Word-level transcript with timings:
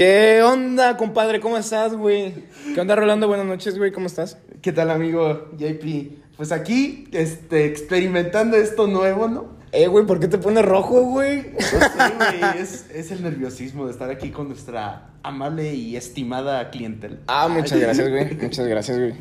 ¿Qué 0.00 0.40
onda, 0.42 0.96
compadre? 0.96 1.40
¿Cómo 1.40 1.58
estás, 1.58 1.94
güey? 1.94 2.32
¿Qué 2.74 2.80
onda, 2.80 2.96
Rolando? 2.96 3.28
Buenas 3.28 3.44
noches, 3.44 3.76
güey. 3.76 3.92
¿Cómo 3.92 4.06
estás? 4.06 4.38
¿Qué 4.62 4.72
tal, 4.72 4.90
amigo 4.90 5.50
JP? 5.58 6.38
Pues 6.38 6.52
aquí, 6.52 7.06
este, 7.12 7.66
experimentando 7.66 8.56
esto 8.56 8.86
nuevo, 8.86 9.28
¿no? 9.28 9.58
Eh, 9.72 9.88
güey, 9.88 10.06
¿por 10.06 10.18
qué 10.18 10.26
te 10.26 10.38
pones 10.38 10.64
rojo, 10.64 11.02
güey? 11.02 11.52
No 11.52 11.60
sé, 11.60 12.14
güey, 12.16 12.62
es, 12.62 12.86
es 12.94 13.10
el 13.10 13.22
nerviosismo 13.22 13.84
de 13.84 13.92
estar 13.92 14.08
aquí 14.08 14.30
con 14.30 14.48
nuestra 14.48 15.10
amable 15.22 15.74
y 15.74 15.96
estimada 15.96 16.70
clientela. 16.70 17.18
Ah, 17.26 17.48
muchas 17.48 17.78
gracias, 17.78 18.08
güey. 18.08 18.34
Muchas 18.40 18.66
gracias, 18.66 18.98
güey. 18.98 19.12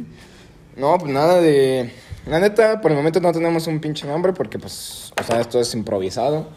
No, 0.78 0.98
pues 0.98 1.12
nada 1.12 1.42
de... 1.42 1.92
La 2.26 2.40
neta, 2.40 2.80
por 2.80 2.92
el 2.92 2.96
momento 2.96 3.20
no 3.20 3.34
tenemos 3.34 3.68
un 3.68 3.82
pinche 3.82 4.08
nombre 4.08 4.32
porque, 4.32 4.58
pues, 4.58 5.12
o 5.20 5.24
sea, 5.24 5.42
esto 5.42 5.60
es 5.60 5.74
improvisado. 5.74 6.48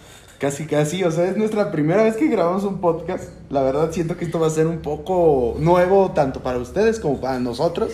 Casi, 0.42 0.66
casi, 0.66 1.04
o 1.04 1.10
sea, 1.12 1.26
es 1.26 1.36
nuestra 1.36 1.70
primera 1.70 2.02
vez 2.02 2.16
que 2.16 2.26
grabamos 2.26 2.64
un 2.64 2.80
podcast. 2.80 3.28
La 3.48 3.62
verdad 3.62 3.92
siento 3.92 4.16
que 4.16 4.24
esto 4.24 4.40
va 4.40 4.48
a 4.48 4.50
ser 4.50 4.66
un 4.66 4.78
poco 4.78 5.54
nuevo 5.60 6.10
tanto 6.16 6.42
para 6.42 6.58
ustedes 6.58 6.98
como 6.98 7.20
para 7.20 7.38
nosotros. 7.38 7.92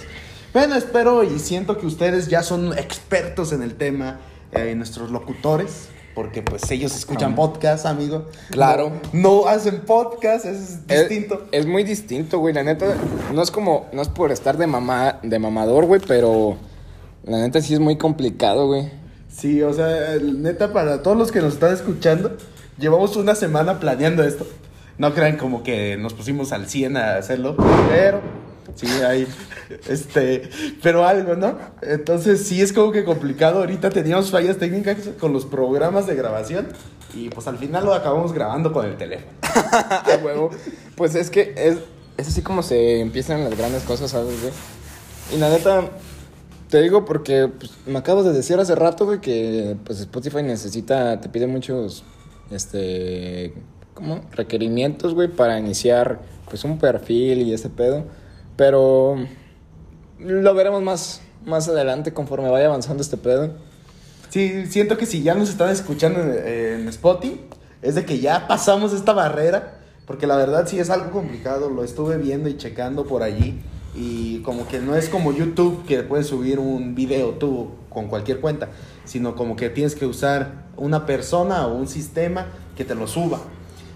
Bueno, 0.55 0.75
espero 0.75 1.25
y 1.25 1.41
siento 1.41 1.77
que 1.77 1.85
ustedes 1.85 2.29
ya 2.29 2.43
son 2.43 2.73
expertos 2.79 3.53
en 3.53 3.63
el 3.63 3.75
tema, 3.75 4.21
eh, 4.53 4.75
nuestros 4.75 5.11
locutores, 5.11 5.91
porque 6.15 6.41
pues 6.41 6.71
ellos 6.71 6.97
escuchan 6.97 7.35
podcast, 7.35 7.85
amigo. 7.85 8.25
Claro. 8.49 8.93
No, 9.13 9.43
no 9.43 9.47
hacen 9.47 9.83
podcast, 9.83 10.47
es 10.47 10.87
distinto. 10.87 11.49
Es, 11.53 11.61
es 11.61 11.67
muy 11.67 11.85
distinto, 11.85 12.39
güey. 12.39 12.55
La 12.55 12.63
neta, 12.63 12.87
no 13.31 13.43
es 13.43 13.51
como... 13.51 13.89
No 13.93 14.01
es 14.01 14.09
por 14.09 14.33
estar 14.33 14.57
de, 14.57 14.67
mamá, 14.67 15.21
de 15.23 15.39
mamador, 15.39 15.85
güey, 15.85 16.01
pero... 16.09 16.57
La 17.25 17.43
neta 17.43 17.61
sí 17.61 17.75
es 17.75 17.81
muy 17.81 17.99
complicado, 17.99 18.69
güey. 18.69 18.91
Sí, 19.39 19.63
o 19.63 19.73
sea, 19.73 20.17
neta, 20.21 20.73
para 20.73 21.01
todos 21.01 21.17
los 21.17 21.31
que 21.31 21.41
nos 21.41 21.55
están 21.55 21.73
escuchando, 21.73 22.37
llevamos 22.77 23.15
una 23.15 23.37
semana 23.37 23.79
planeando 23.79 24.25
esto. 24.25 24.45
No 24.99 25.15
crean 25.15 25.37
como 25.37 25.63
que 25.63 25.97
nos 25.97 26.13
pusimos 26.13 26.51
al 26.51 26.69
100 26.69 26.97
a 26.97 27.15
hacerlo, 27.19 27.57
pero 27.89 28.21
sí, 28.75 28.89
hay, 28.89 29.29
este, 29.89 30.51
pero 30.83 31.07
algo, 31.07 31.37
¿no? 31.37 31.57
Entonces 31.83 32.49
sí 32.49 32.61
es 32.61 32.73
como 32.73 32.91
que 32.91 33.05
complicado. 33.05 33.61
Ahorita 33.61 33.91
teníamos 33.91 34.33
fallas 34.33 34.57
técnicas 34.57 34.97
con 35.21 35.33
los 35.33 35.47
programas 35.47 36.09
de 36.09 36.17
grabación 36.17 36.67
y 37.15 37.29
pues 37.29 37.47
al 37.47 37.59
final 37.59 37.85
lo 37.85 37.95
acabamos 37.95 38.33
grabando 38.33 38.73
con 38.73 38.87
el 38.87 38.97
teléfono. 38.97 39.31
A 39.43 40.19
huevo. 40.21 40.51
Pues 40.97 41.15
es 41.15 41.31
que 41.31 41.55
es, 41.57 41.77
es 42.17 42.27
así 42.27 42.43
como 42.43 42.65
se 42.65 43.01
empiezan 43.01 43.45
las 43.45 43.57
grandes 43.57 43.85
cosas, 43.85 44.11
¿sabes, 44.11 44.41
güey? 44.41 44.53
Y 45.33 45.39
la 45.39 45.49
neta, 45.49 45.85
te 46.69 46.83
digo 46.83 47.05
porque 47.05 47.49
pues, 47.49 47.73
me 47.87 47.99
acabas 47.99 48.25
de 48.25 48.33
decir 48.33 48.59
hace 48.59 48.75
rato, 48.75 49.07
güey, 49.07 49.21
que 49.21 49.77
pues 49.85 50.01
Spotify 50.01 50.43
necesita, 50.43 51.21
te 51.21 51.29
pide 51.29 51.47
muchos, 51.47 52.05
este, 52.51 53.55
¿cómo? 53.95 54.21
Requerimientos, 54.33 55.15
güey, 55.15 55.29
para 55.29 55.59
iniciar, 55.59 56.21
pues, 56.49 56.65
un 56.65 56.79
perfil 56.79 57.43
y 57.43 57.53
ese 57.53 57.71
pedo. 57.71 58.05
Pero 58.57 59.17
lo 60.19 60.55
veremos 60.55 60.83
más, 60.83 61.23
más 61.45 61.69
adelante 61.69 62.13
conforme 62.13 62.51
vaya 62.51 62.67
avanzando 62.67 63.03
este 63.03 63.17
pedo. 63.17 63.53
Sí, 64.31 64.67
siento 64.67 64.99
que 64.99 65.07
si 65.07 65.23
ya 65.23 65.35
nos 65.35 65.49
están 65.49 65.71
escuchando 65.71 66.21
en, 66.21 66.81
en 66.81 66.89
Spotify, 66.89 67.41
es 67.81 67.95
de 67.95 68.05
que 68.05 68.19
ya 68.19 68.47
pasamos 68.49 68.93
esta 68.93 69.13
barrera, 69.13 69.79
porque 70.07 70.27
la 70.27 70.37
verdad 70.37 70.67
sí 70.67 70.79
es 70.79 70.91
algo 70.91 71.13
complicado, 71.13 71.71
lo 71.71 71.85
estuve 71.85 72.19
viendo 72.19 72.49
y 72.49 72.57
checando 72.57 73.05
por 73.05 73.23
allí, 73.23 73.61
y 73.95 74.41
como 74.41 74.69
que 74.69 74.81
no 74.81 74.95
es 74.97 75.09
como 75.09 75.33
YouTube 75.33 75.85
que 75.87 76.03
puedes 76.03 76.27
subir 76.27 76.59
un 76.59 76.95
video 76.95 77.31
tú 77.33 77.71
con 77.89 78.09
cualquier 78.09 78.41
cuenta, 78.41 78.69
sino 79.05 79.35
como 79.35 79.57
que 79.57 79.71
tienes 79.71 79.95
que 79.95 80.07
usar 80.07 80.67
una 80.77 81.07
persona 81.07 81.67
o 81.67 81.75
un 81.75 81.89
sistema 81.89 82.47
que 82.77 82.85
te 82.85 82.95
lo 82.95 83.07
suba. 83.07 83.41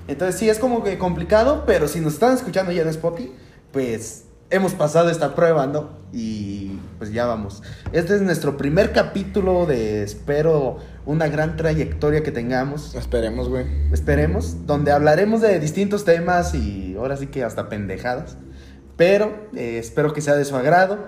Entonces 0.08 0.38
sí 0.38 0.48
es 0.48 0.58
como 0.58 0.82
que 0.82 0.98
complicado, 0.98 1.64
pero 1.66 1.86
si 1.88 2.00
nos 2.00 2.14
están 2.14 2.34
escuchando 2.34 2.72
ya 2.72 2.82
en 2.82 2.88
Spotify, 2.88 3.32
pues 3.72 4.24
hemos 4.50 4.74
pasado 4.74 5.08
esta 5.10 5.34
prueba, 5.34 5.66
¿no? 5.66 5.90
Y 6.12 6.72
pues 6.98 7.12
ya 7.12 7.24
vamos. 7.26 7.62
Este 7.92 8.14
es 8.14 8.20
nuestro 8.20 8.56
primer 8.56 8.92
capítulo 8.92 9.64
de, 9.66 10.02
espero, 10.02 10.78
una 11.06 11.28
gran 11.28 11.56
trayectoria 11.56 12.22
que 12.22 12.32
tengamos. 12.32 12.94
Esperemos, 12.94 13.48
güey. 13.48 13.66
Esperemos, 13.92 14.66
donde 14.66 14.92
hablaremos 14.92 15.40
de 15.40 15.58
distintos 15.58 16.04
temas 16.04 16.54
y 16.54 16.96
ahora 16.98 17.16
sí 17.16 17.28
que 17.28 17.44
hasta 17.44 17.68
pendejadas. 17.68 18.36
Pero 18.96 19.48
eh, 19.56 19.78
espero 19.78 20.12
que 20.12 20.20
sea 20.20 20.34
de 20.34 20.44
su 20.44 20.56
agrado. 20.56 20.98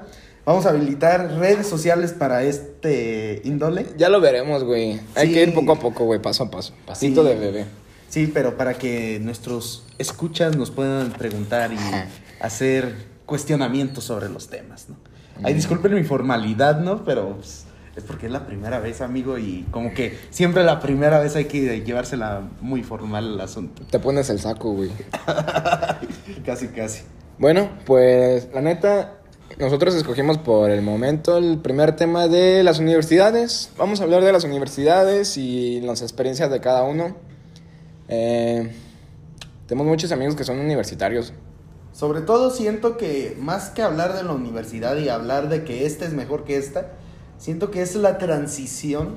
Vamos 0.47 0.67
a 0.67 0.71
habilitar 0.71 1.31
redes 1.39 1.67
sociales 1.67 2.13
para 2.13 2.43
este 2.43 3.41
índole. 3.45 3.87
Ya 3.97 4.09
lo 4.11 4.21
veremos, 4.21 4.63
güey. 4.65 5.01
Hay 5.15 5.29
Sí. 5.29 5.35
que 5.35 5.43
ir 5.43 5.55
poco 5.55 5.73
a 5.73 5.77
poco, 5.79 6.05
güey, 6.05 6.21
paso 6.21 6.45
a 6.45 6.51
paso. 6.51 6.75
Pasito 6.87 7.23
Sí. 7.23 7.29
de 7.29 7.35
bebé. 7.37 7.65
Sí, 8.09 8.31
pero 8.33 8.57
para 8.57 8.75
que 8.75 9.19
nuestros 9.23 9.85
escuchas 9.99 10.57
nos 10.57 10.71
puedan 10.71 11.11
preguntar 11.13 11.73
y 11.73 11.77
hacer 12.41 12.95
cuestionamientos 13.27 14.05
sobre 14.05 14.29
los 14.29 14.49
temas, 14.49 14.89
¿no? 14.89 14.97
Ay, 15.43 15.55
Mm. 15.55 15.57
disculpen 15.57 15.95
mi 15.95 16.05
formalidad, 16.05 16.79
¿no? 16.81 17.05
Pero 17.05 17.37
pues, 17.37 17.65
es 17.97 18.05
porque 18.05 18.27
es 18.27 18.33
la 18.33 18.47
primera 18.47 18.79
vez, 18.81 19.01
amigo, 19.01 19.39
y 19.39 19.65
como 19.71 19.95
que 19.95 20.17
siempre 20.31 20.63
la 20.63 20.79
primera 20.79 21.19
vez 21.21 21.35
hay 21.37 21.47
que 21.47 21.83
llevársela 21.83 22.43
muy 22.61 22.83
formal 22.83 23.33
al 23.35 23.41
asunto. 23.41 23.83
Te 23.91 23.99
pones 23.99 24.29
el 24.31 24.39
saco, 24.41 24.73
güey. 24.73 24.91
Casi, 26.45 26.69
casi. 26.69 27.03
Bueno, 27.37 27.69
pues 27.85 28.49
la 28.55 28.61
neta, 28.61 29.19
nosotros 29.59 29.97
escogimos 29.97 30.39
por 30.39 30.71
el 30.71 30.83
momento 30.83 31.37
el 31.37 31.59
primer 31.59 31.97
tema 31.97 32.29
de 32.29 32.63
las 32.63 32.79
universidades. 32.79 33.71
Vamos 33.77 34.01
a 34.01 34.05
hablar 34.05 34.23
de 34.23 34.31
las 34.31 34.45
universidades 34.45 35.37
y 35.37 35.81
las 35.81 36.01
experiencias 36.03 36.49
de 36.49 36.61
cada 36.61 36.85
uno. 36.85 37.17
Eh, 38.09 38.73
tenemos 39.67 39.89
muchos 39.89 40.13
amigos 40.13 40.37
que 40.37 40.45
son 40.45 40.61
universitarios. 40.61 41.33
Sobre 41.93 42.21
todo 42.21 42.51
siento 42.51 42.97
que 42.97 43.37
más 43.41 43.71
que 43.71 43.83
hablar 43.83 44.15
de 44.15 44.23
la 44.23 44.33
universidad 44.33 44.97
y 44.97 45.09
hablar 45.09 45.49
de 45.49 45.65
que 45.65 45.87
esta 45.87 46.05
es 46.05 46.13
mejor 46.13 46.45
que 46.45 46.57
esta, 46.57 46.93
siento 47.39 47.73
que 47.73 47.83
es 47.83 47.97
la 47.97 48.19
transición 48.19 49.17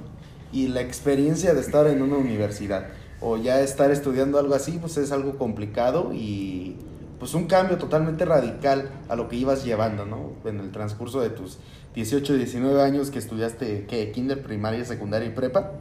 y 0.52 0.70
la 0.70 0.82
experiencia 0.82 1.54
de 1.54 1.62
estar 1.62 1.86
en 1.86 2.02
una 2.02 2.18
universidad 2.18 2.88
o 3.22 3.38
ya 3.38 3.62
estar 3.62 3.92
estudiando 3.92 4.40
algo 4.40 4.56
así, 4.56 4.80
pues 4.80 4.98
es 4.98 5.12
algo 5.12 5.38
complicado 5.38 6.14
y 6.14 6.78
pues 7.20 7.34
un 7.34 7.48
cambio 7.48 7.78
totalmente 7.78 8.26
radical 8.26 8.90
a 9.10 9.16
lo 9.16 9.28
que 9.30 9.36
ibas 9.36 9.66
llevando, 9.66 10.06
¿no? 10.06 10.34
En 10.46 10.60
el 10.60 10.72
transcurso 10.72 11.22
de 11.22 11.30
tus 11.30 11.58
18, 11.96 12.36
19 12.36 12.82
años 12.82 13.10
que 13.10 13.20
estudiaste, 13.20 13.86
¿qué? 13.88 14.12
Kinder, 14.12 14.42
primaria, 14.44 14.86
secundaria 14.86 15.28
y 15.28 15.32
prepa 15.32 15.74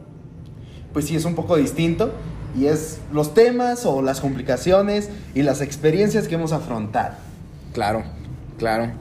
pues 0.97 1.05
sí 1.05 1.15
es 1.15 1.25
un 1.25 1.35
poco 1.35 1.57
distinto 1.57 2.11
y 2.57 2.65
es 2.65 2.97
los 3.13 3.35
temas 3.35 3.85
o 3.85 4.01
las 4.01 4.19
complicaciones 4.19 5.09
y 5.35 5.43
las 5.43 5.61
experiencias 5.61 6.27
que 6.27 6.33
hemos 6.33 6.53
afrontado. 6.53 7.15
Claro, 7.71 8.03
claro. 8.57 8.91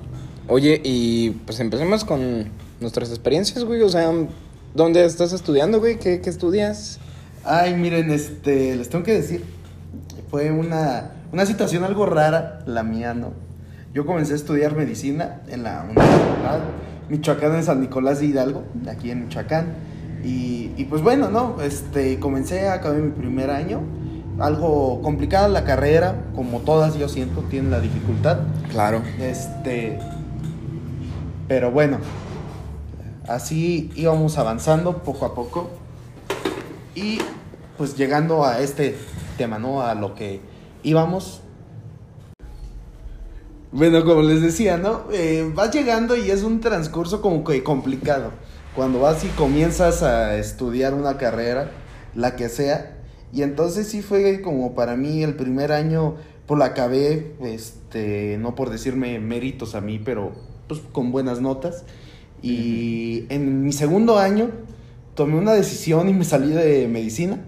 Oye, 0.46 0.80
y 0.84 1.30
pues 1.46 1.58
empecemos 1.60 2.04
con 2.04 2.50
nuestras 2.80 3.08
experiencias, 3.08 3.64
güey. 3.64 3.80
O 3.80 3.88
sea, 3.88 4.12
¿dónde 4.74 5.06
estás 5.06 5.32
estudiando, 5.32 5.80
güey? 5.80 5.98
¿Qué, 5.98 6.20
qué 6.20 6.28
estudias? 6.28 6.98
Ay, 7.44 7.74
miren, 7.74 8.10
este, 8.10 8.76
les 8.76 8.90
tengo 8.90 9.02
que 9.02 9.14
decir, 9.14 9.42
fue 10.30 10.50
una, 10.50 11.12
una 11.36 11.44
situación 11.44 11.84
algo 11.84 12.06
rara 12.06 12.60
la 12.64 12.82
mía, 12.82 13.12
¿no? 13.12 13.34
Yo 13.92 14.06
comencé 14.06 14.32
a 14.32 14.36
estudiar 14.36 14.74
medicina 14.74 15.42
en 15.48 15.64
la 15.64 15.82
Universidad 15.82 16.60
Michoacán 17.10 17.56
en 17.56 17.62
San 17.62 17.82
Nicolás 17.82 18.20
de 18.20 18.26
Hidalgo, 18.26 18.64
aquí 18.90 19.10
en 19.10 19.24
Michoacán. 19.24 19.74
Y, 20.24 20.72
y 20.78 20.86
pues 20.88 21.02
bueno, 21.02 21.28
¿no? 21.28 21.60
Este, 21.60 22.18
comencé, 22.20 22.70
acabé 22.70 23.02
mi 23.02 23.10
primer 23.10 23.50
año. 23.50 23.82
Algo 24.38 25.02
complicada 25.02 25.46
la 25.48 25.64
carrera, 25.64 26.24
como 26.34 26.60
todas 26.60 26.96
yo 26.96 27.06
siento, 27.06 27.42
tienen 27.42 27.70
la 27.70 27.80
dificultad. 27.80 28.38
Claro. 28.70 29.02
Este. 29.20 29.98
Pero 31.48 31.70
bueno. 31.70 31.98
Así 33.28 33.90
íbamos 33.94 34.38
avanzando 34.38 35.02
poco 35.02 35.26
a 35.26 35.34
poco. 35.34 35.68
Y 36.94 37.18
pues 37.76 37.94
llegando 37.94 38.46
a 38.46 38.60
este 38.60 38.96
tema, 39.36 39.58
¿no? 39.58 39.82
A 39.82 39.94
lo 39.94 40.14
que 40.14 40.55
íbamos. 40.86 41.40
Bueno, 43.72 44.04
como 44.04 44.22
les 44.22 44.40
decía, 44.40 44.78
¿no? 44.78 45.02
Eh, 45.12 45.50
vas 45.52 45.74
llegando 45.74 46.16
y 46.16 46.30
es 46.30 46.44
un 46.44 46.60
transcurso 46.60 47.20
como 47.20 47.42
que 47.42 47.62
complicado. 47.64 48.30
Cuando 48.74 49.00
vas 49.00 49.24
y 49.24 49.28
comienzas 49.28 50.02
a 50.02 50.38
estudiar 50.38 50.94
una 50.94 51.18
carrera, 51.18 51.70
la 52.14 52.36
que 52.36 52.48
sea. 52.48 52.98
Y 53.32 53.42
entonces 53.42 53.88
sí 53.88 54.00
fue 54.00 54.40
como 54.40 54.74
para 54.74 54.96
mí 54.96 55.24
el 55.24 55.34
primer 55.34 55.72
año, 55.72 56.14
pues 56.46 56.58
la 56.58 56.66
acabé, 56.66 57.34
este, 57.42 58.38
no 58.38 58.54
por 58.54 58.70
decirme 58.70 59.18
méritos 59.18 59.74
a 59.74 59.80
mí, 59.80 59.98
pero 59.98 60.32
pues 60.68 60.80
con 60.92 61.10
buenas 61.10 61.40
notas. 61.40 61.84
Y 62.42 63.26
en 63.28 63.64
mi 63.64 63.72
segundo 63.72 64.18
año 64.18 64.50
tomé 65.16 65.36
una 65.36 65.52
decisión 65.52 66.08
y 66.08 66.12
me 66.12 66.24
salí 66.24 66.52
de 66.52 66.86
medicina, 66.86 67.40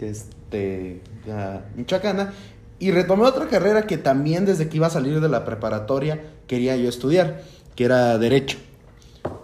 este, 0.00 1.02
a 1.30 1.60
Michoacana, 1.76 2.32
y 2.78 2.92
retomé 2.92 3.24
otra 3.24 3.48
carrera 3.48 3.86
que 3.86 3.98
también 3.98 4.44
desde 4.44 4.68
que 4.68 4.76
iba 4.76 4.86
a 4.86 4.90
salir 4.90 5.20
de 5.20 5.28
la 5.28 5.44
preparatoria 5.44 6.22
quería 6.46 6.76
yo 6.76 6.88
estudiar, 6.88 7.42
que 7.74 7.84
era 7.84 8.18
Derecho. 8.18 8.58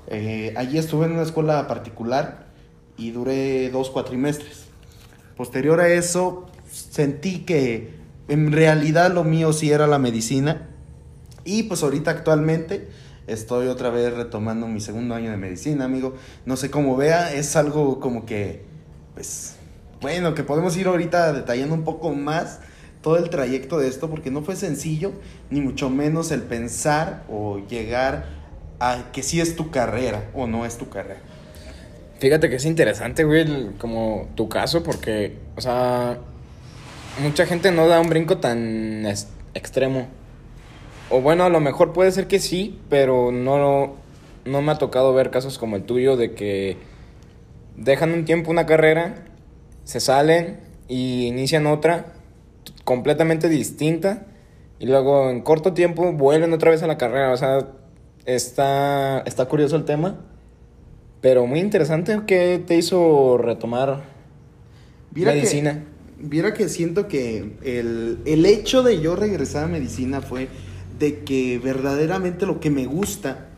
Eh, 0.07 0.55
allí 0.57 0.79
estuve 0.79 1.07
en 1.07 1.13
una 1.13 1.23
escuela 1.23 1.67
particular 1.67 2.47
y 2.97 3.11
duré 3.11 3.71
dos 3.71 3.91
cuatrimestres. 3.91 4.67
Posterior 5.37 5.81
a 5.81 5.89
eso, 5.89 6.47
sentí 6.71 7.41
que 7.41 7.95
en 8.29 8.53
realidad 8.53 9.13
lo 9.13 9.25
mío 9.25 9.53
sí 9.53 9.73
era 9.73 9.87
la 9.87 9.99
medicina. 9.99 10.69
Y 11.45 11.65
pues 11.65 11.83
ahorita 11.83 12.13
actualmente 12.13 12.89
estoy 13.27 13.67
otra 13.67 13.91
vez 13.91 14.15
retomando 14.15 14.69
mi 14.69 14.81
segundo 14.81 15.15
año 15.15 15.31
de 15.31 15.37
medicina, 15.37 15.87
amigo. 15.87 16.15
No 16.47 16.57
sé 16.57 16.71
cómo 16.71 16.97
vea, 16.97 17.33
es 17.35 17.57
algo 17.57 17.99
como 17.99 18.27
que, 18.27 18.65
pues, 19.15 19.57
bueno, 20.01 20.35
que 20.35 20.45
podemos 20.45 20.77
ir 20.77 20.87
ahorita 20.87 21.33
detallando 21.33 21.75
un 21.75 21.85
poco 21.85 22.15
más 22.15 22.61
todo 23.05 23.19
el 23.19 23.29
trayecto 23.29 23.79
de 23.79 23.87
esto, 23.87 24.09
porque 24.09 24.31
no 24.31 24.41
fue 24.41 24.57
sencillo, 24.57 25.13
ni 25.51 25.61
mucho 25.61 25.91
menos 25.91 26.31
el 26.31 26.41
pensar 26.41 27.23
o 27.29 27.59
llegar 27.69 28.25
a 28.81 29.13
que 29.13 29.23
sí 29.23 29.43
es 29.43 29.57
tu 29.57 29.71
carrera 29.71 30.31
o 30.33 30.47
no 30.47 30.65
es 30.65 30.79
tu 30.79 30.89
carrera. 30.89 31.21
Fíjate 32.19 32.49
que 32.49 32.57
es 32.57 32.65
interesante, 32.65 33.25
güey, 33.25 33.75
como 33.77 34.29
tu 34.37 34.49
caso, 34.49 34.83
porque, 34.83 35.37
o 35.55 35.61
sea, 35.61 36.17
mucha 37.23 37.45
gente 37.45 37.73
no 37.73 37.89
da 37.89 38.01
un 38.01 38.09
brinco 38.09 38.39
tan 38.39 39.05
extremo. 39.53 40.09
O 41.11 41.21
bueno, 41.21 41.45
a 41.45 41.51
lo 41.51 41.61
mejor 41.61 41.93
puede 41.93 42.11
ser 42.11 42.27
que 42.27 42.39
sí, 42.39 42.81
pero 42.89 43.31
no, 43.31 43.97
no 44.47 44.63
me 44.63 44.73
ha 44.73 44.79
tocado 44.79 45.13
ver 45.13 45.31
casos 45.31 45.59
como 45.59 45.77
el 45.77 45.83
tuyo 45.83 46.17
de 46.17 46.33
que 46.33 46.79
dejan 47.77 48.15
un 48.15 48.25
tiempo 48.25 48.51
una 48.51 48.65
carrera, 48.65 49.27
se 49.85 50.01
salen 50.01 50.59
y 50.89 51.27
inician 51.27 51.67
otra 51.67 52.15
completamente 52.85 53.49
distinta 53.49 54.27
y 54.79 54.87
luego 54.87 55.31
en 55.31 55.41
corto 55.41 55.73
tiempo 55.73 56.13
vuelven 56.13 56.53
otra 56.53 56.71
vez 56.71 56.83
a 56.83 56.87
la 56.87 56.99
carrera. 56.99 57.33
O 57.33 57.37
sea, 57.37 57.69
está, 58.27 59.21
está 59.21 59.47
curioso 59.47 59.77
el 59.77 59.85
tema, 59.85 60.21
pero 61.21 61.47
muy 61.47 61.61
interesante. 61.61 62.21
¿Qué 62.27 62.63
te 62.65 62.77
hizo 62.77 63.39
retomar 63.39 64.05
medicina? 65.13 65.85
viera 66.19 66.55
que 66.55 66.69
siento 66.69 67.07
que 67.09 67.57
el, 67.63 68.19
el 68.25 68.47
hecho 68.47 68.83
de 68.83 69.01
yo 69.01 69.15
regresar 69.17 69.65
a 69.65 69.69
medicina 69.69 70.23
fue 70.23 70.49
de 70.99 71.25
que 71.25 71.59
verdaderamente 71.59 72.47
lo 72.47 72.61
que 72.61 72.71
me 72.71 72.87
gusta, 72.87 73.49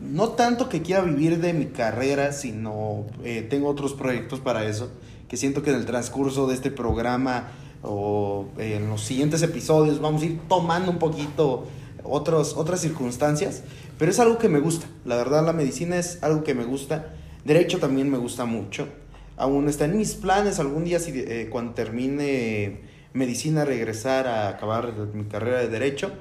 no 0.00 0.30
tanto 0.30 0.68
que 0.68 0.80
quiera 0.80 1.02
vivir 1.02 1.38
de 1.38 1.52
mi 1.52 1.66
carrera, 1.66 2.32
sino 2.32 3.06
eh, 3.24 3.46
tengo 3.48 3.68
otros 3.68 3.94
proyectos 3.94 4.40
para 4.40 4.64
eso, 4.64 4.90
que 5.28 5.36
siento 5.36 5.62
que 5.62 5.70
en 5.70 5.76
el 5.76 5.86
transcurso 5.86 6.46
de 6.46 6.54
este 6.54 6.70
programa 6.70 7.48
o 7.82 8.46
en 8.58 8.88
los 8.88 9.02
siguientes 9.02 9.42
episodios 9.42 10.00
vamos 10.00 10.22
a 10.22 10.26
ir 10.26 10.40
tomando 10.48 10.90
un 10.90 10.98
poquito 10.98 11.66
otros, 12.04 12.54
otras 12.56 12.80
circunstancias, 12.80 13.62
pero 13.98 14.10
es 14.10 14.18
algo 14.18 14.38
que 14.38 14.48
me 14.48 14.60
gusta, 14.60 14.86
la 15.04 15.16
verdad 15.16 15.44
la 15.44 15.52
medicina 15.52 15.96
es 15.96 16.22
algo 16.22 16.44
que 16.44 16.54
me 16.54 16.64
gusta, 16.64 17.14
derecho 17.44 17.78
también 17.78 18.10
me 18.10 18.18
gusta 18.18 18.44
mucho, 18.44 18.88
aún 19.36 19.68
está 19.68 19.84
en 19.84 19.96
mis 19.96 20.14
planes 20.14 20.58
algún 20.58 20.84
día 20.84 20.98
si, 21.00 21.12
eh, 21.14 21.48
cuando 21.50 21.74
termine 21.74 22.80
medicina 23.12 23.64
regresar 23.64 24.26
a 24.26 24.48
acabar 24.48 24.92
mi 25.12 25.24
carrera 25.24 25.58
de 25.58 25.68
derecho, 25.68 26.12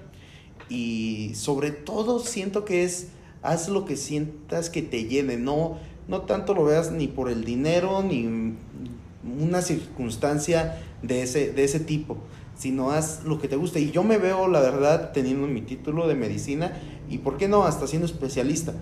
y 0.70 1.32
sobre 1.36 1.72
todo 1.72 2.20
siento 2.20 2.66
que 2.66 2.84
es 2.84 3.08
haz 3.42 3.70
lo 3.70 3.86
que 3.86 3.96
sientas 3.96 4.70
que 4.70 4.82
te 4.82 5.06
llene, 5.06 5.38
no 5.38 5.78
no 6.08 6.22
tanto 6.22 6.54
lo 6.54 6.64
veas 6.64 6.92
ni 6.92 7.08
por 7.08 7.30
el 7.30 7.44
dinero 7.44 8.02
ni 8.02 8.56
una 9.40 9.62
circunstancia 9.62 10.82
de 11.02 11.24
ese 11.24 11.52
de 11.52 11.64
ese 11.64 11.80
tipo, 11.80 12.18
sino 12.58 12.92
haz 12.92 13.24
lo 13.24 13.40
que 13.40 13.48
te 13.48 13.56
guste 13.56 13.80
y 13.80 13.92
yo 13.92 14.04
me 14.04 14.18
veo 14.18 14.48
la 14.48 14.60
verdad 14.60 15.12
teniendo 15.14 15.48
mi 15.48 15.62
título 15.62 16.08
de 16.08 16.16
medicina 16.16 16.74
y 17.10 17.20
por 17.20 17.38
qué 17.38 17.48
no 17.48 17.66
hasta 17.66 17.88
siendo 17.88 18.06
especialista. 18.06 18.74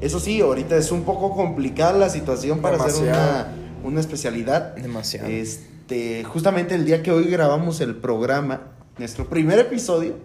Eso 0.00 0.20
sí, 0.20 0.40
ahorita 0.40 0.76
es 0.76 0.90
un 0.90 1.04
poco 1.04 1.34
complicada 1.34 1.96
la 1.96 2.10
situación 2.10 2.60
para 2.60 2.76
hacer 2.76 3.02
una, 3.02 3.48
una 3.84 4.00
especialidad. 4.00 4.74
Demasiado. 4.74 5.28
Este, 5.28 6.24
justamente 6.24 6.74
el 6.74 6.84
día 6.84 7.02
que 7.02 7.12
hoy 7.12 7.24
grabamos 7.24 7.80
el 7.80 7.96
programa, 7.96 8.72
nuestro 8.98 9.28
primer 9.28 9.58
episodio, 9.60 10.16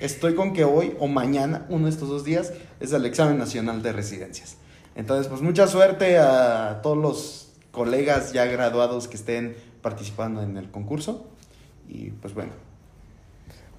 estoy 0.00 0.34
con 0.34 0.52
que 0.52 0.64
hoy 0.64 0.94
o 0.98 1.08
mañana, 1.08 1.66
uno 1.68 1.84
de 1.84 1.90
estos 1.90 2.08
dos 2.08 2.24
días, 2.24 2.52
es 2.80 2.92
el 2.92 3.04
examen 3.04 3.38
nacional 3.38 3.82
de 3.82 3.92
residencias. 3.92 4.56
Entonces, 4.94 5.28
pues 5.28 5.42
mucha 5.42 5.66
suerte 5.66 6.18
a 6.18 6.80
todos 6.82 6.96
los 6.96 7.52
colegas 7.70 8.32
ya 8.32 8.46
graduados 8.46 9.08
que 9.08 9.16
estén 9.16 9.56
participando 9.86 10.42
en 10.42 10.56
el 10.56 10.68
concurso. 10.68 11.28
Y 11.88 12.10
pues 12.10 12.34
bueno. 12.34 12.50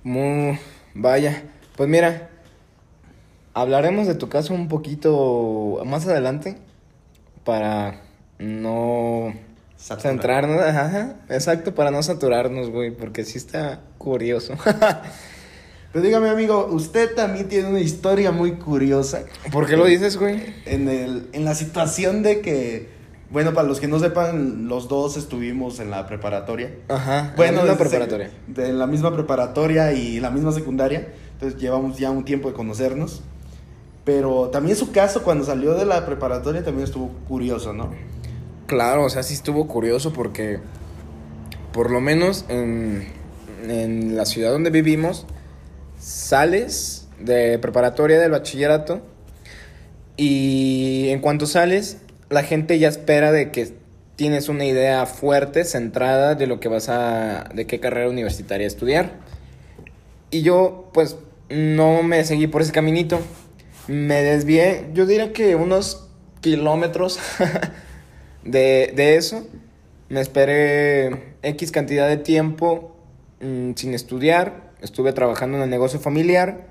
Muy, 0.03 0.57
vaya, 0.93 1.43
pues 1.75 1.89
mira, 1.89 2.29
hablaremos 3.53 4.07
de 4.07 4.15
tu 4.15 4.29
caso 4.29 4.53
un 4.53 4.69
poquito 4.69 5.81
más 5.85 6.07
adelante 6.07 6.55
para 7.43 8.03
no 8.39 9.33
centrarnos, 9.77 10.61
ajá, 10.61 11.17
exacto, 11.27 11.75
para 11.75 11.91
no 11.91 12.01
saturarnos, 12.01 12.69
güey, 12.69 12.91
porque 12.91 13.25
sí 13.25 13.37
está 13.37 13.81
curioso. 13.97 14.53
Pero 15.91 16.05
dígame, 16.05 16.29
amigo, 16.29 16.69
usted 16.71 17.15
también 17.15 17.49
tiene 17.49 17.67
una 17.67 17.81
historia 17.81 18.31
muy 18.31 18.53
curiosa. 18.53 19.25
¿Por 19.51 19.67
qué 19.67 19.75
lo 19.75 19.83
dices, 19.83 20.15
güey? 20.15 20.55
En, 20.65 20.87
el, 20.87 21.27
en 21.33 21.43
la 21.43 21.53
situación 21.53 22.23
de 22.23 22.39
que, 22.39 22.96
bueno, 23.29 23.53
para 23.53 23.67
los 23.67 23.79
que 23.79 23.87
no 23.87 23.99
sepan, 23.99 24.67
los 24.67 24.87
dos 24.87 25.17
estuvimos 25.17 25.79
en 25.79 25.91
la 25.91 26.07
preparatoria. 26.07 26.73
Ajá, 26.87 27.33
bueno, 27.35 27.61
en 27.61 27.67
la 27.67 27.77
preparatoria. 27.77 28.31
De 28.47 28.71
la 28.71 28.87
misma 28.87 29.13
preparatoria 29.13 29.91
y 29.93 30.19
la 30.19 30.29
misma 30.29 30.51
secundaria. 30.51 31.13
Entonces 31.33 31.59
llevamos 31.59 31.97
ya 31.97 32.09
un 32.09 32.23
tiempo 32.23 32.47
de 32.47 32.53
conocernos. 32.53 33.21
Pero 34.05 34.47
también 34.49 34.77
su 34.77 34.93
caso, 34.93 35.23
cuando 35.23 35.43
salió 35.43 35.73
de 35.73 35.85
la 35.85 36.05
preparatoria, 36.05 36.63
también 36.63 36.85
estuvo 36.85 37.09
curioso, 37.27 37.73
¿no? 37.73 37.89
Claro, 38.65 39.03
o 39.03 39.09
sea, 39.09 39.21
sí 39.23 39.33
estuvo 39.33 39.67
curioso 39.67 40.13
porque, 40.13 40.59
por 41.73 41.91
lo 41.91 41.99
menos 41.99 42.45
en, 42.47 43.07
en 43.67 44.15
la 44.15 44.25
ciudad 44.25 44.51
donde 44.51 44.69
vivimos, 44.69 45.25
sales 45.99 47.07
de 47.19 47.59
preparatoria 47.59 48.19
del 48.19 48.31
bachillerato 48.31 49.01
y 50.15 51.09
en 51.09 51.19
cuanto 51.19 51.45
sales, 51.45 51.97
la 52.29 52.43
gente 52.43 52.79
ya 52.79 52.87
espera 52.87 53.31
de 53.31 53.51
que 53.51 53.73
tienes 54.15 54.49
una 54.49 54.65
idea 54.65 55.05
fuerte, 55.05 55.63
centrada 55.63 56.35
de 56.35 56.47
lo 56.47 56.59
que 56.59 56.69
vas 56.69 56.89
a, 56.89 57.49
de 57.53 57.67
qué 57.67 57.79
carrera 57.79 58.09
universitaria 58.09 58.65
estudiar. 58.65 59.11
Y 60.31 60.41
yo, 60.41 60.89
pues, 60.93 61.17
no 61.49 62.03
me 62.03 62.23
seguí 62.23 62.47
por 62.47 62.61
ese 62.61 62.71
caminito. 62.71 63.19
Me 63.87 64.21
desvié, 64.21 64.89
yo 64.93 65.05
diría 65.05 65.31
que 65.33 65.55
unos 65.55 66.07
kilómetros 66.41 67.19
de, 68.43 68.93
de 68.95 69.15
eso. 69.15 69.47
Me 70.09 70.21
esperé 70.21 71.35
X 71.43 71.71
cantidad 71.71 72.07
de 72.07 72.17
tiempo 72.17 72.95
mm, 73.41 73.73
sin 73.75 73.93
estudiar 73.93 74.67
estuve 74.81 75.13
trabajando 75.13 75.57
en 75.57 75.63
el 75.63 75.69
negocio 75.69 75.99
familiar 75.99 76.67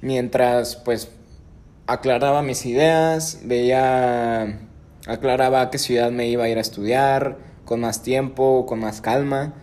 mientras 0.00 0.76
pues 0.76 1.10
aclaraba 1.86 2.42
mis 2.42 2.66
ideas, 2.66 3.40
veía, 3.44 4.58
aclaraba 5.06 5.62
a 5.62 5.70
qué 5.70 5.78
ciudad 5.78 6.10
me 6.10 6.28
iba 6.28 6.44
a 6.44 6.48
ir 6.48 6.58
a 6.58 6.60
estudiar, 6.60 7.38
con 7.64 7.80
más 7.80 8.02
tiempo, 8.02 8.66
con 8.66 8.80
más 8.80 9.00
calma. 9.00 9.54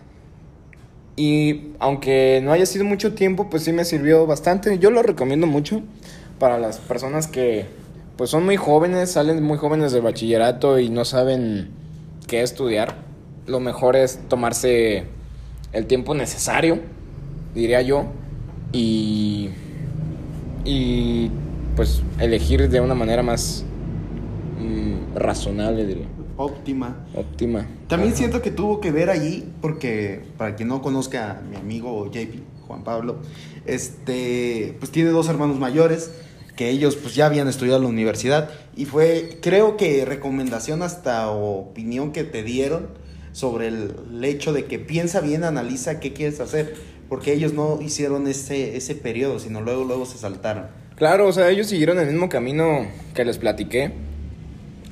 Y 1.16 1.72
aunque 1.78 2.40
no 2.42 2.52
haya 2.52 2.66
sido 2.66 2.84
mucho 2.84 3.14
tiempo, 3.14 3.50
pues 3.50 3.64
sí 3.64 3.72
me 3.72 3.84
sirvió 3.84 4.26
bastante. 4.26 4.78
Yo 4.78 4.90
lo 4.90 5.02
recomiendo 5.02 5.46
mucho 5.46 5.82
para 6.38 6.58
las 6.58 6.78
personas 6.78 7.26
que 7.26 7.66
pues 8.16 8.30
son 8.30 8.44
muy 8.44 8.56
jóvenes, 8.56 9.12
salen 9.12 9.42
muy 9.42 9.58
jóvenes 9.58 9.92
del 9.92 10.02
bachillerato 10.02 10.78
y 10.78 10.88
no 10.88 11.04
saben 11.04 11.70
qué 12.26 12.42
estudiar. 12.42 12.96
Lo 13.46 13.60
mejor 13.60 13.96
es 13.96 14.20
tomarse 14.28 15.04
el 15.72 15.86
tiempo 15.86 16.14
necesario 16.14 16.80
diría 17.54 17.82
yo, 17.82 18.06
y, 18.72 19.50
y 20.64 21.30
pues 21.76 22.02
elegir 22.18 22.68
de 22.68 22.80
una 22.80 22.94
manera 22.94 23.22
más 23.22 23.64
mm, 24.62 25.16
razonable, 25.16 25.86
diría. 25.86 26.06
Óptima. 26.36 27.06
Óptima. 27.14 27.66
También 27.88 28.16
siento 28.16 28.42
que 28.42 28.50
tuvo 28.50 28.80
que 28.80 28.90
ver 28.90 29.10
allí, 29.10 29.44
porque 29.60 30.22
para 30.36 30.54
quien 30.54 30.68
no 30.68 30.82
conozca 30.82 31.38
a 31.38 31.40
mi 31.40 31.56
amigo 31.56 32.10
JP, 32.10 32.66
Juan 32.66 32.84
Pablo, 32.84 33.18
este, 33.66 34.76
pues 34.78 34.90
tiene 34.90 35.10
dos 35.10 35.28
hermanos 35.28 35.58
mayores 35.58 36.10
que 36.56 36.68
ellos 36.68 36.96
pues 36.96 37.14
ya 37.14 37.26
habían 37.26 37.48
estudiado 37.48 37.78
en 37.78 37.84
la 37.84 37.88
universidad 37.88 38.50
y 38.76 38.84
fue 38.84 39.38
creo 39.40 39.78
que 39.78 40.04
recomendación 40.04 40.82
hasta 40.82 41.30
opinión 41.30 42.12
que 42.12 42.24
te 42.24 42.42
dieron 42.42 42.88
sobre 43.32 43.68
el, 43.68 43.94
el 44.10 44.24
hecho 44.24 44.52
de 44.52 44.66
que 44.66 44.78
piensa 44.78 45.20
bien, 45.20 45.44
analiza 45.44 45.98
qué 45.98 46.12
quieres 46.12 46.40
hacer 46.40 46.74
porque 47.12 47.34
ellos 47.34 47.52
no 47.52 47.78
hicieron 47.82 48.26
ese, 48.26 48.74
ese 48.74 48.94
periodo, 48.94 49.38
sino 49.38 49.60
luego, 49.60 49.84
luego 49.84 50.06
se 50.06 50.16
saltaron. 50.16 50.68
Claro, 50.96 51.28
o 51.28 51.32
sea, 51.34 51.50
ellos 51.50 51.66
siguieron 51.66 51.98
el 51.98 52.06
mismo 52.06 52.30
camino 52.30 52.86
que 53.12 53.22
les 53.26 53.36
platiqué. 53.36 53.92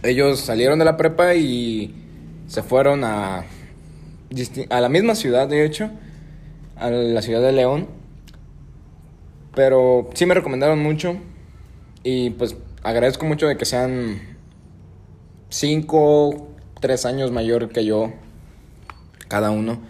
Ellos 0.03 0.41
salieron 0.41 0.79
de 0.79 0.85
la 0.85 0.97
prepa 0.97 1.35
y 1.35 1.95
se 2.47 2.63
fueron 2.63 3.05
a, 3.05 3.45
a 4.71 4.81
la 4.81 4.89
misma 4.89 5.15
ciudad, 5.15 5.47
de 5.47 5.65
hecho, 5.65 5.91
a 6.77 6.91
la 6.91 7.23
ciudad 7.23 7.43
de 7.43 7.53
León. 7.53 7.89
Pero 9.55 10.09
sí 10.15 10.27
me 10.27 10.35
recomendaron 10.35 10.83
mucho 10.83 11.17
y 12.03 12.31
pues 12.31 12.57
agradezco 12.83 13.27
mucho 13.27 13.47
de 13.47 13.57
que 13.57 13.65
sean 13.65 14.21
cinco, 15.51 16.49
tres 16.81 17.05
años 17.05 17.31
mayor 17.31 17.69
que 17.69 17.85
yo, 17.85 18.13
cada 19.29 19.51
uno. 19.51 19.81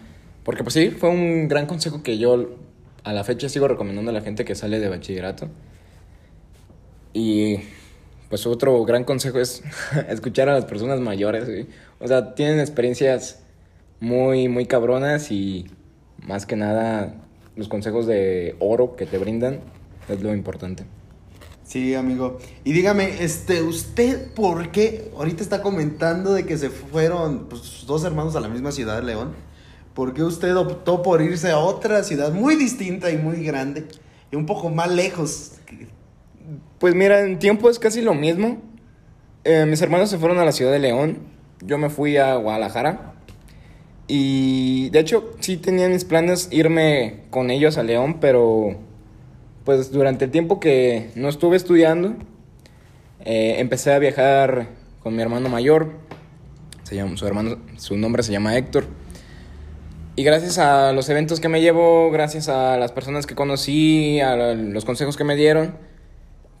Porque 0.43 0.63
pues 0.63 0.73
sí, 0.73 0.89
fue 0.89 1.09
un 1.09 1.47
gran 1.47 1.67
consejo 1.67 2.03
que 2.03 2.17
yo 2.17 2.49
a 3.03 3.13
la 3.13 3.23
fecha 3.23 3.49
sigo 3.49 3.67
recomendando 3.67 4.11
a 4.11 4.13
la 4.13 4.21
gente 4.21 4.43
que 4.43 4.55
sale 4.55 4.79
de 4.79 4.89
bachillerato. 4.89 5.47
Y 7.13 7.59
pues 8.31 8.47
otro 8.47 8.83
gran 8.85 9.03
consejo 9.03 9.39
es 9.39 9.61
escuchar 10.09 10.49
a 10.49 10.53
las 10.53 10.65
personas 10.65 10.99
mayores. 11.01 11.67
O 11.99 12.07
sea, 12.07 12.33
tienen 12.33 12.59
experiencias 12.59 13.43
muy, 13.99 14.47
muy 14.47 14.65
cabronas 14.65 15.31
y 15.31 15.67
más 16.25 16.47
que 16.47 16.55
nada 16.55 17.13
los 17.55 17.67
consejos 17.67 18.07
de 18.07 18.55
oro 18.59 18.95
que 18.95 19.05
te 19.05 19.17
brindan 19.17 19.59
es 20.07 20.21
lo 20.23 20.33
importante. 20.33 20.85
Sí, 21.65 21.93
amigo. 21.93 22.39
Y 22.63 22.71
dígame, 22.71 23.21
este, 23.21 23.61
¿usted 23.61 24.33
por 24.33 24.71
qué 24.71 25.11
ahorita 25.15 25.43
está 25.43 25.61
comentando 25.61 26.33
de 26.33 26.45
que 26.45 26.57
se 26.57 26.69
fueron 26.69 27.49
pues, 27.49 27.61
sus 27.61 27.85
dos 27.85 28.03
hermanos 28.05 28.35
a 28.37 28.39
la 28.39 28.47
misma 28.47 28.71
ciudad 28.71 28.95
de 28.95 29.03
León? 29.03 29.33
¿Por 29.93 30.13
qué 30.13 30.23
usted 30.23 30.55
optó 30.55 31.01
por 31.01 31.21
irse 31.21 31.51
a 31.51 31.59
otra 31.59 32.03
ciudad 32.03 32.31
muy 32.31 32.55
distinta 32.55 33.11
y 33.11 33.17
muy 33.17 33.43
grande 33.43 33.87
y 34.31 34.37
un 34.37 34.45
poco 34.45 34.69
más 34.69 34.89
lejos? 34.89 35.51
Pues 36.81 36.95
mira, 36.95 37.19
en 37.19 37.37
tiempo 37.37 37.69
es 37.69 37.77
casi 37.77 38.01
lo 38.01 38.15
mismo. 38.15 38.57
Eh, 39.43 39.67
mis 39.67 39.79
hermanos 39.83 40.09
se 40.09 40.17
fueron 40.17 40.39
a 40.39 40.45
la 40.45 40.51
ciudad 40.51 40.71
de 40.71 40.79
León. 40.79 41.19
Yo 41.63 41.77
me 41.77 41.91
fui 41.91 42.17
a 42.17 42.33
Guadalajara. 42.37 43.13
Y 44.07 44.89
de 44.89 44.97
hecho, 44.97 45.31
sí 45.41 45.57
tenía 45.57 45.87
mis 45.89 46.05
planes 46.05 46.47
irme 46.49 47.19
con 47.29 47.51
ellos 47.51 47.77
a 47.77 47.83
León, 47.83 48.17
pero 48.19 48.77
pues 49.63 49.91
durante 49.91 50.25
el 50.25 50.31
tiempo 50.31 50.59
que 50.59 51.11
no 51.13 51.29
estuve 51.29 51.55
estudiando, 51.55 52.15
eh, 53.25 53.57
empecé 53.59 53.93
a 53.93 53.99
viajar 53.99 54.69
con 55.03 55.15
mi 55.15 55.21
hermano 55.21 55.49
mayor. 55.49 55.91
Se 56.81 56.95
llama, 56.95 57.15
su, 57.15 57.27
hermano, 57.27 57.59
su 57.77 57.95
nombre 57.95 58.23
se 58.23 58.31
llama 58.31 58.57
Héctor. 58.57 58.85
Y 60.15 60.23
gracias 60.23 60.57
a 60.57 60.93
los 60.93 61.07
eventos 61.09 61.39
que 61.39 61.47
me 61.47 61.61
llevo, 61.61 62.09
gracias 62.09 62.49
a 62.49 62.75
las 62.77 62.91
personas 62.91 63.27
que 63.27 63.35
conocí, 63.35 64.19
a 64.19 64.35
los 64.55 64.83
consejos 64.83 65.15
que 65.15 65.23
me 65.23 65.35
dieron, 65.35 65.75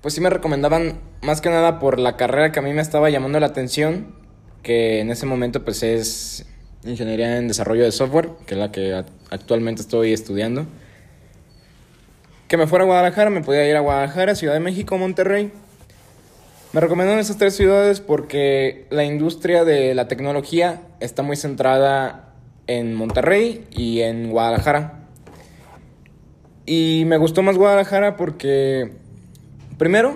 pues 0.01 0.13
sí 0.13 0.21
me 0.21 0.29
recomendaban 0.29 0.99
más 1.21 1.41
que 1.41 1.49
nada 1.49 1.79
por 1.79 1.99
la 1.99 2.17
carrera 2.17 2.51
que 2.51 2.59
a 2.59 2.61
mí 2.61 2.73
me 2.73 2.81
estaba 2.81 3.09
llamando 3.09 3.39
la 3.39 3.47
atención, 3.47 4.15
que 4.63 4.99
en 4.99 5.11
ese 5.11 5.25
momento 5.25 5.63
pues 5.63 5.83
es 5.83 6.45
ingeniería 6.83 7.37
en 7.37 7.47
desarrollo 7.47 7.83
de 7.83 7.91
software, 7.91 8.29
que 8.45 8.55
es 8.55 8.59
la 8.59 8.71
que 8.71 9.03
actualmente 9.29 9.81
estoy 9.81 10.13
estudiando 10.13 10.65
que 12.51 12.57
me 12.57 12.67
fuera 12.67 12.83
a 12.83 12.85
Guadalajara, 12.85 13.29
me 13.29 13.39
podía 13.39 13.65
ir 13.65 13.77
a 13.77 13.79
Guadalajara, 13.79 14.35
Ciudad 14.35 14.53
de 14.53 14.59
México, 14.59 14.97
Monterrey. 14.97 15.53
Me 16.73 16.81
recomendaron 16.81 17.21
esas 17.21 17.37
tres 17.37 17.55
ciudades 17.55 18.01
porque 18.01 18.87
la 18.89 19.05
industria 19.05 19.63
de 19.63 19.95
la 19.95 20.09
tecnología 20.09 20.81
está 20.99 21.23
muy 21.23 21.37
centrada 21.37 22.33
en 22.67 22.93
Monterrey 22.93 23.65
y 23.71 24.01
en 24.01 24.31
Guadalajara. 24.31 25.05
Y 26.65 27.03
me 27.05 27.15
gustó 27.15 27.41
más 27.41 27.55
Guadalajara 27.55 28.17
porque, 28.17 28.97
primero, 29.81 30.15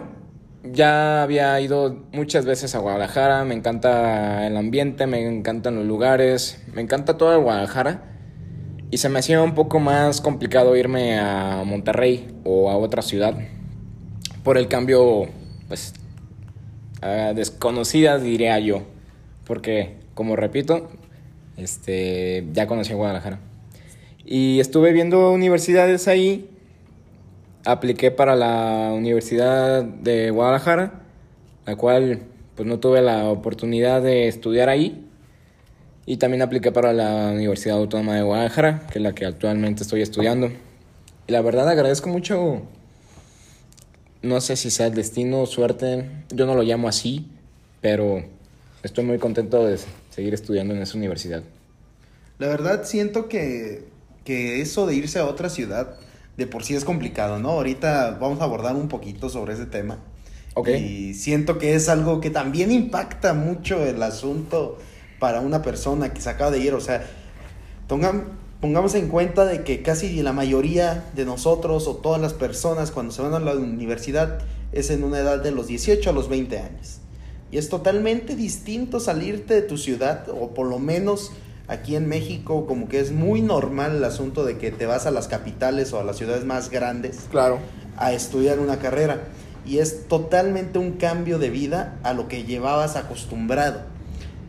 ya 0.63 1.24
había 1.24 1.60
ido 1.60 2.03
muchas 2.13 2.45
veces 2.45 2.75
a 2.75 2.77
Guadalajara, 2.77 3.45
me 3.45 3.55
encanta 3.55 4.45
el 4.45 4.57
ambiente, 4.57 5.07
me 5.07 5.27
encantan 5.27 5.74
los 5.74 5.88
lugares, 5.88 6.63
me 6.72 6.84
encanta 6.84 7.17
toda 7.17 7.38
Guadalajara. 7.38 8.03
Y 8.91 8.98
se 8.98 9.10
me 9.10 9.17
hacía 9.17 9.41
un 9.41 9.55
poco 9.55 9.79
más 9.79 10.22
complicado 10.22 10.75
irme 10.75 11.17
a 11.17 11.63
Monterrey 11.65 12.27
o 12.43 12.69
a 12.69 12.77
otra 12.77 13.01
ciudad 13.01 13.34
por 14.43 14.60
el 14.60 14.67
cambio, 14.67 15.29
pues, 15.67 15.95
desconocida 17.34 18.19
diría 18.19 18.60
yo. 18.60 18.84
Porque, 19.45 19.95
como 20.13 20.36
repito, 20.36 20.91
este, 21.57 22.45
ya 22.53 22.67
conocí 22.67 22.93
a 22.93 22.98
Guadalajara. 22.98 23.39
Y 24.24 24.60
estuve 24.60 24.93
viendo 24.93 25.31
universidades 25.31 26.07
ahí. 26.07 26.51
Apliqué 27.65 28.12
para 28.12 28.36
la 28.36 28.91
Universidad 28.93 29.84
de 29.84 30.29
Guadalajara, 30.29 31.01
la 31.65 31.75
cual 31.75 32.22
pues 32.55 32.67
no 32.67 32.79
tuve 32.79 33.01
la 33.01 33.25
oportunidad 33.25 34.01
de 34.01 34.27
estudiar 34.27 34.69
ahí 34.69 35.05
y 36.05 36.17
también 36.17 36.41
apliqué 36.41 36.72
para 36.72 36.93
la 36.93 37.31
Universidad 37.31 37.77
Autónoma 37.77 38.15
de 38.15 38.22
Guadalajara, 38.22 38.86
que 38.91 39.00
es 39.00 39.03
la 39.03 39.13
que 39.13 39.25
actualmente 39.25 39.84
estoy 39.84 40.01
estudiando. 40.01 40.51
Y 41.27 41.31
la 41.31 41.41
verdad 41.41 41.67
agradezco 41.67 42.10
mucho, 42.10 42.62
no 44.22 44.41
sé 44.41 44.55
si 44.55 44.69
sea 44.69 44.88
el 44.88 44.93
destino 44.93 45.41
o 45.41 45.45
suerte, 45.48 46.07
yo 46.29 46.45
no 46.45 46.53
lo 46.53 46.62
llamo 46.62 46.88
así, 46.88 47.27
pero 47.81 48.24
estoy 48.84 49.03
muy 49.03 49.17
contento 49.17 49.65
de 49.65 49.79
seguir 50.12 50.36
estudiando 50.36 50.75
en 50.75 50.84
esa 50.84 50.98
universidad. 50.98 51.41
La 52.38 52.48
verdad 52.48 52.84
siento 52.84 53.27
que, 53.27 53.86
que 54.24 54.62
eso 54.62 54.86
de 54.86 54.93
irse 54.93 55.17
a 55.17 55.25
otra 55.25 55.50
ciudad 55.50 55.98
de 56.38 56.48
por 56.48 56.63
sí 56.63 56.75
es 56.75 56.84
complicado, 56.86 57.39
¿no? 57.39 57.50
Ahorita 57.50 58.18
vamos 58.20 58.42
a 58.42 58.44
abordar 58.44 58.75
un 58.75 58.88
poquito 58.88 59.30
sobre 59.30 59.54
ese 59.54 59.65
tema. 59.65 60.00
Ok. 60.54 60.70
Y 60.70 61.13
siento 61.13 61.58
que 61.58 61.75
es 61.75 61.89
algo 61.89 62.22
que 62.22 62.30
también 62.30 62.72
impacta 62.72 63.34
mucho 63.34 63.84
el 63.84 64.01
asunto 64.01 64.77
para 65.20 65.42
una 65.42 65.62
persona 65.62 66.13
que 66.13 66.22
se 66.22 66.30
acaba 66.30 66.51
de 66.51 66.60
ir. 66.60 66.74
O 66.74 66.82
sea, 66.82 67.06
pongamos 68.62 68.96
en 68.96 69.10
cuenta 69.10 69.46
de 69.46 69.63
que 69.63 69.82
casi 69.82 70.22
la 70.22 70.34
mayoría 70.34 71.10
de 71.15 71.25
nosotros 71.25 71.88
o 71.88 71.98
todas 71.98 72.22
las 72.22 72.34
personas 72.34 72.92
cuando 72.92 73.12
se 73.12 73.22
van 73.22 73.34
a 73.34 73.39
la 73.39 73.54
universidad 73.54 74.39
es 74.72 74.89
en 74.89 75.04
una 75.04 75.20
edad 75.20 75.42
de 75.42 75.51
los 75.51 75.68
18 75.68 76.10
a 76.10 76.13
los 76.13 76.30
20 76.30 76.58
años. 76.60 77.00
Y 77.51 77.58
es 77.58 77.70
totalmente 77.70 78.36
distinto 78.36 79.00
salirte 79.00 79.54
de 79.54 79.62
tu 79.62 79.77
ciudad, 79.77 80.27
o 80.30 80.54
por 80.54 80.68
lo 80.68 80.80
menos 80.80 81.32
aquí 81.67 81.95
en 81.95 82.07
México, 82.07 82.65
como 82.65 82.88
que 82.88 83.00
es 83.00 83.12
muy 83.12 83.41
normal 83.41 83.98
el 83.98 84.03
asunto 84.03 84.45
de 84.45 84.57
que 84.57 84.72
te 84.72 84.86
vas 84.86 85.05
a 85.05 85.12
las 85.12 85.27
capitales 85.27 85.93
o 85.93 86.00
a 86.00 86.03
las 86.03 86.17
ciudades 86.17 86.45
más 86.45 86.69
grandes. 86.69 87.27
Claro. 87.31 87.60
A 87.98 88.13
estudiar 88.13 88.60
una 88.60 88.79
carrera. 88.79 89.24
Y 89.65 89.79
es 89.79 90.07
totalmente 90.07 90.77
un 90.77 90.93
cambio 90.93 91.39
de 91.39 91.50
vida 91.50 91.98
a 92.03 92.13
lo 92.13 92.27
que 92.27 92.43
llevabas 92.43 92.95
acostumbrado 92.95 93.95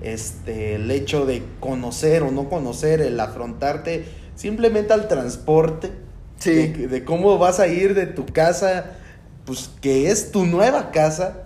este, 0.02 0.75
el 0.75 0.90
hecho 0.90 1.26
de 1.26 1.42
conocer 1.61 2.23
o 2.23 2.30
no 2.30 2.49
conocer, 2.49 3.00
el 3.00 3.18
afrontarte 3.18 4.04
simplemente 4.35 4.92
al 4.92 5.08
transporte, 5.08 5.90
de, 6.44 7.02
cómo 7.04 7.38
vas 7.38 7.61
a 7.61 7.66
ir 7.66 7.94
de 7.94 8.06
tu 8.06 8.26
casa, 8.26 8.99
pues 9.47 9.71
que 9.81 10.11
es 10.11 10.31
tu 10.33 10.45
nueva 10.45 10.91
casa, 10.91 11.43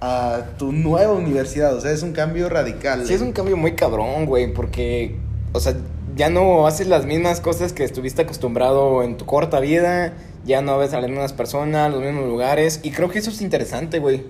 a 0.00 0.42
tu 0.58 0.72
nueva 0.72 1.12
universidad, 1.12 1.74
o 1.76 1.80
sea, 1.80 1.92
es 1.92 2.02
un 2.02 2.12
cambio 2.12 2.48
radical. 2.48 3.06
Sí, 3.06 3.14
es 3.14 3.20
un 3.20 3.32
cambio 3.32 3.56
muy 3.56 3.76
cabrón, 3.76 4.26
güey, 4.26 4.52
porque, 4.52 5.16
o 5.52 5.60
sea, 5.60 5.76
ya 6.16 6.28
no 6.28 6.66
haces 6.66 6.88
las 6.88 7.06
mismas 7.06 7.40
cosas 7.40 7.72
que 7.72 7.84
estuviste 7.84 8.22
acostumbrado 8.22 9.04
en 9.04 9.16
tu 9.16 9.26
corta 9.26 9.60
vida, 9.60 10.14
ya 10.44 10.62
no 10.62 10.78
ves 10.78 10.92
a 10.94 11.00
las 11.00 11.10
mismas 11.10 11.32
personas, 11.32 11.92
los 11.92 12.02
mismos 12.02 12.26
lugares, 12.26 12.80
y 12.82 12.90
creo 12.90 13.10
que 13.10 13.20
eso 13.20 13.30
es 13.30 13.40
interesante, 13.40 14.00
güey. 14.00 14.24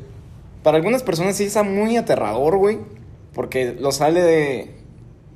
Para 0.62 0.76
algunas 0.76 1.02
personas 1.02 1.36
sí 1.36 1.44
está 1.44 1.62
muy 1.62 1.96
aterrador, 1.96 2.56
güey 2.58 2.78
porque 3.36 3.76
lo 3.78 3.92
sale 3.92 4.22
de. 4.22 4.70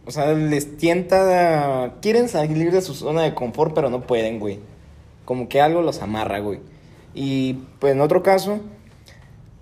O 0.07 0.11
sea, 0.11 0.33
les 0.33 0.79
tienta. 0.79 1.97
Quieren 2.01 2.31
salir 2.31 2.73
de 2.73 2.81
su 2.81 2.95
zona 2.95 3.21
de 3.21 3.35
confort, 3.35 3.75
pero 3.75 3.91
no 3.91 4.07
pueden, 4.07 4.41
güey. 4.41 4.59
Como 5.27 5.51
que 5.51 5.61
algo 5.61 5.83
los 5.83 6.01
amarra, 6.01 6.39
güey. 6.39 6.61
Y 7.15 7.55
pues 7.79 7.93
en 7.95 8.01
otro 8.01 8.23
caso, 8.23 8.61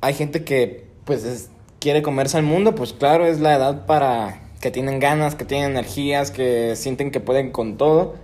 hay 0.01 0.15
gente 0.15 0.45
que 0.45 0.87
pues 1.05 1.51
quiere 1.79 2.03
comerse 2.03 2.37
al 2.37 2.43
mundo, 2.43 2.75
pues 2.75 2.93
claro, 2.93 3.27
es 3.27 3.41
la 3.41 3.55
edad 3.55 3.87
para 3.87 4.43
que 4.61 4.71
tienen 4.71 4.99
ganas, 4.99 5.35
que 5.35 5.45
tienen 5.45 5.71
energías, 5.71 6.31
que 6.31 6.75
sienten 6.77 7.11
que 7.11 7.21
pueden 7.21 7.51
con 7.51 7.77
todo. 7.77 8.17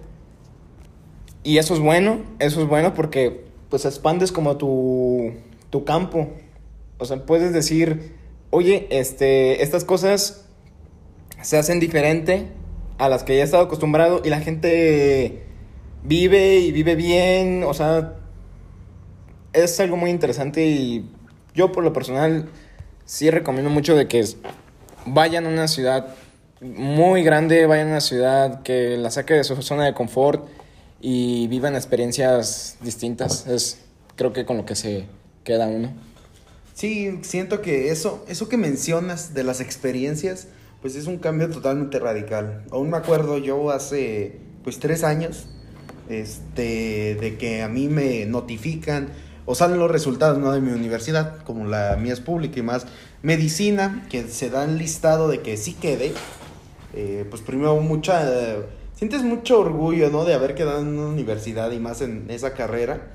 Y 1.42 1.58
eso 1.58 1.74
es 1.74 1.80
bueno, 1.80 2.22
eso 2.38 2.60
es 2.62 2.68
bueno 2.68 2.94
porque 2.94 3.44
pues 3.70 3.84
expandes 3.84 4.32
como 4.32 4.56
tu, 4.56 5.32
tu 5.70 5.84
campo. 5.84 6.28
O 6.98 7.04
sea, 7.04 7.24
puedes 7.24 7.52
decir, 7.52 8.14
oye, 8.50 8.86
este, 8.90 9.62
estas 9.62 9.84
cosas 9.84 10.46
se 11.42 11.58
hacen 11.58 11.80
diferente 11.80 12.48
a 12.98 13.08
las 13.08 13.24
que 13.24 13.36
ya 13.36 13.42
he 13.42 13.44
estado 13.44 13.64
acostumbrado 13.64 14.22
y 14.24 14.30
la 14.30 14.40
gente 14.40 15.42
vive 16.02 16.58
y 16.58 16.72
vive 16.72 16.94
bien, 16.94 17.64
o 17.64 17.74
sea, 17.74 18.14
es 19.54 19.80
algo 19.80 19.96
muy 19.96 20.10
interesante 20.10 20.66
y 20.66 21.08
yo 21.54 21.72
por 21.72 21.84
lo 21.84 21.92
personal 21.92 22.48
sí 23.04 23.30
recomiendo 23.30 23.70
mucho 23.70 23.96
de 23.96 24.08
que 24.08 24.24
vayan 25.06 25.46
a 25.46 25.48
una 25.48 25.68
ciudad 25.68 26.14
muy 26.60 27.22
grande, 27.22 27.66
vayan 27.66 27.88
a 27.88 27.90
una 27.92 28.00
ciudad 28.00 28.62
que 28.62 28.96
la 28.96 29.10
saque 29.10 29.34
de 29.34 29.44
su 29.44 29.60
zona 29.62 29.84
de 29.84 29.94
confort 29.94 30.46
y 31.00 31.46
vivan 31.48 31.74
experiencias 31.74 32.76
distintas. 32.80 33.46
Es 33.46 33.80
creo 34.16 34.32
que 34.32 34.44
con 34.44 34.56
lo 34.56 34.66
que 34.66 34.74
se 34.74 35.06
queda 35.44 35.66
uno. 35.66 35.92
Sí, 36.74 37.18
siento 37.22 37.62
que 37.62 37.90
eso, 37.90 38.24
eso 38.28 38.48
que 38.48 38.56
mencionas 38.56 39.34
de 39.34 39.44
las 39.44 39.60
experiencias, 39.60 40.48
pues 40.82 40.96
es 40.96 41.06
un 41.06 41.18
cambio 41.18 41.48
totalmente 41.50 41.98
radical. 41.98 42.64
Aún 42.70 42.90
me 42.90 42.96
acuerdo 42.96 43.38
yo 43.38 43.70
hace 43.70 44.40
pues 44.64 44.78
tres 44.80 45.04
años, 45.04 45.46
este, 46.08 47.14
de 47.14 47.36
que 47.38 47.62
a 47.62 47.68
mí 47.68 47.88
me 47.88 48.26
notifican 48.26 49.08
o 49.46 49.54
salen 49.54 49.78
los 49.78 49.90
resultados 49.90 50.38
¿no? 50.38 50.52
de 50.52 50.60
mi 50.60 50.72
universidad, 50.72 51.42
como 51.44 51.66
la 51.66 51.96
mía 51.96 52.12
es 52.12 52.20
pública 52.20 52.58
y 52.58 52.62
más 52.62 52.86
medicina, 53.22 54.06
que 54.10 54.26
se 54.28 54.50
dan 54.50 54.78
listado 54.78 55.28
de 55.28 55.40
que 55.40 55.56
sí 55.56 55.74
quede. 55.74 56.12
Eh, 56.94 57.26
pues 57.28 57.42
primero 57.42 57.76
mucha, 57.80 58.24
sientes 58.94 59.22
mucho 59.22 59.60
orgullo, 59.60 60.10
¿no? 60.10 60.24
De 60.24 60.34
haber 60.34 60.54
quedado 60.54 60.80
en 60.80 60.98
una 60.98 61.08
universidad 61.08 61.70
y 61.72 61.78
más 61.78 62.00
en 62.00 62.26
esa 62.30 62.54
carrera. 62.54 63.10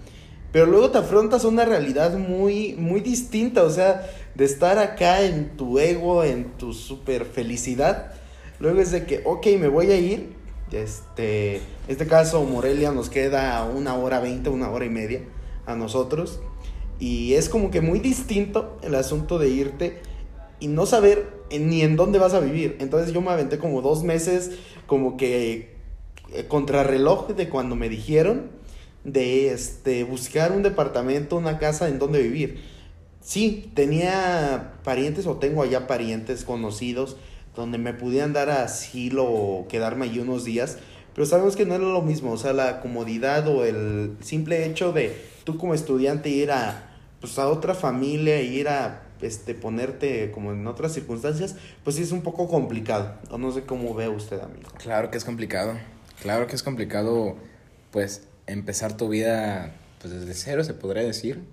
Pero 0.51 0.65
luego 0.65 0.89
te 0.89 0.97
afrontas 0.97 1.45
a 1.45 1.47
una 1.47 1.63
realidad 1.63 2.17
muy, 2.17 2.75
muy 2.75 3.01
distinta, 3.01 3.63
o 3.63 3.69
sea, 3.69 4.07
de 4.35 4.45
estar 4.45 4.79
acá 4.79 5.21
en 5.21 5.55
tu 5.55 5.79
ego, 5.79 6.23
en 6.23 6.45
tu 6.57 6.73
super 6.73 7.25
felicidad. 7.25 8.13
Luego 8.59 8.81
es 8.81 8.91
de 8.91 9.05
que, 9.05 9.21
ok, 9.25 9.47
me 9.59 9.67
voy 9.67 9.91
a 9.91 9.97
ir. 9.97 10.33
Este, 10.71 11.61
este 11.87 12.05
caso, 12.07 12.43
Morelia 12.43 12.91
nos 12.91 13.09
queda 13.09 13.63
una 13.63 13.95
hora 13.95 14.19
veinte, 14.19 14.49
una 14.49 14.69
hora 14.69 14.85
y 14.85 14.89
media 14.89 15.21
a 15.69 15.75
nosotros. 15.75 16.39
Y 16.99 17.33
es 17.35 17.47
como 17.47 17.71
que 17.71 17.81
muy 17.81 17.99
distinto 17.99 18.77
el 18.83 18.95
asunto 18.95 19.39
de 19.39 19.49
irte 19.49 20.01
y 20.59 20.67
no 20.67 20.85
saber 20.85 21.39
ni 21.57 21.81
en 21.81 21.95
dónde 21.95 22.19
vas 22.19 22.33
a 22.33 22.39
vivir. 22.39 22.77
Entonces 22.79 23.13
yo 23.13 23.21
me 23.21 23.31
aventé 23.31 23.57
como 23.57 23.81
dos 23.81 24.03
meses 24.03 24.51
como 24.85 25.15
que 25.15 25.75
eh, 26.33 26.45
contrarreloj 26.47 27.29
de 27.29 27.49
cuando 27.49 27.75
me 27.75 27.89
dijeron 27.89 28.49
de 29.03 29.51
este, 29.51 30.03
buscar 30.03 30.51
un 30.51 30.63
departamento, 30.63 31.37
una 31.37 31.57
casa 31.57 31.87
en 31.87 31.99
donde 31.99 32.21
vivir. 32.21 32.61
Sí, 33.21 33.71
tenía 33.73 34.73
parientes 34.83 35.25
o 35.27 35.37
tengo 35.37 35.63
allá 35.63 35.87
parientes 35.87 36.43
conocidos 36.43 37.17
donde 37.55 37.77
me 37.77 37.93
pudieran 37.93 38.33
dar 38.33 38.49
asilo 38.49 39.25
o 39.25 39.67
quedarme 39.67 40.05
allí 40.05 40.19
unos 40.19 40.45
días, 40.45 40.77
pero 41.13 41.25
sabemos 41.25 41.55
que 41.55 41.65
no 41.65 41.75
era 41.75 41.83
lo 41.83 42.01
mismo, 42.01 42.31
o 42.31 42.37
sea, 42.37 42.53
la 42.53 42.79
comodidad 42.81 43.47
o 43.47 43.65
el 43.65 44.15
simple 44.21 44.65
hecho 44.65 44.93
de 44.93 45.15
tú 45.49 45.57
como 45.57 45.73
estudiante 45.73 46.29
ir 46.29 46.51
a, 46.51 46.91
pues, 47.19 47.39
a 47.39 47.47
otra 47.47 47.73
familia, 47.73 48.39
ir 48.41 48.69
a 48.69 49.01
este, 49.19 49.55
ponerte 49.55 50.29
como 50.31 50.51
en 50.51 50.67
otras 50.67 50.93
circunstancias, 50.93 51.55
pues 51.83 51.95
sí 51.95 52.03
es 52.03 52.11
un 52.11 52.21
poco 52.21 52.47
complicado. 52.47 53.15
O 53.31 53.39
no 53.39 53.51
sé 53.51 53.63
cómo 53.63 53.95
ve 53.95 54.07
usted, 54.09 54.39
amigo. 54.39 54.69
Claro 54.77 55.09
que 55.09 55.17
es 55.17 55.25
complicado. 55.25 55.73
Claro 56.21 56.45
que 56.45 56.55
es 56.55 56.61
complicado, 56.61 57.35
pues, 57.91 58.27
empezar 58.45 58.95
tu 58.95 59.09
vida 59.09 59.73
pues, 59.99 60.13
desde 60.13 60.35
cero, 60.35 60.63
se 60.63 60.75
podría 60.75 61.01
decir. 61.01 61.43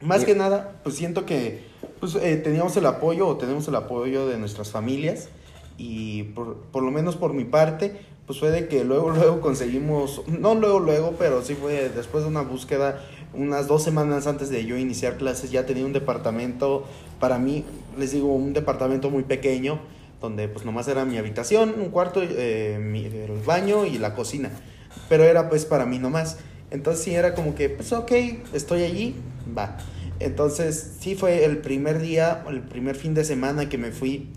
Más 0.00 0.24
que 0.24 0.36
nada, 0.36 0.80
pues 0.84 0.94
siento 0.94 1.26
que 1.26 1.64
pues, 1.98 2.14
eh, 2.14 2.36
teníamos 2.36 2.76
el 2.76 2.86
apoyo 2.86 3.26
o 3.26 3.36
tenemos 3.36 3.66
el 3.66 3.74
apoyo 3.74 4.28
de 4.28 4.38
nuestras 4.38 4.70
familias 4.70 5.28
y 5.76 6.24
por, 6.34 6.56
por 6.56 6.84
lo 6.84 6.92
menos 6.92 7.16
por 7.16 7.32
mi 7.32 7.44
parte, 7.44 8.00
pues 8.26 8.38
fue 8.38 8.50
de 8.50 8.68
que 8.68 8.84
luego, 8.84 9.10
luego 9.16 9.40
conseguimos, 9.40 10.22
no 10.26 10.54
luego, 10.54 10.80
luego, 10.80 11.14
pero 11.18 11.42
sí 11.42 11.54
fue 11.54 11.88
después 11.88 12.24
de 12.24 12.30
una 12.30 12.42
búsqueda, 12.42 13.04
unas 13.34 13.66
dos 13.66 13.82
semanas 13.82 14.26
antes 14.26 14.50
de 14.50 14.64
yo 14.64 14.76
iniciar 14.76 15.16
clases, 15.16 15.50
ya 15.50 15.66
tenía 15.66 15.84
un 15.84 15.92
departamento, 15.92 16.84
para 17.20 17.38
mí, 17.38 17.64
les 17.98 18.12
digo, 18.12 18.34
un 18.34 18.52
departamento 18.52 19.10
muy 19.10 19.24
pequeño, 19.24 19.80
donde 20.20 20.48
pues 20.48 20.64
nomás 20.64 20.88
era 20.88 21.04
mi 21.04 21.18
habitación, 21.18 21.74
un 21.78 21.90
cuarto, 21.90 22.20
eh, 22.22 22.78
mi, 22.80 23.04
el 23.04 23.40
baño 23.44 23.84
y 23.84 23.98
la 23.98 24.14
cocina, 24.14 24.50
pero 25.08 25.24
era 25.24 25.48
pues 25.48 25.64
para 25.64 25.84
mí 25.84 25.98
nomás. 25.98 26.38
Entonces 26.70 27.04
sí 27.04 27.14
era 27.14 27.34
como 27.34 27.54
que, 27.54 27.68
pues 27.68 27.92
ok, 27.92 28.10
estoy 28.52 28.82
allí, 28.82 29.14
va. 29.56 29.76
Entonces 30.18 30.96
sí 31.00 31.14
fue 31.14 31.44
el 31.44 31.58
primer 31.58 32.00
día, 32.00 32.42
el 32.48 32.60
primer 32.62 32.96
fin 32.96 33.14
de 33.14 33.24
semana 33.24 33.68
que 33.68 33.78
me 33.78 33.92
fui 33.92 34.28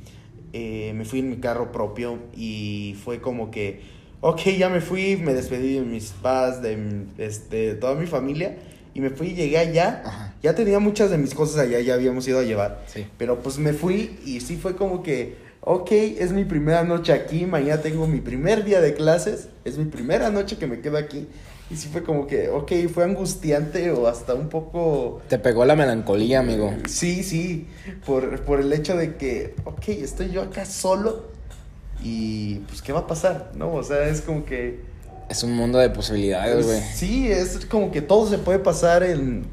eh, 0.53 0.93
me 0.95 1.05
fui 1.05 1.19
en 1.19 1.29
mi 1.29 1.37
carro 1.37 1.71
propio 1.71 2.19
y 2.35 2.95
fue 3.03 3.21
como 3.21 3.51
que, 3.51 3.81
ok, 4.21 4.41
ya 4.57 4.69
me 4.69 4.81
fui, 4.81 5.17
me 5.17 5.33
despedí 5.33 5.75
de 5.75 5.81
mis 5.81 6.11
padres, 6.11 6.61
de, 6.61 7.05
este, 7.17 7.75
toda 7.75 7.95
mi 7.95 8.07
familia 8.07 8.57
y 8.93 9.01
me 9.01 9.09
fui, 9.09 9.35
llegué 9.35 9.57
allá, 9.57 10.33
ya 10.41 10.55
tenía 10.55 10.79
muchas 10.79 11.11
de 11.11 11.17
mis 11.17 11.35
cosas 11.35 11.59
allá, 11.59 11.79
ya 11.79 11.93
habíamos 11.93 12.27
ido 12.27 12.39
a 12.39 12.43
llevar, 12.43 12.83
pero 13.17 13.43
pues 13.43 13.59
me 13.59 13.73
fui 13.73 14.17
y 14.25 14.39
sí 14.39 14.57
fue 14.57 14.75
como 14.75 15.03
que, 15.03 15.35
ok, 15.61 15.91
es 15.91 16.31
mi 16.31 16.45
primera 16.45 16.83
noche 16.83 17.13
aquí, 17.13 17.45
mañana 17.45 17.81
tengo 17.81 18.07
mi 18.07 18.21
primer 18.21 18.63
día 18.63 18.81
de 18.81 18.93
clases, 18.95 19.49
es 19.65 19.77
mi 19.77 19.85
primera 19.85 20.31
noche 20.31 20.57
que 20.57 20.65
me 20.65 20.79
quedo 20.79 20.97
aquí 20.97 21.27
y 21.69 21.75
sí 21.75 21.89
fue 21.91 22.03
como 22.03 22.27
que, 22.27 22.49
ok, 22.49 22.71
fue 22.93 23.03
angustiante 23.03 23.91
o 23.91 24.07
hasta 24.07 24.33
un 24.33 24.47
poco... 24.47 25.21
Te 25.27 25.37
pegó 25.37 25.65
la 25.65 25.75
melancolía, 25.75 26.39
amigo. 26.39 26.73
Sí, 26.87 27.23
sí, 27.23 27.67
por, 28.05 28.41
por 28.43 28.61
el 28.61 28.71
hecho 28.71 28.95
de 28.95 29.15
que, 29.15 29.53
ok, 29.65 29.89
estoy 29.89 30.31
yo 30.31 30.43
acá 30.43 30.65
solo 30.65 31.27
y 32.01 32.59
pues, 32.67 32.81
¿qué 32.81 32.93
va 32.93 32.99
a 33.01 33.07
pasar? 33.07 33.51
¿No? 33.55 33.73
O 33.73 33.83
sea, 33.83 34.07
es 34.07 34.21
como 34.21 34.45
que... 34.45 34.79
Es 35.29 35.43
un 35.43 35.53
mundo 35.53 35.77
de 35.77 35.89
posibilidades, 35.89 36.65
güey. 36.65 36.81
Sí, 36.93 37.29
es 37.29 37.65
como 37.65 37.91
que 37.91 38.01
todo 38.01 38.29
se 38.29 38.37
puede 38.37 38.59
pasar 38.59 39.03
en, 39.03 39.45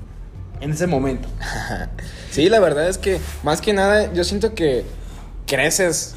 en 0.61 0.70
ese 0.70 0.87
momento. 0.87 1.29
sí, 2.31 2.48
la 2.48 2.61
verdad 2.61 2.88
es 2.88 2.96
que, 2.96 3.18
más 3.42 3.61
que 3.61 3.72
nada, 3.72 4.12
yo 4.12 4.22
siento 4.22 4.55
que 4.55 4.85
creces. 5.46 6.14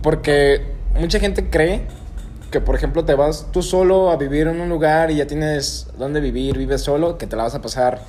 Porque 0.00 0.62
mucha 0.94 1.18
gente 1.18 1.50
cree 1.50 1.82
que 2.52 2.60
por 2.60 2.76
ejemplo 2.76 3.04
te 3.04 3.16
vas 3.16 3.46
tú 3.50 3.62
solo 3.62 4.10
a 4.10 4.16
vivir 4.16 4.46
en 4.46 4.60
un 4.60 4.68
lugar 4.68 5.10
y 5.10 5.16
ya 5.16 5.26
tienes 5.26 5.88
dónde 5.98 6.20
vivir, 6.20 6.56
vives 6.56 6.82
solo, 6.82 7.18
que 7.18 7.26
te 7.26 7.34
la 7.34 7.42
vas 7.44 7.56
a 7.56 7.62
pasar 7.62 8.00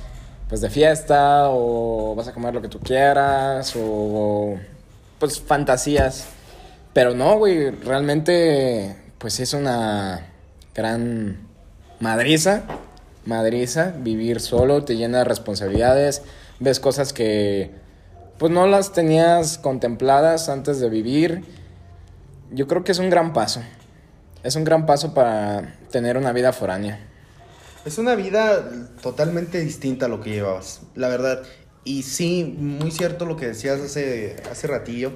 pues 0.48 0.60
de 0.60 0.70
fiesta 0.70 1.48
o 1.48 2.14
vas 2.14 2.28
a 2.28 2.32
comer 2.32 2.54
lo 2.54 2.62
que 2.62 2.68
tú 2.68 2.78
quieras 2.78 3.74
o 3.76 4.56
pues 5.18 5.40
fantasías. 5.40 6.26
Pero 6.92 7.14
no, 7.14 7.38
güey, 7.38 7.70
realmente 7.70 8.96
pues 9.18 9.40
es 9.40 9.54
una 9.54 10.28
gran 10.74 11.48
madriza, 11.98 12.62
madriza, 13.24 13.94
vivir 13.98 14.40
solo 14.40 14.84
te 14.84 14.94
llena 14.96 15.18
de 15.18 15.24
responsabilidades, 15.24 16.22
ves 16.60 16.78
cosas 16.78 17.12
que 17.12 17.72
pues 18.38 18.52
no 18.52 18.66
las 18.66 18.92
tenías 18.92 19.58
contempladas 19.58 20.48
antes 20.48 20.78
de 20.78 20.90
vivir. 20.90 21.44
Yo 22.52 22.68
creo 22.68 22.84
que 22.84 22.92
es 22.92 22.98
un 22.98 23.08
gran 23.10 23.32
paso 23.32 23.62
es 24.44 24.56
un 24.56 24.64
gran 24.64 24.86
paso 24.86 25.14
para 25.14 25.74
tener 25.90 26.16
una 26.18 26.32
vida 26.32 26.52
foránea. 26.52 27.00
Es 27.84 27.98
una 27.98 28.14
vida 28.14 28.70
totalmente 29.02 29.60
distinta 29.60 30.06
a 30.06 30.08
lo 30.08 30.20
que 30.20 30.30
llevabas, 30.30 30.82
la 30.94 31.08
verdad. 31.08 31.42
Y 31.84 32.02
sí, 32.02 32.54
muy 32.58 32.90
cierto 32.90 33.24
lo 33.26 33.36
que 33.36 33.46
decías 33.48 33.80
hace, 33.80 34.36
hace 34.50 34.66
ratillo, 34.66 35.12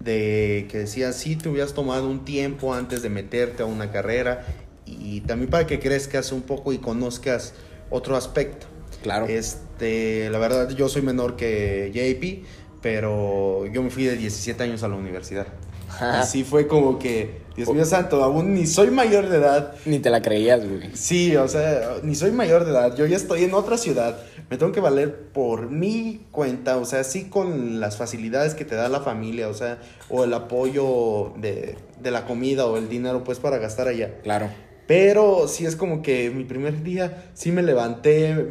de 0.00 0.66
que 0.70 0.78
decías, 0.78 1.16
sí, 1.16 1.36
te 1.36 1.50
hubieras 1.50 1.74
tomado 1.74 2.08
un 2.08 2.24
tiempo 2.24 2.74
antes 2.74 3.02
de 3.02 3.10
meterte 3.10 3.62
a 3.62 3.66
una 3.66 3.90
carrera 3.90 4.46
y 4.86 5.20
también 5.22 5.50
para 5.50 5.66
que 5.66 5.78
crezcas 5.78 6.32
un 6.32 6.42
poco 6.42 6.72
y 6.72 6.78
conozcas 6.78 7.52
otro 7.90 8.16
aspecto. 8.16 8.66
Claro. 9.02 9.26
Este, 9.28 10.30
la 10.30 10.38
verdad, 10.38 10.70
yo 10.70 10.88
soy 10.88 11.02
menor 11.02 11.36
que 11.36 11.90
JP, 11.94 12.46
pero 12.82 13.66
yo 13.66 13.82
me 13.82 13.90
fui 13.90 14.04
de 14.04 14.16
17 14.16 14.62
años 14.62 14.82
a 14.82 14.88
la 14.88 14.96
universidad. 14.96 15.46
Así 16.00 16.44
fue 16.44 16.66
como 16.66 16.98
que, 16.98 17.40
Dios 17.56 17.68
mío 17.72 17.84
santo, 17.84 18.22
aún 18.22 18.54
ni 18.54 18.66
soy 18.66 18.90
mayor 18.90 19.28
de 19.28 19.38
edad. 19.38 19.74
Ni 19.84 19.98
te 19.98 20.10
la 20.10 20.22
creías, 20.22 20.66
güey. 20.66 20.90
Sí, 20.94 21.36
o 21.36 21.48
sea, 21.48 21.96
ni 22.02 22.14
soy 22.14 22.30
mayor 22.30 22.64
de 22.64 22.70
edad. 22.70 22.96
Yo 22.96 23.06
ya 23.06 23.16
estoy 23.16 23.44
en 23.44 23.54
otra 23.54 23.76
ciudad. 23.76 24.18
Me 24.48 24.56
tengo 24.56 24.72
que 24.72 24.80
valer 24.80 25.14
por 25.32 25.70
mi 25.70 26.26
cuenta, 26.30 26.76
o 26.76 26.84
sea, 26.84 27.04
sí 27.04 27.24
con 27.24 27.80
las 27.80 27.96
facilidades 27.96 28.54
que 28.54 28.64
te 28.64 28.74
da 28.74 28.88
la 28.88 29.00
familia, 29.00 29.48
o 29.48 29.54
sea, 29.54 29.78
o 30.08 30.24
el 30.24 30.34
apoyo 30.34 31.32
de, 31.36 31.76
de 32.00 32.10
la 32.10 32.24
comida 32.24 32.66
o 32.66 32.76
el 32.76 32.88
dinero, 32.88 33.24
pues, 33.24 33.38
para 33.38 33.58
gastar 33.58 33.88
allá. 33.88 34.20
Claro. 34.22 34.48
Pero 34.86 35.46
sí 35.46 35.66
es 35.66 35.76
como 35.76 36.02
que 36.02 36.30
mi 36.30 36.44
primer 36.44 36.82
día, 36.82 37.30
sí 37.34 37.52
me 37.52 37.62
levanté, 37.62 38.48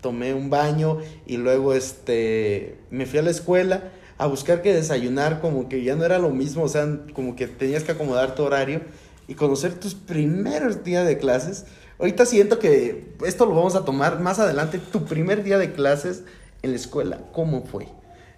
tomé 0.00 0.34
un 0.34 0.50
baño 0.50 0.98
y 1.26 1.36
luego, 1.36 1.72
este, 1.74 2.78
me 2.90 3.06
fui 3.06 3.18
a 3.18 3.22
la 3.22 3.30
escuela 3.30 3.92
a 4.18 4.26
buscar 4.26 4.62
que 4.62 4.74
desayunar, 4.74 5.40
como 5.40 5.68
que 5.68 5.82
ya 5.84 5.94
no 5.94 6.04
era 6.04 6.18
lo 6.18 6.30
mismo, 6.30 6.64
o 6.64 6.68
sea, 6.68 6.86
como 7.14 7.36
que 7.36 7.46
tenías 7.46 7.84
que 7.84 7.92
acomodar 7.92 8.34
tu 8.34 8.42
horario 8.42 8.82
y 9.28 9.34
conocer 9.34 9.74
tus 9.74 9.94
primeros 9.94 10.82
días 10.82 11.06
de 11.06 11.18
clases. 11.18 11.66
Ahorita 12.00 12.26
siento 12.26 12.58
que 12.58 13.14
esto 13.24 13.46
lo 13.46 13.54
vamos 13.54 13.76
a 13.76 13.84
tomar 13.84 14.20
más 14.20 14.40
adelante, 14.40 14.78
tu 14.78 15.04
primer 15.04 15.44
día 15.44 15.56
de 15.56 15.72
clases 15.72 16.24
en 16.62 16.72
la 16.72 16.76
escuela, 16.76 17.20
¿cómo 17.32 17.64
fue? 17.64 17.88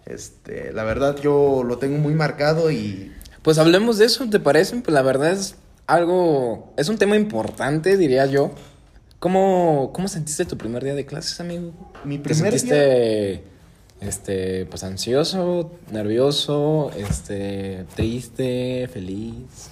Este, 0.04 0.72
la 0.72 0.84
verdad 0.84 1.16
yo 1.16 1.62
lo 1.64 1.78
tengo 1.78 1.98
muy 1.98 2.14
marcado 2.14 2.70
y... 2.70 3.12
Pues 3.42 3.56
hablemos 3.56 3.96
de 3.96 4.04
eso, 4.04 4.28
¿te 4.28 4.38
parece? 4.38 4.76
Pues 4.76 4.92
la 4.92 5.02
verdad 5.02 5.32
es 5.32 5.56
algo, 5.86 6.74
es 6.76 6.90
un 6.90 6.98
tema 6.98 7.16
importante, 7.16 7.96
diría 7.96 8.26
yo. 8.26 8.52
¿Cómo, 9.18 9.92
cómo 9.94 10.08
sentiste 10.08 10.44
tu 10.44 10.58
primer 10.58 10.84
día 10.84 10.94
de 10.94 11.06
clases, 11.06 11.40
amigo? 11.40 11.72
Mi 12.04 12.18
primer 12.18 12.52
¿Te 12.52 12.58
sentiste 12.58 13.44
este, 14.00 14.66
pues 14.66 14.82
ansioso, 14.82 15.70
nervioso, 15.92 16.90
este, 16.96 17.84
triste, 17.94 18.88
feliz. 18.92 19.70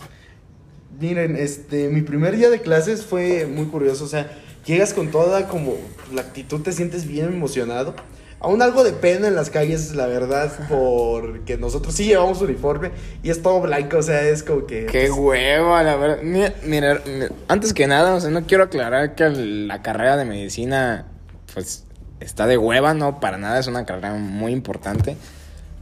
Miren, 1.01 1.37
este, 1.37 1.89
mi 1.89 2.03
primer 2.03 2.37
día 2.37 2.51
de 2.51 2.61
clases 2.61 3.05
fue 3.05 3.47
muy 3.47 3.67
curioso, 3.67 4.05
o 4.05 4.09
sea, 4.09 4.31
llegas 4.67 4.93
con 4.93 5.11
toda 5.11 5.49
como 5.49 5.75
la 6.13 6.23
actitud, 6.23 6.61
te 6.61 6.73
sientes 6.73 7.07
bien 7.07 7.27
emocionado. 7.27 7.95
Aún 8.41 8.63
algo 8.63 8.85
de 8.85 8.93
pena 8.93 9.27
en 9.27 9.35
las 9.35 9.51
calles, 9.51 9.97
la 9.97 10.07
verdad, 10.07 10.53
porque 10.69 11.57
nosotros 11.57 11.93
sí 11.93 12.05
llevamos 12.05 12.41
uniforme 12.41 12.93
y 13.25 13.31
es 13.31 13.43
todo 13.43 13.61
blanco, 13.61 13.99
o 13.99 14.03
sea, 14.03 14.23
es 14.29 14.45
como 14.45 14.65
que... 14.65 14.87
Qué 14.87 15.09
pues, 15.09 15.11
hueva, 15.11 15.83
la 15.83 15.97
verdad. 15.97 16.23
Mira, 16.63 17.03
antes 17.49 17.75
que 17.75 17.89
nada, 17.89 18.15
o 18.15 18.21
sea, 18.21 18.31
no 18.31 18.47
quiero 18.47 18.63
aclarar 18.63 19.17
que 19.17 19.29
la 19.29 19.83
carrera 19.83 20.17
de 20.17 20.25
medicina, 20.25 21.07
pues, 21.53 21.85
está 22.21 22.47
de 22.47 22.59
hueva, 22.59 22.95
no, 22.95 23.21
para 23.21 23.39
nada, 23.39 23.59
es 23.59 23.67
una 23.67 23.85
carrera 23.85 24.15
muy 24.15 24.53
importante. 24.53 25.17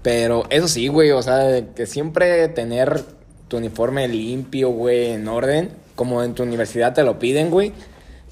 Pero 0.02 0.44
eso 0.50 0.68
sí, 0.68 0.88
güey, 0.88 1.10
o 1.10 1.22
sea, 1.22 1.64
que 1.74 1.86
siempre 1.86 2.48
tener 2.48 3.02
tu 3.48 3.56
uniforme 3.56 4.06
limpio, 4.08 4.70
güey, 4.70 5.12
en 5.12 5.26
orden, 5.28 5.70
como 5.94 6.22
en 6.22 6.34
tu 6.34 6.42
universidad 6.42 6.94
te 6.94 7.02
lo 7.02 7.18
piden, 7.18 7.50
güey. 7.50 7.72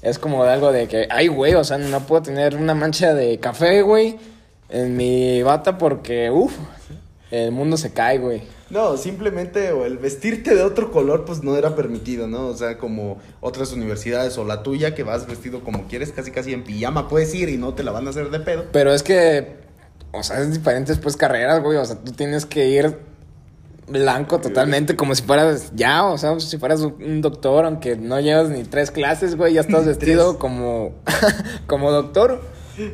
Es 0.01 0.19
como 0.19 0.43
algo 0.43 0.71
de 0.71 0.87
que, 0.87 1.07
ay, 1.09 1.27
güey, 1.27 1.55
o 1.55 1.63
sea, 1.63 1.77
no 1.77 1.99
puedo 2.01 2.21
tener 2.21 2.55
una 2.55 2.75
mancha 2.75 3.13
de 3.13 3.39
café, 3.39 3.81
güey, 3.81 4.17
en 4.69 4.95
mi 4.95 5.41
bata 5.43 5.77
porque, 5.77 6.29
uff, 6.29 6.55
el 7.31 7.51
mundo 7.51 7.77
se 7.77 7.91
cae, 7.91 8.19
güey. 8.19 8.43
No, 8.69 8.97
simplemente 8.97 9.71
o 9.71 9.85
el 9.85 9.97
vestirte 9.97 10.55
de 10.55 10.63
otro 10.63 10.91
color 10.91 11.25
pues 11.25 11.43
no 11.43 11.55
era 11.55 11.75
permitido, 11.75 12.27
¿no? 12.27 12.47
O 12.47 12.55
sea, 12.55 12.77
como 12.77 13.19
otras 13.41 13.71
universidades 13.73 14.37
o 14.37 14.45
la 14.45 14.63
tuya 14.63 14.95
que 14.95 15.03
vas 15.03 15.27
vestido 15.27 15.63
como 15.63 15.87
quieres, 15.87 16.11
casi 16.11 16.31
casi 16.31 16.53
en 16.53 16.63
pijama 16.63 17.07
puedes 17.07 17.33
ir 17.35 17.49
y 17.49 17.57
no 17.57 17.73
te 17.73 17.83
la 17.83 17.91
van 17.91 18.07
a 18.07 18.09
hacer 18.09 18.31
de 18.31 18.39
pedo. 18.39 18.65
Pero 18.71 18.93
es 18.93 19.03
que, 19.03 19.57
o 20.11 20.23
sea, 20.23 20.39
es 20.39 20.51
diferentes 20.51 20.97
pues 20.97 21.15
carreras, 21.15 21.61
güey, 21.61 21.77
o 21.77 21.85
sea, 21.85 21.97
tú 21.97 22.11
tienes 22.11 22.45
que 22.45 22.67
ir 22.67 22.97
blanco 23.87 24.39
totalmente, 24.39 24.95
como 24.95 25.13
si 25.13 25.21
fueras 25.21 25.71
ya, 25.75 26.05
o 26.05 26.17
sea, 26.17 26.39
si 26.39 26.57
fueras 26.57 26.81
un 26.81 27.21
doctor, 27.21 27.65
aunque 27.65 27.95
no 27.95 28.19
llevas 28.19 28.49
ni 28.49 28.63
tres 28.63 28.89
clases, 28.89 29.35
güey, 29.35 29.53
ya 29.53 29.61
estás 29.61 29.85
vestido 29.85 30.39
como, 30.39 30.93
como 31.67 31.91
doctor. 31.91 32.41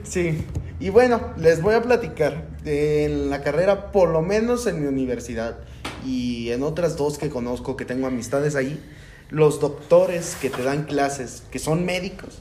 Sí, 0.03 0.45
y 0.81 0.89
bueno, 0.89 1.21
les 1.37 1.61
voy 1.61 1.75
a 1.75 1.81
platicar. 1.83 2.43
En 2.65 3.29
la 3.29 3.41
carrera, 3.41 3.91
por 3.91 4.09
lo 4.09 4.23
menos 4.23 4.65
en 4.65 4.81
mi 4.81 4.87
universidad 4.87 5.59
y 6.05 6.49
en 6.49 6.63
otras 6.63 6.97
dos 6.97 7.19
que 7.19 7.29
conozco, 7.29 7.77
que 7.77 7.85
tengo 7.85 8.07
amistades 8.07 8.55
ahí, 8.55 8.83
los 9.29 9.59
doctores 9.59 10.35
que 10.41 10.49
te 10.49 10.63
dan 10.63 10.83
clases, 10.85 11.43
que 11.51 11.59
son 11.59 11.85
médicos, 11.85 12.39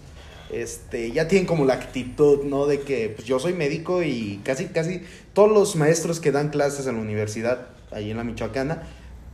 este, 0.50 1.12
ya 1.12 1.28
tienen 1.28 1.46
como 1.46 1.66
la 1.66 1.74
actitud, 1.74 2.44
¿no? 2.44 2.66
De 2.66 2.80
que 2.80 3.10
pues, 3.10 3.28
yo 3.28 3.38
soy 3.38 3.52
médico 3.52 4.02
y 4.02 4.40
casi, 4.42 4.66
casi 4.66 5.02
todos 5.34 5.52
los 5.52 5.76
maestros 5.76 6.18
que 6.18 6.32
dan 6.32 6.48
clases 6.48 6.86
en 6.86 6.96
la 6.96 7.02
universidad, 7.02 7.68
ahí 7.90 8.10
en 8.10 8.16
la 8.16 8.24
Michoacana, 8.24 8.84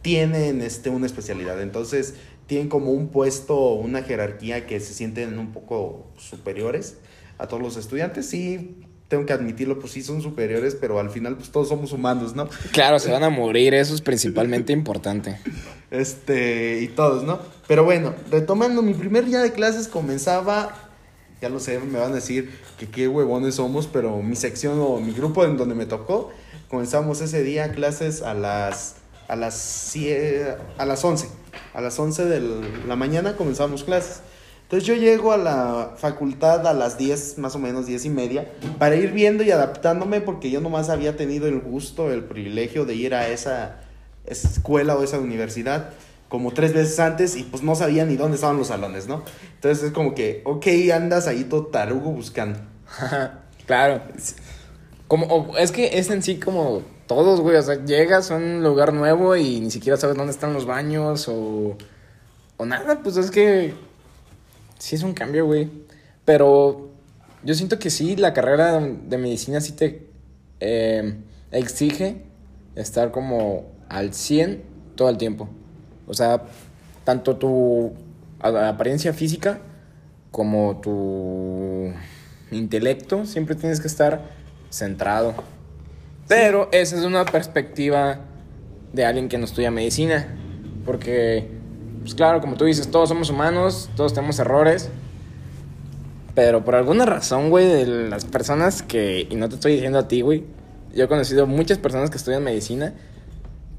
tienen 0.03 0.61
este, 0.63 0.91
una 0.91 1.07
especialidad. 1.07 1.63
Entonces, 1.63 2.15
tienen 2.49 2.69
como 2.69 2.91
un 2.91 3.09
puesto, 3.09 3.75
una 3.75 4.03
jerarquía 4.03 4.67
que 4.67 4.81
se 4.81 4.95
sienten 4.95 5.39
un 5.39 5.53
poco 5.53 6.07
superiores 6.19 6.97
a 7.39 7.47
todos 7.47 7.63
los 7.63 7.77
estudiantes. 7.77 8.29
Sí, 8.29 8.77
tengo 9.09 9.25
que 9.25 9.33
admitirlo, 9.33 9.79
pues 9.79 9.93
sí 9.93 10.03
son 10.03 10.21
superiores, 10.21 10.75
pero 10.75 10.99
al 10.99 11.11
final 11.11 11.37
pues 11.37 11.51
todos 11.51 11.69
somos 11.69 11.93
humanos, 11.93 12.35
¿no? 12.35 12.49
Claro, 12.73 12.99
se 12.99 13.11
van 13.11 13.23
a 13.23 13.31
morir, 13.31 13.75
eso 13.75 13.95
es 13.95 14.01
principalmente 14.01 14.73
importante. 14.73 15.39
Este, 15.91 16.81
y 16.83 16.89
todos, 16.89 17.23
¿no? 17.23 17.39
Pero 17.69 17.85
bueno, 17.85 18.15
retomando, 18.31 18.83
mi 18.83 18.95
primer 18.95 19.25
día 19.25 19.41
de 19.41 19.53
clases 19.53 19.87
comenzaba, 19.87 20.91
ya 21.41 21.49
lo 21.49 21.61
sé, 21.61 21.79
me 21.79 21.99
van 21.99 22.13
a 22.13 22.17
decir 22.17 22.51
que 22.79 22.89
qué 22.89 23.07
huevones 23.07 23.57
somos, 23.57 23.87
pero 23.87 24.23
mi 24.23 24.35
sección 24.35 24.81
o 24.81 24.99
mi 24.99 25.13
grupo 25.13 25.45
en 25.45 25.57
donde 25.57 25.77
me 25.77 25.87
tocó, 25.87 26.33
comenzamos 26.69 27.21
ese 27.21 27.45
día 27.45 27.71
clases 27.73 28.23
a 28.23 28.35
las, 28.35 28.97
a 29.29 29.37
las, 29.37 29.95
a 30.79 30.85
las 30.85 31.05
11, 31.05 31.29
a 31.75 31.81
las 31.81 31.99
11 31.99 32.25
de 32.25 32.41
la 32.89 32.97
mañana 32.97 33.37
comenzamos 33.37 33.85
clases. 33.85 34.21
Entonces 34.67 34.89
yo 34.89 34.97
llego 34.97 35.31
a 35.31 35.37
la 35.37 35.93
facultad 35.97 36.67
a 36.67 36.75
las 36.75 36.99
10, 36.99 37.39
más 37.39 37.55
o 37.55 37.61
menos 37.61 37.87
10 37.87 38.05
y 38.07 38.11
media, 38.11 38.51
para 38.81 38.97
ir 38.97 39.13
viendo 39.13 39.45
y 39.45 39.53
adaptándome 39.53 40.21
porque 40.21 40.51
yo 40.51 40.61
nomás 40.61 40.89
había 40.89 41.17
tenido 41.17 41.47
el 41.47 41.61
gusto, 41.61 42.11
el 42.11 42.25
privilegio 42.25 42.85
de 42.85 42.97
ir 42.97 43.15
a 43.15 43.29
esa, 43.29 43.77
escuela 44.27 44.97
o 44.97 45.05
esa 45.05 45.21
universidad 45.21 45.91
como 46.29 46.53
tres 46.53 46.75
veces 46.75 46.99
antes 46.99 47.37
y 47.37 47.45
pues 47.45 47.63
no 47.63 47.77
sabía 47.77 48.05
ni 48.05 48.17
dónde 48.17 48.35
estaban 48.35 48.57
los 48.57 48.67
salones, 48.67 49.07
¿no? 49.07 49.23
Entonces 49.55 49.85
es 49.85 49.93
como 49.93 50.17
que, 50.17 50.43
ok, 50.45 50.67
andas 50.93 51.29
ahí 51.29 51.45
todo 51.45 51.67
tarugo 51.67 52.11
buscando. 52.11 52.59
claro. 53.67 54.03
Como, 55.07 55.57
es 55.57 55.71
que 55.71 56.01
es 56.01 56.11
en 56.11 56.25
sí 56.25 56.41
como 56.41 56.83
todos, 57.07 57.41
güey, 57.41 57.55
o 57.55 57.63
sea, 57.63 57.85
llegas 57.85 58.33
a 58.33 58.35
un 58.35 58.65
lugar 58.65 58.93
nuevo 58.93 59.37
y 59.37 59.61
ni 59.61 59.71
siquiera 59.71 59.97
sabes 59.97 60.17
dónde 60.17 60.33
están 60.33 60.53
los 60.53 60.67
baños 60.67 61.29
o, 61.29 61.77
o 62.57 62.67
nada, 62.67 62.99
pues 63.05 63.17
es 63.17 63.31
que 63.31 63.86
sí 64.79 64.97
es 64.97 65.03
un 65.03 65.15
cambio, 65.15 65.47
güey. 65.47 65.71
Pero 66.25 66.91
yo 67.43 67.55
siento 67.55 67.79
que 67.79 67.91
sí, 67.91 68.17
la 68.17 68.33
carrera 68.33 68.81
de 68.81 69.19
medicina 69.19 69.61
sí 69.61 69.73
te 69.73 70.07
eh, 70.61 71.17
exige 71.53 72.23
estar 72.75 73.11
como 73.11 73.67
al 73.89 74.13
100 74.13 74.63
todo 74.95 75.09
el 75.09 75.17
tiempo. 75.17 75.49
O 76.07 76.15
sea, 76.15 76.43
tanto 77.05 77.37
tu 77.37 77.95
apariencia 78.41 79.13
física 79.13 79.61
como 80.31 80.81
tu 80.81 81.93
intelecto 82.51 83.25
siempre 83.25 83.55
tienes 83.55 83.81
que 83.81 83.87
estar 83.87 84.31
centrado. 84.71 85.35
Pero 86.29 86.69
esa 86.73 86.97
es 86.97 87.05
una 87.05 87.25
perspectiva 87.25 88.21
de 88.93 89.05
alguien 89.05 89.29
que 89.29 89.39
no 89.39 89.45
estudia 89.45 89.71
medicina. 89.71 90.37
Porque 90.85 91.56
pues 92.07 92.15
claro, 92.15 92.41
como 92.41 92.55
tú 92.55 92.67
dices, 92.67 92.89
todos 92.89 93.09
somos 93.09 93.31
humanos, 93.31 93.91
todos 93.97 94.15
tenemos 94.15 94.39
errores. 94.39 94.91
Pero 96.37 96.65
por 96.65 96.77
alguna 96.77 97.05
razón, 97.05 97.51
güey, 97.51 97.67
de 97.67 97.85
las 98.09 98.25
personas 98.25 98.83
que, 98.83 99.27
y 99.29 99.35
no 99.35 99.49
te 99.49 99.57
estoy 99.57 99.73
diciendo 99.73 99.99
a 99.99 100.07
ti, 100.07 100.21
güey, 100.21 100.45
yo 100.95 101.03
he 101.03 101.09
conocido 101.09 101.49
muchas 101.49 101.79
personas 101.79 102.09
que 102.11 102.17
estudian 102.17 102.45
medicina 102.45 102.95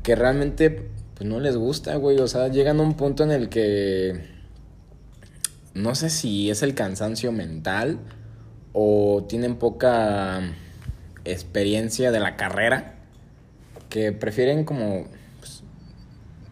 que 0.04 0.18
realmente, 0.18 0.90
pues 1.16 1.30
no 1.30 1.40
les 1.40 1.56
gusta, 1.56 1.96
güey. 1.96 2.20
O 2.20 2.28
sea, 2.28 2.50
llegan 2.50 2.82
a 2.82 2.84
un 2.84 2.96
punto 2.96 3.24
en 3.24 3.32
el 3.32 3.48
que, 3.48 4.26
no 5.74 5.96
sé 5.96 6.10
si 6.10 6.50
es 6.50 6.64
el 6.64 6.74
cansancio 6.76 7.32
mental 7.32 7.98
o 8.74 9.26
tienen 9.30 9.56
poca 9.56 10.42
experiencia 11.24 12.12
de 12.12 12.20
la 12.20 12.36
carrera, 12.36 12.96
que 13.88 14.12
prefieren 14.12 14.66
como 14.66 15.06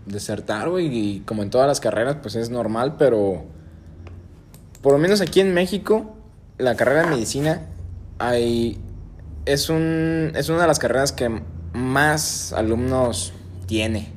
desertar, 0.05 0.69
güey, 0.69 0.87
y 0.87 1.19
como 1.21 1.43
en 1.43 1.49
todas 1.49 1.67
las 1.67 1.79
carreras, 1.79 2.17
pues 2.21 2.35
es 2.35 2.49
normal, 2.49 2.95
pero 2.97 3.45
por 4.81 4.93
lo 4.93 4.99
menos 4.99 5.21
aquí 5.21 5.41
en 5.41 5.53
México, 5.53 6.15
la 6.57 6.75
carrera 6.75 7.03
de 7.03 7.09
medicina 7.09 7.67
hay, 8.19 8.79
es, 9.45 9.69
un, 9.69 10.31
es 10.35 10.49
una 10.49 10.61
de 10.61 10.67
las 10.67 10.79
carreras 10.79 11.11
que 11.11 11.41
más 11.73 12.53
alumnos 12.53 13.33
tiene. 13.65 14.11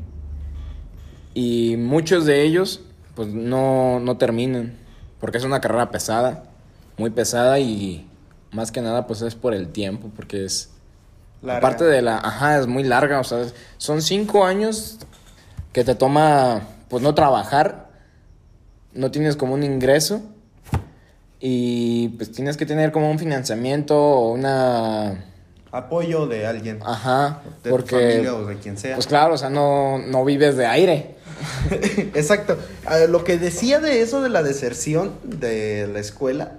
Y 1.34 1.76
muchos 1.78 2.26
de 2.26 2.42
ellos, 2.42 2.82
pues 3.14 3.28
no, 3.28 4.00
no 4.00 4.18
terminan, 4.18 4.76
porque 5.20 5.38
es 5.38 5.44
una 5.44 5.60
carrera 5.60 5.90
pesada, 5.90 6.44
muy 6.96 7.10
pesada 7.10 7.58
y 7.58 8.06
más 8.52 8.72
que 8.72 8.80
nada, 8.80 9.06
pues 9.06 9.22
es 9.22 9.34
por 9.34 9.54
el 9.54 9.68
tiempo, 9.68 10.10
porque 10.14 10.44
es... 10.44 10.70
Aparte 11.42 11.84
de 11.84 12.02
la... 12.02 12.18
Ajá, 12.18 12.58
es 12.58 12.66
muy 12.66 12.82
larga, 12.82 13.20
o 13.20 13.24
sea, 13.24 13.46
son 13.76 14.02
cinco 14.02 14.44
años 14.44 14.98
que 15.78 15.84
te 15.84 15.94
toma, 15.94 16.62
pues 16.88 17.04
no 17.04 17.14
trabajar, 17.14 17.88
no 18.94 19.12
tienes 19.12 19.36
como 19.36 19.54
un 19.54 19.62
ingreso 19.62 20.22
y 21.38 22.08
pues 22.16 22.32
tienes 22.32 22.56
que 22.56 22.66
tener 22.66 22.90
como 22.90 23.08
un 23.08 23.16
financiamiento 23.16 23.96
o 23.96 24.32
una... 24.32 25.24
Apoyo 25.70 26.26
de 26.26 26.48
alguien. 26.48 26.80
Ajá, 26.84 27.42
de 27.62 27.70
porque... 27.70 27.90
Tu 27.90 27.96
familia 27.96 28.34
o 28.34 28.44
de 28.46 28.56
quien 28.56 28.76
sea. 28.76 28.96
Pues 28.96 29.06
claro, 29.06 29.34
o 29.34 29.38
sea, 29.38 29.50
no, 29.50 29.98
no 29.98 30.24
vives 30.24 30.56
de 30.56 30.66
aire. 30.66 31.14
Exacto. 31.70 32.58
lo 33.08 33.22
que 33.22 33.38
decía 33.38 33.78
de 33.78 34.02
eso 34.02 34.20
de 34.20 34.30
la 34.30 34.42
deserción 34.42 35.12
de 35.22 35.86
la 35.86 36.00
escuela, 36.00 36.54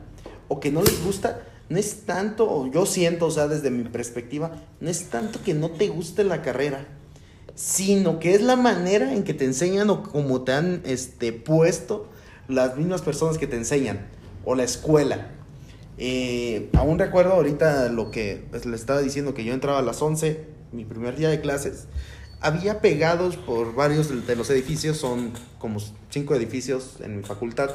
o 0.48 0.62
que 0.62 0.72
no 0.72 0.82
les 0.82 1.04
gusta, 1.04 1.42
no 1.68 1.78
es 1.78 2.06
tanto, 2.06 2.72
yo 2.72 2.86
siento, 2.86 3.26
o 3.26 3.32
sea, 3.32 3.50
desde 3.50 3.70
mi 3.70 3.84
perspectiva, 3.84 4.52
no 4.80 4.90
es 4.90 5.10
tanto 5.10 5.44
que 5.44 5.54
no 5.54 5.72
te 5.72 5.90
guste 5.90 6.24
la 6.24 6.42
carrera, 6.42 6.88
sino 7.60 8.20
que 8.20 8.36
es 8.36 8.42
la 8.42 8.56
manera 8.56 9.14
en 9.14 9.24
que 9.24 9.34
te 9.34 9.44
enseñan 9.44 9.90
o 9.90 10.02
como 10.02 10.44
te 10.44 10.54
han 10.54 10.82
este, 10.86 11.34
puesto 11.34 12.10
las 12.48 12.78
mismas 12.78 13.02
personas 13.02 13.38
que 13.38 13.48
te 13.48 13.58
enseñan, 13.58 14.08
o 14.46 14.56
la 14.56 14.64
escuela. 14.64 15.32
Eh, 15.98 16.70
aún 16.74 16.98
recuerdo 16.98 17.34
ahorita 17.34 17.90
lo 17.90 18.12
que 18.12 18.46
pues, 18.50 18.66
le 18.66 18.78
estaba 18.78 19.02
diciendo, 19.02 19.34
que 19.34 19.44
yo 19.44 19.54
entraba 19.54 19.80
a 19.80 19.82
las 19.82 20.02
11, 20.02 20.40
mi 20.72 20.86
primer 20.86 21.18
día 21.18 21.28
de 21.28 21.42
clases, 21.42 21.88
había 22.40 22.80
pegados 22.80 23.36
por 23.36 23.76
varios 23.76 24.26
de 24.26 24.36
los 24.38 24.50
edificios, 24.50 24.96
son 24.96 25.34
como 25.58 25.82
cinco 26.10 26.36
edificios 26.36 26.96
en 27.02 27.18
mi 27.18 27.24
facultad, 27.24 27.72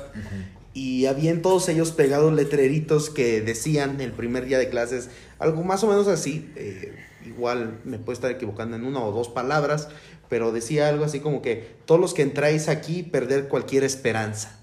y 0.73 1.05
había 1.05 1.31
en 1.31 1.43
todos 1.43 1.69
ellos 1.69 1.93
pegados 1.93 2.33
letreritos 2.33 3.11
que 3.11 3.43
decían 3.43 4.01
el 4.01 4.13
primer 4.13 4.47
día 4.47 4.57
de 4.57 4.71
clases, 4.71 5.11
algo 5.39 5.63
más 5.63 5.85
o 5.85 5.89
menos 5.89 6.09
así. 6.09 6.51
Eh, 6.57 6.95
igual 7.25 7.81
me 7.85 7.99
puedo 7.99 8.13
estar 8.13 8.31
equivocando 8.31 8.77
en 8.77 8.85
una 8.85 9.03
o 9.03 9.13
dos 9.13 9.29
palabras, 9.29 9.89
pero 10.29 10.53
decía 10.53 10.89
algo 10.89 11.05
así 11.05 11.21
como 11.21 11.43
que 11.43 11.67
todos 11.85 12.01
los 12.01 12.15
que 12.15 12.23
entráis 12.23 12.69
aquí 12.69 13.03
perder 13.03 13.49
cualquier 13.49 13.85
esperanza. 13.85 14.59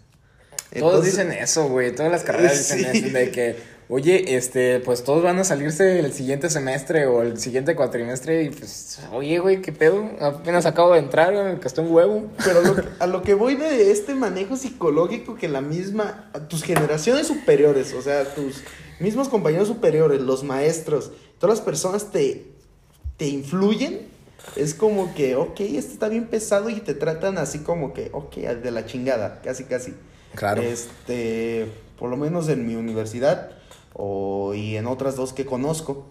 todos 0.78 1.06
dicen 1.06 1.32
eso, 1.32 1.67
güey, 1.69 1.93
todas 1.95 2.12
las 2.12 2.24
carreras 2.24 2.58
dicen 2.69 2.86
eso, 2.86 3.10
de 3.10 3.32
que, 3.32 3.56
oye, 3.89 4.36
este, 4.36 4.80
pues 4.80 5.04
todos 5.04 5.24
van 5.24 5.38
a 5.39 5.43
salirse 5.43 6.00
el 6.00 6.13
siguiente 6.13 6.50
semestre 6.50 7.06
o 7.06 7.21
el 7.21 7.38
siguiente 7.38 7.76
cuatrimestre 7.76 8.43
y 8.43 8.50
pues, 8.50 9.00
oye, 9.12 9.39
güey, 9.39 9.62
qué 9.62 9.71
pedo, 9.71 10.10
apenas 10.19 10.65
acabo 10.65 10.93
de 10.93 11.00
entrar, 11.00 11.34
me 11.34 11.60
costó 11.60 11.82
un 11.84 11.91
huevo. 11.91 12.30
Pero 12.43 12.62
a 13.00 13.08
lo 13.08 13.21
que 13.21 13.34
voy 13.34 13.56
de 13.56 13.91
este 13.91 14.15
manejo 14.15 14.56
psicológico 14.58 15.36
que 15.36 15.47
la 15.47 15.62
misma, 15.62 16.32
tus 16.50 16.63
generaciones 16.63 17.28
superiores, 17.28 17.93
o 17.93 18.02
sea, 18.02 18.24
tus 18.34 18.63
mismos 19.00 19.30
compañeros 19.30 19.67
superiores, 19.67 20.21
los 20.21 20.43
maestros, 20.43 21.12
todas 21.39 21.58
las 21.58 21.65
personas 21.65 22.12
te, 22.12 22.51
te 23.17 23.28
influyen 23.28 24.08
Es 24.56 24.74
como 24.74 25.13
que, 25.13 25.36
ok, 25.36 25.60
esto 25.62 25.93
está 25.93 26.10
bien 26.10 26.28
pesado 26.28 26.69
y 26.69 26.80
te 26.82 26.93
tratan 26.93 27.38
así 27.38 27.60
como 27.60 27.93
que, 27.93 28.10
ok, 28.13 28.36
de 28.36 28.71
la 28.71 28.86
chingada, 28.86 29.41
casi, 29.41 29.65
casi. 29.65 29.93
Claro. 30.36 30.62
Este, 30.62 31.67
por 32.00 32.10
lo 32.10 32.17
menos 32.17 32.50
en 32.50 32.65
mi 32.65 32.76
universidad 32.76 33.52
o, 33.93 34.54
y 34.54 34.76
en 34.76 34.88
otras 34.88 35.15
dos 35.15 35.34
que 35.34 35.45
conozco. 35.45 36.08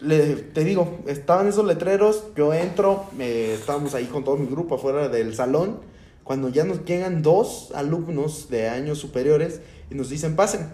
Le, 0.00 0.36
te 0.36 0.64
digo, 0.64 0.98
estaban 1.06 1.46
esos 1.46 1.64
letreros, 1.64 2.24
yo 2.36 2.52
entro, 2.54 3.04
eh, 3.20 3.56
estábamos 3.58 3.94
ahí 3.94 4.06
con 4.06 4.24
todo 4.24 4.36
mi 4.36 4.46
grupo 4.46 4.76
afuera 4.76 5.08
del 5.08 5.34
salón, 5.34 5.80
cuando 6.24 6.48
ya 6.48 6.64
nos 6.64 6.84
llegan 6.84 7.22
dos 7.22 7.70
alumnos 7.74 8.48
de 8.48 8.68
años 8.68 8.98
superiores 8.98 9.60
y 9.90 9.94
nos 9.94 10.08
dicen, 10.08 10.34
pasen, 10.34 10.72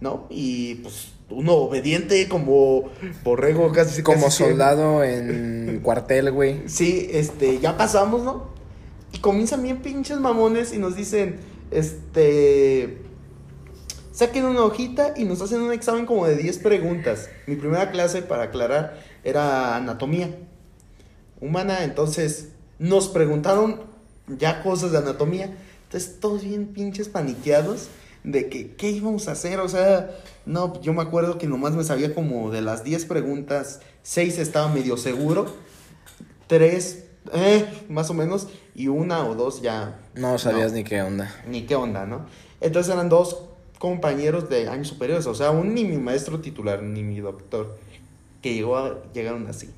¿no? 0.00 0.26
Y 0.30 0.76
pues 0.76 1.08
uno 1.30 1.54
obediente 1.54 2.28
como 2.28 2.90
borrego 3.24 3.72
casi 3.72 4.02
Como 4.02 4.24
casi 4.24 4.44
soldado 4.44 5.02
en 5.02 5.80
cuartel, 5.82 6.30
güey. 6.30 6.62
Sí, 6.68 7.08
este, 7.12 7.58
ya 7.58 7.76
pasamos, 7.76 8.22
¿no? 8.22 8.50
Y 9.12 9.18
comienzan 9.18 9.62
bien 9.62 9.78
pinches 9.78 10.18
mamones 10.18 10.72
y 10.72 10.78
nos 10.78 10.94
dicen, 10.94 11.36
este, 11.70 12.98
saquen 14.12 14.44
una 14.44 14.62
hojita 14.62 15.14
y 15.16 15.24
nos 15.24 15.42
hacen 15.42 15.60
un 15.60 15.72
examen 15.72 16.06
como 16.06 16.26
de 16.26 16.36
10 16.36 16.58
preguntas. 16.58 17.28
Mi 17.46 17.56
primera 17.56 17.90
clase, 17.90 18.22
para 18.22 18.44
aclarar, 18.44 19.00
era 19.24 19.76
anatomía 19.76 20.30
humana, 21.40 21.84
entonces 21.84 22.48
nos 22.78 23.08
preguntaron 23.08 23.82
ya 24.28 24.62
cosas 24.62 24.92
de 24.92 24.98
anatomía. 24.98 25.56
Entonces 25.84 26.18
todos 26.20 26.44
bien 26.44 26.66
pinches 26.66 27.08
paniqueados 27.08 27.88
de 28.26 28.48
que 28.48 28.74
qué 28.74 28.90
íbamos 28.90 29.28
a 29.28 29.32
hacer, 29.32 29.60
o 29.60 29.68
sea, 29.68 30.10
no, 30.46 30.78
yo 30.82 30.92
me 30.92 31.00
acuerdo 31.00 31.38
que 31.38 31.46
nomás 31.46 31.74
me 31.74 31.84
sabía 31.84 32.12
como 32.12 32.50
de 32.50 32.60
las 32.60 32.82
10 32.82 33.04
preguntas, 33.04 33.80
6 34.02 34.38
estaba 34.38 34.68
medio 34.68 34.96
seguro, 34.96 35.46
3 36.48 37.04
eh, 37.32 37.66
más 37.88 38.10
o 38.10 38.14
menos 38.14 38.48
y 38.74 38.88
una 38.88 39.24
o 39.26 39.34
dos 39.34 39.62
ya 39.62 40.00
No 40.14 40.38
sabías 40.38 40.72
ni 40.72 40.84
qué 40.84 41.02
onda. 41.02 41.32
ni 41.48 41.62
qué 41.62 41.76
onda, 41.76 42.04
¿no? 42.04 42.26
Entonces 42.60 42.92
eran 42.92 43.08
dos 43.08 43.42
compañeros 43.78 44.48
de 44.48 44.68
años 44.68 44.88
superiores, 44.88 45.26
o 45.26 45.34
sea, 45.34 45.52
un 45.52 45.74
ni 45.74 45.84
mi 45.84 45.96
maestro 45.96 46.40
titular 46.40 46.82
ni 46.82 47.04
mi 47.04 47.20
doctor, 47.20 47.78
que 48.42 48.54
llegó 48.54 48.76
a, 48.76 49.02
llegaron 49.12 49.46
así. 49.46 49.70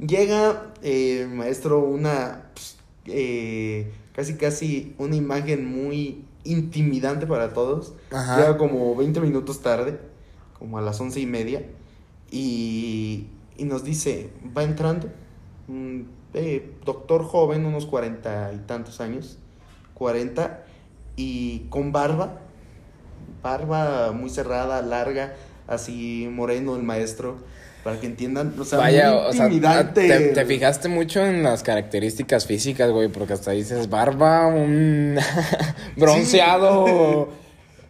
Llega 0.00 0.72
eh, 0.82 1.22
el 1.22 1.28
maestro 1.28 1.78
una, 1.78 2.50
pues, 2.54 2.76
eh, 3.06 3.92
casi 4.14 4.34
casi 4.34 4.94
una 4.98 5.14
imagen 5.14 5.64
muy 5.64 6.24
intimidante 6.50 7.26
para 7.26 7.52
todos. 7.52 7.94
Ajá. 8.10 8.36
Llega 8.36 8.58
como 8.58 8.94
20 8.96 9.20
minutos 9.20 9.60
tarde, 9.60 10.00
como 10.58 10.78
a 10.78 10.82
las 10.82 11.00
once 11.00 11.20
y 11.20 11.26
media, 11.26 11.66
y, 12.30 13.26
y 13.56 13.64
nos 13.64 13.84
dice, 13.84 14.30
va 14.56 14.62
entrando, 14.62 15.08
un 15.68 16.08
eh, 16.34 16.74
doctor 16.84 17.24
joven, 17.24 17.64
unos 17.64 17.86
cuarenta 17.86 18.52
y 18.52 18.58
tantos 18.58 19.00
años, 19.00 19.38
40, 19.94 20.64
y 21.16 21.60
con 21.70 21.92
barba, 21.92 22.40
barba 23.42 24.12
muy 24.12 24.30
cerrada, 24.30 24.82
larga, 24.82 25.34
así 25.66 26.28
moreno 26.30 26.76
el 26.76 26.82
maestro, 26.82 27.38
para 27.86 28.00
que 28.00 28.08
entiendan, 28.08 28.52
o 28.58 28.64
sea, 28.64 28.78
Vaya, 28.78 29.12
muy 29.12 29.20
o 29.28 29.32
sea, 29.32 29.44
intimidante. 29.44 30.08
te, 30.08 30.18
te 30.30 30.44
fijaste 30.44 30.88
mucho 30.88 31.24
en 31.24 31.44
las 31.44 31.62
características 31.62 32.44
físicas, 32.44 32.90
güey, 32.90 33.06
porque 33.06 33.34
hasta 33.34 33.52
dices 33.52 33.88
barba, 33.88 34.48
un 34.48 35.16
bronceado, 35.96 37.28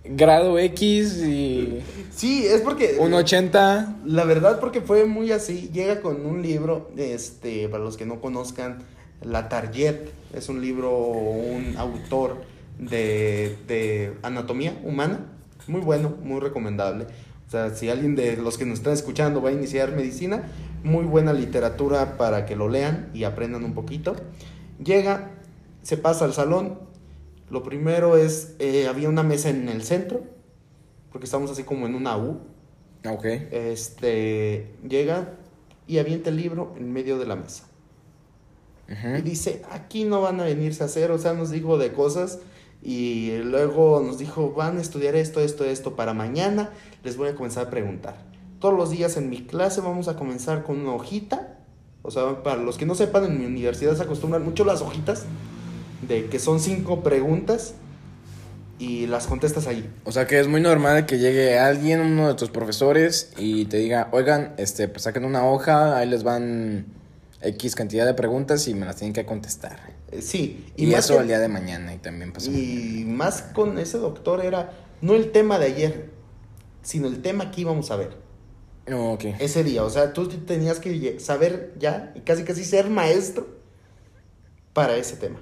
grado 0.04 0.58
X 0.58 1.16
y 1.26 1.80
Sí, 2.14 2.44
es 2.46 2.60
porque... 2.60 2.96
un 2.98 3.14
80. 3.14 4.00
La 4.04 4.24
verdad, 4.24 4.60
porque 4.60 4.82
fue 4.82 5.06
muy 5.06 5.32
así. 5.32 5.70
Llega 5.72 6.02
con 6.02 6.26
un 6.26 6.42
libro, 6.42 6.90
este, 6.98 7.66
para 7.70 7.82
los 7.82 7.96
que 7.96 8.04
no 8.04 8.20
conozcan, 8.20 8.80
La 9.22 9.48
Target. 9.48 10.10
Es 10.34 10.50
un 10.50 10.60
libro, 10.60 10.94
un 10.94 11.74
autor 11.78 12.42
de, 12.78 13.56
de 13.66 14.12
anatomía 14.22 14.76
humana. 14.84 15.20
Muy 15.66 15.80
bueno, 15.80 16.14
muy 16.22 16.38
recomendable. 16.40 17.06
O 17.46 17.50
sea, 17.50 17.70
si 17.70 17.88
alguien 17.88 18.16
de 18.16 18.36
los 18.36 18.58
que 18.58 18.66
nos 18.66 18.78
están 18.78 18.92
escuchando 18.92 19.40
va 19.40 19.50
a 19.50 19.52
iniciar 19.52 19.94
medicina, 19.94 20.44
muy 20.82 21.04
buena 21.04 21.32
literatura 21.32 22.16
para 22.16 22.44
que 22.44 22.56
lo 22.56 22.68
lean 22.68 23.10
y 23.14 23.24
aprendan 23.24 23.64
un 23.64 23.74
poquito. 23.74 24.16
Llega, 24.82 25.30
se 25.82 25.96
pasa 25.96 26.24
al 26.24 26.32
salón. 26.32 26.78
Lo 27.48 27.62
primero 27.62 28.16
es, 28.16 28.56
eh, 28.58 28.88
había 28.88 29.08
una 29.08 29.22
mesa 29.22 29.50
en 29.50 29.68
el 29.68 29.82
centro, 29.82 30.24
porque 31.12 31.26
estamos 31.26 31.50
así 31.50 31.62
como 31.62 31.86
en 31.86 31.94
una 31.94 32.16
U. 32.16 32.40
Ok. 33.08 33.24
Este 33.24 34.74
llega 34.86 35.34
y 35.86 35.98
avienta 35.98 36.30
el 36.30 36.36
libro 36.36 36.74
en 36.76 36.92
medio 36.92 37.18
de 37.18 37.26
la 37.26 37.36
mesa. 37.36 37.64
Y 38.88 39.22
dice, 39.22 39.62
aquí 39.70 40.04
no 40.04 40.20
van 40.20 40.40
a 40.40 40.44
venirse 40.44 40.84
a 40.84 40.86
hacer, 40.86 41.10
o 41.10 41.18
sea, 41.18 41.32
nos 41.32 41.50
dijo 41.50 41.76
de 41.76 41.92
cosas 41.92 42.38
y 42.88 43.38
luego 43.38 44.00
nos 44.00 44.16
dijo, 44.16 44.52
van 44.52 44.78
a 44.78 44.80
estudiar 44.80 45.16
esto, 45.16 45.40
esto, 45.40 45.64
esto, 45.64 45.96
para 45.96 46.14
mañana 46.14 46.70
les 47.02 47.16
voy 47.16 47.28
a 47.28 47.34
comenzar 47.34 47.66
a 47.66 47.70
preguntar. 47.70 48.14
Todos 48.60 48.76
los 48.76 48.90
días 48.90 49.16
en 49.16 49.28
mi 49.28 49.42
clase 49.42 49.80
vamos 49.80 50.06
a 50.06 50.14
comenzar 50.14 50.62
con 50.62 50.78
una 50.78 50.92
hojita, 50.92 51.58
o 52.02 52.12
sea, 52.12 52.44
para 52.44 52.62
los 52.62 52.78
que 52.78 52.86
no 52.86 52.94
sepan, 52.94 53.24
en 53.24 53.40
mi 53.40 53.44
universidad 53.44 53.96
se 53.96 54.04
acostumbran 54.04 54.44
mucho 54.44 54.64
las 54.64 54.82
hojitas, 54.82 55.24
de 56.06 56.26
que 56.26 56.38
son 56.38 56.60
cinco 56.60 57.02
preguntas 57.02 57.74
y 58.78 59.08
las 59.08 59.26
contestas 59.26 59.66
ahí. 59.66 59.92
O 60.04 60.12
sea 60.12 60.28
que 60.28 60.38
es 60.38 60.46
muy 60.46 60.60
normal 60.60 61.06
que 61.06 61.18
llegue 61.18 61.58
alguien, 61.58 62.00
uno 62.00 62.28
de 62.28 62.34
tus 62.34 62.50
profesores, 62.50 63.32
y 63.36 63.64
te 63.64 63.78
diga, 63.78 64.10
oigan, 64.12 64.54
este, 64.58 64.86
pues 64.86 65.02
saquen 65.02 65.24
una 65.24 65.44
hoja, 65.44 65.98
ahí 65.98 66.08
les 66.08 66.22
van 66.22 66.86
X 67.42 67.74
cantidad 67.74 68.06
de 68.06 68.14
preguntas 68.14 68.68
y 68.68 68.74
me 68.74 68.86
las 68.86 68.94
tienen 68.94 69.12
que 69.12 69.26
contestar. 69.26 69.95
Eh, 70.12 70.22
sí, 70.22 70.64
Y, 70.76 70.86
más 70.86 71.04
eso 71.04 71.14
que- 71.14 71.20
el 71.22 71.26
día 71.28 71.38
de 71.40 71.48
mañana 71.48 71.94
y 71.94 71.98
también 71.98 72.32
pasa. 72.32 72.50
Y 72.50 73.04
más 73.06 73.42
con 73.42 73.78
ese 73.78 73.98
doctor 73.98 74.44
era 74.44 74.72
no 75.00 75.14
el 75.14 75.32
tema 75.32 75.58
de 75.58 75.66
ayer, 75.66 76.10
sino 76.82 77.08
el 77.08 77.22
tema 77.22 77.50
que 77.50 77.62
íbamos 77.62 77.90
a 77.90 77.96
ver 77.96 78.16
Oh, 78.92 79.12
ok. 79.14 79.24
ese 79.40 79.64
día. 79.64 79.82
O 79.84 79.90
sea, 79.90 80.12
tú 80.12 80.28
tenías 80.28 80.78
que 80.78 81.18
saber 81.18 81.74
ya 81.78 82.12
y 82.14 82.20
casi 82.20 82.44
casi 82.44 82.64
ser 82.64 82.88
maestro 82.88 83.48
para 84.72 84.96
ese 84.96 85.16
tema. 85.16 85.40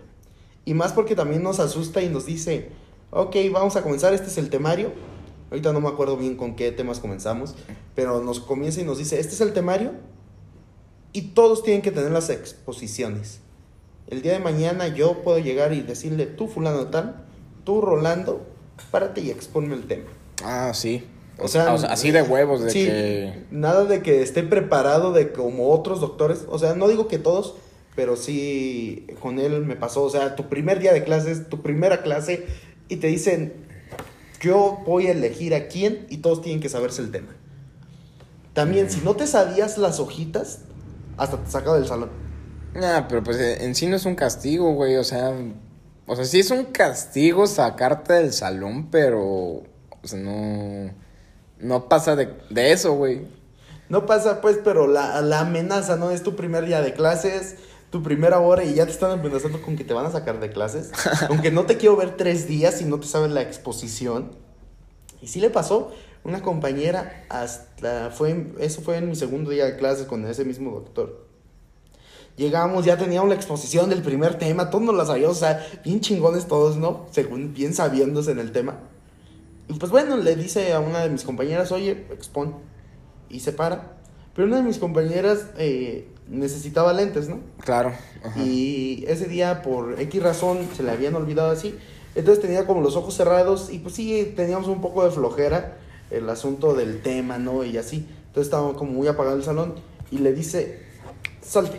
Y 0.64 0.72
más 0.74 0.92
porque 0.92 1.14
también 1.14 1.42
nos 1.42 1.60
asusta 1.60 2.00
y 2.00 2.08
nos 2.08 2.24
dice, 2.24 2.70
ok, 3.10 3.36
vamos 3.52 3.76
a 3.76 3.82
comenzar, 3.82 4.14
este 4.14 4.28
es 4.28 4.38
el 4.38 4.48
temario. 4.48 4.92
Ahorita 5.50 5.72
no 5.74 5.80
me 5.80 5.88
acuerdo 5.88 6.16
bien 6.16 6.36
con 6.36 6.56
qué 6.56 6.72
temas 6.72 7.00
comenzamos, 7.00 7.54
pero 7.94 8.22
nos 8.24 8.40
comienza 8.40 8.80
y 8.80 8.84
nos 8.84 8.96
dice, 8.98 9.20
este 9.20 9.34
es 9.34 9.40
el 9.42 9.52
temario 9.52 9.92
y 11.12 11.20
todos 11.34 11.62
tienen 11.62 11.82
que 11.82 11.90
tener 11.92 12.10
las 12.10 12.30
exposiciones. 12.30 13.40
El 14.08 14.22
día 14.22 14.32
de 14.32 14.38
mañana 14.38 14.88
yo 14.88 15.22
puedo 15.22 15.38
llegar 15.38 15.72
y 15.72 15.80
decirle, 15.80 16.26
tú 16.26 16.46
fulano 16.46 16.88
tal, 16.88 17.24
tú 17.64 17.80
Rolando, 17.80 18.46
párate 18.90 19.22
y 19.22 19.30
exponme 19.30 19.74
el 19.74 19.86
tema. 19.86 20.10
Ah, 20.42 20.72
sí. 20.74 21.04
O 21.38 21.48
sea, 21.48 21.72
así 21.72 22.10
de 22.12 22.22
huevos, 22.22 22.62
de 22.62 22.70
sí, 22.70 22.84
que... 22.84 23.44
nada 23.50 23.86
de 23.86 24.02
que 24.02 24.22
esté 24.22 24.44
preparado 24.44 25.12
de 25.12 25.32
como 25.32 25.70
otros 25.70 26.00
doctores. 26.00 26.44
O 26.48 26.58
sea, 26.58 26.74
no 26.74 26.86
digo 26.86 27.08
que 27.08 27.18
todos, 27.18 27.56
pero 27.96 28.16
sí 28.16 29.06
con 29.20 29.40
él 29.40 29.64
me 29.64 29.74
pasó. 29.74 30.02
O 30.02 30.10
sea, 30.10 30.36
tu 30.36 30.48
primer 30.48 30.78
día 30.78 30.92
de 30.92 31.02
clases, 31.02 31.48
tu 31.48 31.60
primera 31.60 32.02
clase, 32.02 32.46
y 32.88 32.96
te 32.96 33.08
dicen, 33.08 33.52
yo 34.40 34.82
voy 34.86 35.08
a 35.08 35.12
elegir 35.12 35.54
a 35.54 35.66
quién 35.66 36.06
y 36.08 36.18
todos 36.18 36.40
tienen 36.40 36.60
que 36.60 36.68
saberse 36.68 37.02
el 37.02 37.10
tema. 37.10 37.34
También, 38.52 38.88
si 38.88 39.00
no 39.00 39.16
te 39.16 39.26
sabías 39.26 39.78
las 39.78 39.98
hojitas, 39.98 40.60
hasta 41.16 41.38
te 41.38 41.50
sacaba 41.50 41.76
del 41.76 41.88
salón. 41.88 42.23
Nah, 42.74 43.06
pero 43.08 43.22
pues 43.22 43.38
eh, 43.38 43.64
en 43.64 43.74
sí 43.74 43.86
no 43.86 43.96
es 43.96 44.04
un 44.04 44.14
castigo, 44.14 44.72
güey, 44.72 44.96
o 44.96 45.04
sea... 45.04 45.32
O 46.06 46.16
sea, 46.16 46.24
sí 46.26 46.40
es 46.40 46.50
un 46.50 46.64
castigo 46.64 47.46
sacarte 47.46 48.14
del 48.14 48.32
salón, 48.32 48.90
pero... 48.90 49.22
O 49.22 49.64
sea, 50.02 50.18
no... 50.18 50.90
No 51.60 51.88
pasa 51.88 52.14
de, 52.16 52.34
de 52.50 52.72
eso, 52.72 52.94
güey. 52.94 53.26
No 53.88 54.06
pasa 54.06 54.40
pues, 54.40 54.58
pero 54.62 54.86
la, 54.86 55.20
la 55.22 55.40
amenaza, 55.40 55.96
¿no? 55.96 56.10
Es 56.10 56.22
tu 56.22 56.36
primer 56.36 56.66
día 56.66 56.82
de 56.82 56.92
clases, 56.94 57.56
tu 57.90 58.02
primera 58.02 58.40
hora 58.40 58.64
y 58.64 58.74
ya 58.74 58.86
te 58.86 58.92
están 58.92 59.12
amenazando 59.12 59.62
con 59.62 59.76
que 59.76 59.84
te 59.84 59.94
van 59.94 60.04
a 60.04 60.10
sacar 60.10 60.40
de 60.40 60.50
clases. 60.50 60.90
Aunque 61.28 61.50
no 61.50 61.64
te 61.64 61.76
quiero 61.76 61.96
ver 61.96 62.16
tres 62.16 62.48
días 62.48 62.82
y 62.82 62.84
no 62.84 62.98
te 62.98 63.06
sabes 63.06 63.30
la 63.30 63.42
exposición. 63.42 64.32
Y 65.22 65.28
sí 65.28 65.40
le 65.40 65.48
pasó. 65.48 65.92
Una 66.24 66.42
compañera 66.42 67.24
hasta 67.28 68.10
fue, 68.10 68.52
eso 68.58 68.80
fue 68.80 68.96
en 68.96 69.10
mi 69.10 69.14
segundo 69.14 69.50
día 69.50 69.66
de 69.66 69.76
clases 69.76 70.06
con 70.06 70.26
ese 70.26 70.44
mismo 70.44 70.70
doctor. 70.70 71.23
Llegamos, 72.36 72.84
ya 72.84 72.96
teníamos 72.98 73.28
la 73.28 73.36
exposición 73.36 73.90
del 73.90 74.02
primer 74.02 74.38
tema, 74.38 74.70
todos 74.70 74.84
nos 74.84 74.96
la 74.96 75.06
sabíamos, 75.06 75.36
o 75.36 75.40
sea, 75.40 75.64
bien 75.84 76.00
chingones 76.00 76.46
todos, 76.46 76.76
¿no? 76.76 77.06
Según 77.12 77.54
bien 77.54 77.74
sabiéndose 77.74 78.32
en 78.32 78.40
el 78.40 78.50
tema. 78.50 78.78
Y 79.68 79.74
pues 79.74 79.90
bueno, 79.90 80.16
le 80.16 80.34
dice 80.34 80.72
a 80.72 80.80
una 80.80 81.00
de 81.00 81.10
mis 81.10 81.22
compañeras, 81.22 81.70
oye, 81.72 82.06
expon. 82.10 82.54
Y 83.30 83.40
se 83.40 83.52
para. 83.52 83.96
Pero 84.34 84.48
una 84.48 84.56
de 84.56 84.62
mis 84.62 84.78
compañeras 84.78 85.46
eh, 85.58 86.08
necesitaba 86.28 86.92
lentes, 86.92 87.28
¿no? 87.28 87.40
Claro. 87.60 87.92
ajá. 88.24 88.40
Y 88.42 89.04
ese 89.06 89.26
día, 89.26 89.62
por 89.62 90.00
X 90.00 90.22
razón, 90.22 90.68
se 90.76 90.82
le 90.82 90.90
habían 90.90 91.14
olvidado 91.14 91.50
así. 91.50 91.74
Entonces 92.14 92.42
tenía 92.42 92.66
como 92.66 92.80
los 92.80 92.96
ojos 92.96 93.14
cerrados 93.14 93.70
y 93.72 93.78
pues 93.78 93.94
sí, 93.94 94.32
teníamos 94.36 94.68
un 94.68 94.80
poco 94.80 95.04
de 95.04 95.10
flojera 95.10 95.78
el 96.10 96.28
asunto 96.28 96.74
del 96.74 97.02
tema, 97.02 97.38
¿no? 97.38 97.64
Y 97.64 97.76
así. 97.76 98.06
Entonces 98.26 98.46
estaba 98.46 98.74
como 98.74 98.92
muy 98.92 99.06
apagado 99.08 99.36
el 99.36 99.44
salón 99.44 99.74
y 100.10 100.18
le 100.18 100.32
dice, 100.32 100.80
salte. 101.42 101.78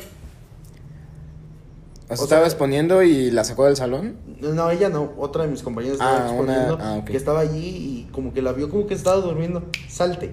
O 2.08 2.16
sea, 2.16 2.24
estaba 2.26 2.46
exponiendo 2.46 3.02
y 3.04 3.32
la 3.32 3.44
sacó 3.44 3.66
del 3.66 3.76
salón. 3.76 4.16
No, 4.40 4.70
ella 4.70 4.90
no, 4.90 5.14
otra 5.18 5.44
de 5.44 5.50
mis 5.50 5.64
compañeras 5.64 5.96
estaba 5.96 6.28
Ah, 6.28 6.32
una- 6.32 6.54
exponiendo, 6.54 6.78
ah, 6.82 7.02
que 7.06 7.18
estaba 7.18 7.40
allí 7.40 7.66
y 7.66 8.10
como 8.12 8.34
que 8.34 8.42
la 8.42 8.52
vio 8.52 8.70
como 8.70 8.86
que 8.86 8.94
estaba 8.94 9.18
durmiendo, 9.18 9.64
salte. 9.90 10.32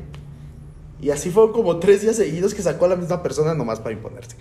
Y 1.01 1.11
así 1.11 1.31
fueron 1.31 1.53
como 1.53 1.79
tres 1.79 2.03
días 2.03 2.17
seguidos 2.17 2.55
que 2.55 2.63
sacó 2.63 2.85
a 2.85 2.89
la 2.89 2.97
misma 2.97 3.23
persona 3.23 3.55
nomás 3.55 3.81
para 3.81 3.93
imponerse. 3.95 4.37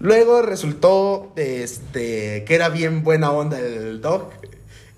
Luego 0.00 0.42
resultó 0.42 1.32
este, 1.36 2.44
que 2.44 2.54
era 2.54 2.68
bien 2.68 3.04
buena 3.04 3.30
onda 3.30 3.58
el 3.60 4.00
dog 4.00 4.24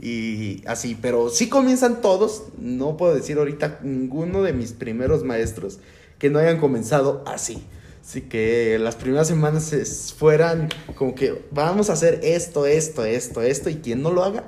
y 0.00 0.62
así, 0.66 0.96
pero 1.00 1.28
sí 1.28 1.48
comienzan 1.48 2.00
todos, 2.00 2.44
no 2.58 2.96
puedo 2.96 3.14
decir 3.14 3.38
ahorita 3.38 3.80
ninguno 3.82 4.42
de 4.42 4.52
mis 4.52 4.72
primeros 4.72 5.24
maestros 5.24 5.78
que 6.18 6.30
no 6.30 6.38
hayan 6.38 6.58
comenzado 6.58 7.22
así. 7.26 7.62
Así 8.06 8.20
que 8.20 8.78
las 8.78 8.94
primeras 8.94 9.26
semanas 9.26 10.14
fueran 10.16 10.68
como 10.94 11.16
que 11.16 11.42
vamos 11.50 11.90
a 11.90 11.94
hacer 11.94 12.20
esto, 12.22 12.64
esto, 12.64 13.04
esto, 13.04 13.42
esto, 13.42 13.68
y 13.68 13.76
quien 13.76 14.00
no 14.00 14.12
lo 14.12 14.22
haga, 14.22 14.44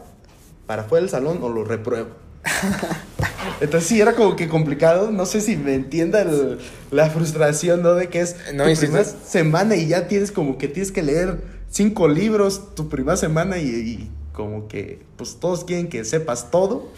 para 0.67 0.85
fuera 0.85 1.01
del 1.03 1.11
salón 1.11 1.41
o 1.43 1.49
lo 1.49 1.65
repruebo. 1.65 2.11
Entonces 3.61 3.89
sí, 3.89 4.01
era 4.01 4.15
como 4.15 4.37
que 4.37 4.49
complicado, 4.49 5.11
no 5.11 5.27
sé 5.27 5.41
si 5.41 5.57
me 5.57 5.75
entienda 5.75 6.23
el- 6.23 6.59
la 6.93 7.11
frustración, 7.11 7.83
¿no? 7.83 7.95
De 7.95 8.09
que 8.09 8.21
es 8.21 8.37
No, 8.55 8.65
tu 8.65 8.71
si 8.71 8.77
primera 8.83 9.03
estás- 9.03 9.29
semana 9.29 9.75
y 9.75 9.89
ya 9.89 10.07
tienes 10.07 10.31
como 10.31 10.57
que 10.57 10.69
tienes 10.69 10.93
que 10.93 11.03
leer 11.03 11.41
cinco 11.69 12.07
libros 12.07 12.77
tu 12.77 12.89
primera 12.89 13.17
semana 13.17 13.59
y, 13.59 13.67
y 13.69 14.11
como 14.33 14.69
que 14.69 15.01
pues 15.17 15.37
todos 15.41 15.65
quieren 15.65 15.89
que 15.89 16.05
sepas 16.05 16.53
todo 16.53 16.89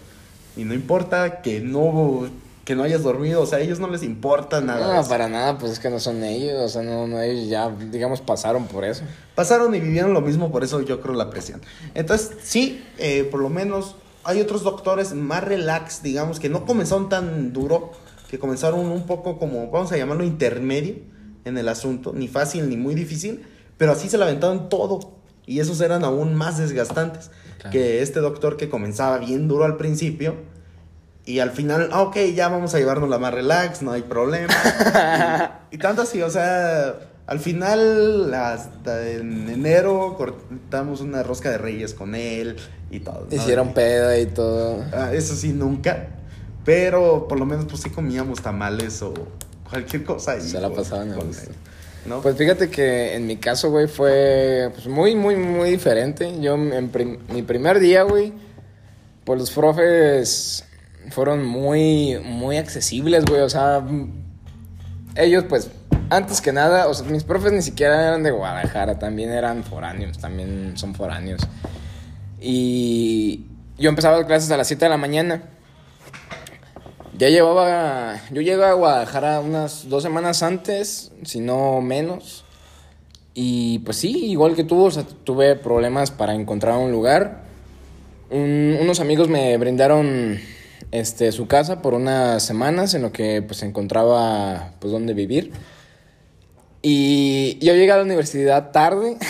y 0.58 0.64
no 0.64 0.74
importa 0.74 1.40
que 1.40 1.60
no 1.60 2.28
que 2.70 2.76
no 2.76 2.84
hayas 2.84 3.02
dormido, 3.02 3.42
o 3.42 3.46
sea, 3.46 3.58
a 3.58 3.62
ellos 3.62 3.80
no 3.80 3.88
les 3.88 4.04
importa 4.04 4.60
nada. 4.60 5.02
No, 5.02 5.08
para 5.08 5.28
nada, 5.28 5.58
pues 5.58 5.72
es 5.72 5.80
que 5.80 5.90
no 5.90 5.98
son 5.98 6.22
ellos, 6.22 6.56
o 6.56 6.68
sea, 6.68 6.82
no, 6.82 7.08
no 7.08 7.20
ellos 7.20 7.48
ya, 7.48 7.68
digamos, 7.68 8.20
pasaron 8.20 8.68
por 8.68 8.84
eso. 8.84 9.02
Pasaron 9.34 9.74
y 9.74 9.80
vivieron 9.80 10.14
lo 10.14 10.20
mismo, 10.20 10.52
por 10.52 10.62
eso 10.62 10.80
yo 10.80 11.00
creo 11.00 11.16
la 11.16 11.30
presión. 11.30 11.60
Entonces, 11.94 12.30
sí, 12.44 12.84
eh, 12.98 13.24
por 13.28 13.40
lo 13.40 13.48
menos 13.48 13.96
hay 14.22 14.40
otros 14.40 14.62
doctores 14.62 15.14
más 15.14 15.42
relax, 15.42 16.04
digamos, 16.04 16.38
que 16.38 16.48
no 16.48 16.64
comenzaron 16.64 17.08
tan 17.08 17.52
duro, 17.52 17.90
que 18.30 18.38
comenzaron 18.38 18.78
un 18.86 19.04
poco 19.04 19.36
como, 19.40 19.68
vamos 19.72 19.90
a 19.90 19.96
llamarlo 19.96 20.22
intermedio 20.22 20.94
en 21.44 21.58
el 21.58 21.68
asunto, 21.68 22.12
ni 22.14 22.28
fácil 22.28 22.68
ni 22.68 22.76
muy 22.76 22.94
difícil, 22.94 23.44
pero 23.78 23.90
así 23.90 24.08
se 24.08 24.16
la 24.16 24.26
aventaron 24.26 24.68
todo. 24.68 25.18
Y 25.44 25.58
esos 25.58 25.80
eran 25.80 26.04
aún 26.04 26.36
más 26.36 26.58
desgastantes 26.58 27.32
Claro. 27.58 27.72
que 27.72 28.00
este 28.00 28.20
doctor 28.20 28.56
que 28.56 28.68
comenzaba 28.68 29.18
bien 29.18 29.48
duro 29.48 29.64
al 29.64 29.76
principio. 29.76 30.36
Y 31.30 31.38
al 31.38 31.50
final, 31.52 31.90
ah, 31.92 32.02
ok, 32.02 32.16
ya 32.34 32.48
vamos 32.48 32.74
a 32.74 32.78
llevárnosla 32.78 33.18
más 33.18 33.32
relax, 33.32 33.82
no 33.82 33.92
hay 33.92 34.02
problema. 34.02 34.52
y, 35.70 35.76
y 35.76 35.78
tanto 35.78 36.02
así, 36.02 36.20
o 36.22 36.30
sea, 36.30 36.94
al 37.26 37.38
final, 37.38 38.34
hasta 38.34 39.08
en 39.10 39.48
enero, 39.48 40.16
cortamos 40.16 41.00
una 41.00 41.22
rosca 41.22 41.50
de 41.50 41.58
reyes 41.58 41.94
con 41.94 42.14
él 42.16 42.56
y 42.90 42.98
todo. 43.00 43.26
¿no? 43.30 43.36
Hicieron 43.36 43.68
Y- 43.70 43.72
peda 43.74 44.18
y 44.18 44.26
todo. 44.26 44.84
Ah, 44.92 45.10
eso 45.12 45.36
sí, 45.36 45.52
nunca. 45.52 46.08
Pero 46.64 47.28
por 47.28 47.38
lo 47.38 47.46
menos, 47.46 47.66
pues 47.66 47.80
sí 47.82 47.90
comíamos 47.90 48.42
tamales 48.42 49.00
o 49.02 49.14
cualquier 49.68 50.02
cosa. 50.04 50.32
ahí 50.32 50.40
Se 50.40 50.60
la 50.60 50.70
pasaban 50.70 51.12
con 51.12 51.30
¿no? 52.06 52.22
Pues 52.22 52.36
fíjate 52.36 52.70
que 52.70 53.14
en 53.14 53.26
mi 53.26 53.36
caso, 53.36 53.70
güey, 53.70 53.86
fue 53.86 54.70
pues, 54.74 54.88
muy, 54.88 55.14
muy, 55.14 55.36
muy 55.36 55.70
diferente. 55.70 56.40
Yo, 56.40 56.54
en 56.54 56.88
prim- 56.88 57.18
mi 57.28 57.42
primer 57.42 57.78
día, 57.78 58.02
güey, 58.02 58.32
pues 59.24 59.38
los 59.38 59.50
profes 59.52 60.64
fueron 61.10 61.44
muy, 61.46 62.18
muy 62.22 62.56
accesibles, 62.58 63.24
güey. 63.24 63.40
O 63.40 63.48
sea, 63.50 63.82
ellos, 65.16 65.44
pues, 65.48 65.70
antes 66.10 66.40
que 66.40 66.52
nada, 66.52 66.88
o 66.88 66.94
sea, 66.94 67.06
mis 67.08 67.24
profes 67.24 67.52
ni 67.52 67.62
siquiera 67.62 68.08
eran 68.08 68.22
de 68.22 68.30
Guadalajara, 68.30 68.98
también 68.98 69.30
eran 69.30 69.64
foráneos, 69.64 70.18
también 70.18 70.72
son 70.76 70.94
foráneos. 70.94 71.40
Y 72.40 73.44
yo 73.78 73.88
empezaba 73.90 74.26
clases 74.26 74.50
a 74.50 74.56
las 74.56 74.66
7 74.66 74.84
de 74.84 74.88
la 74.88 74.96
mañana. 74.96 75.42
Ya 77.16 77.28
llevaba, 77.28 78.16
yo 78.30 78.40
llegué 78.40 78.64
a 78.64 78.72
Guadalajara 78.72 79.40
unas 79.40 79.88
dos 79.88 80.02
semanas 80.02 80.42
antes, 80.42 81.12
si 81.22 81.40
no 81.40 81.80
menos. 81.82 82.44
Y 83.34 83.80
pues 83.80 83.98
sí, 83.98 84.26
igual 84.30 84.54
que 84.56 84.64
tú, 84.64 84.88
tuve 85.24 85.54
problemas 85.56 86.10
para 86.10 86.34
encontrar 86.34 86.76
un 86.78 86.90
lugar. 86.92 87.42
Un- 88.30 88.78
unos 88.80 89.00
amigos 89.00 89.28
me 89.28 89.56
brindaron 89.58 90.38
este, 90.90 91.32
su 91.32 91.46
casa 91.46 91.82
por 91.82 91.94
unas 91.94 92.42
semanas 92.42 92.94
en 92.94 93.02
lo 93.02 93.12
que 93.12 93.42
pues 93.42 93.62
encontraba 93.62 94.72
pues 94.80 94.92
dónde 94.92 95.14
vivir. 95.14 95.52
Y 96.82 97.58
yo 97.64 97.74
llegué 97.74 97.92
a 97.92 97.96
la 97.96 98.04
universidad 98.04 98.70
tarde. 98.72 99.16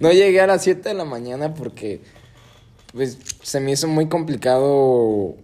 No 0.00 0.12
llegué 0.12 0.40
a 0.40 0.46
las 0.46 0.62
7 0.62 0.88
de 0.88 0.94
la 0.94 1.04
mañana 1.04 1.52
porque 1.52 2.00
pues 2.92 3.18
se 3.42 3.60
me 3.60 3.72
hizo 3.72 3.88
muy 3.88 4.08
complicado 4.08 5.34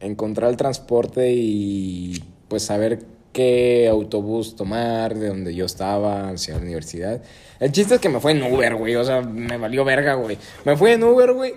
encontrar 0.00 0.50
el 0.50 0.56
transporte 0.56 1.32
y 1.32 2.22
pues 2.48 2.64
saber 2.64 3.00
qué 3.32 3.88
autobús 3.88 4.54
tomar 4.56 5.14
de 5.14 5.28
donde 5.28 5.54
yo 5.54 5.64
estaba 5.64 6.30
hacia 6.30 6.54
la 6.54 6.60
universidad. 6.60 7.22
El 7.58 7.72
chiste 7.72 7.94
es 7.94 8.00
que 8.00 8.08
me 8.08 8.20
fue 8.20 8.32
en 8.32 8.42
Uber, 8.42 8.74
güey, 8.74 8.94
o 8.96 9.04
sea, 9.04 9.22
me 9.22 9.56
valió 9.56 9.84
verga, 9.84 10.14
güey. 10.14 10.36
Me 10.64 10.76
fui 10.76 10.90
en 10.90 11.02
Uber, 11.04 11.32
güey, 11.32 11.54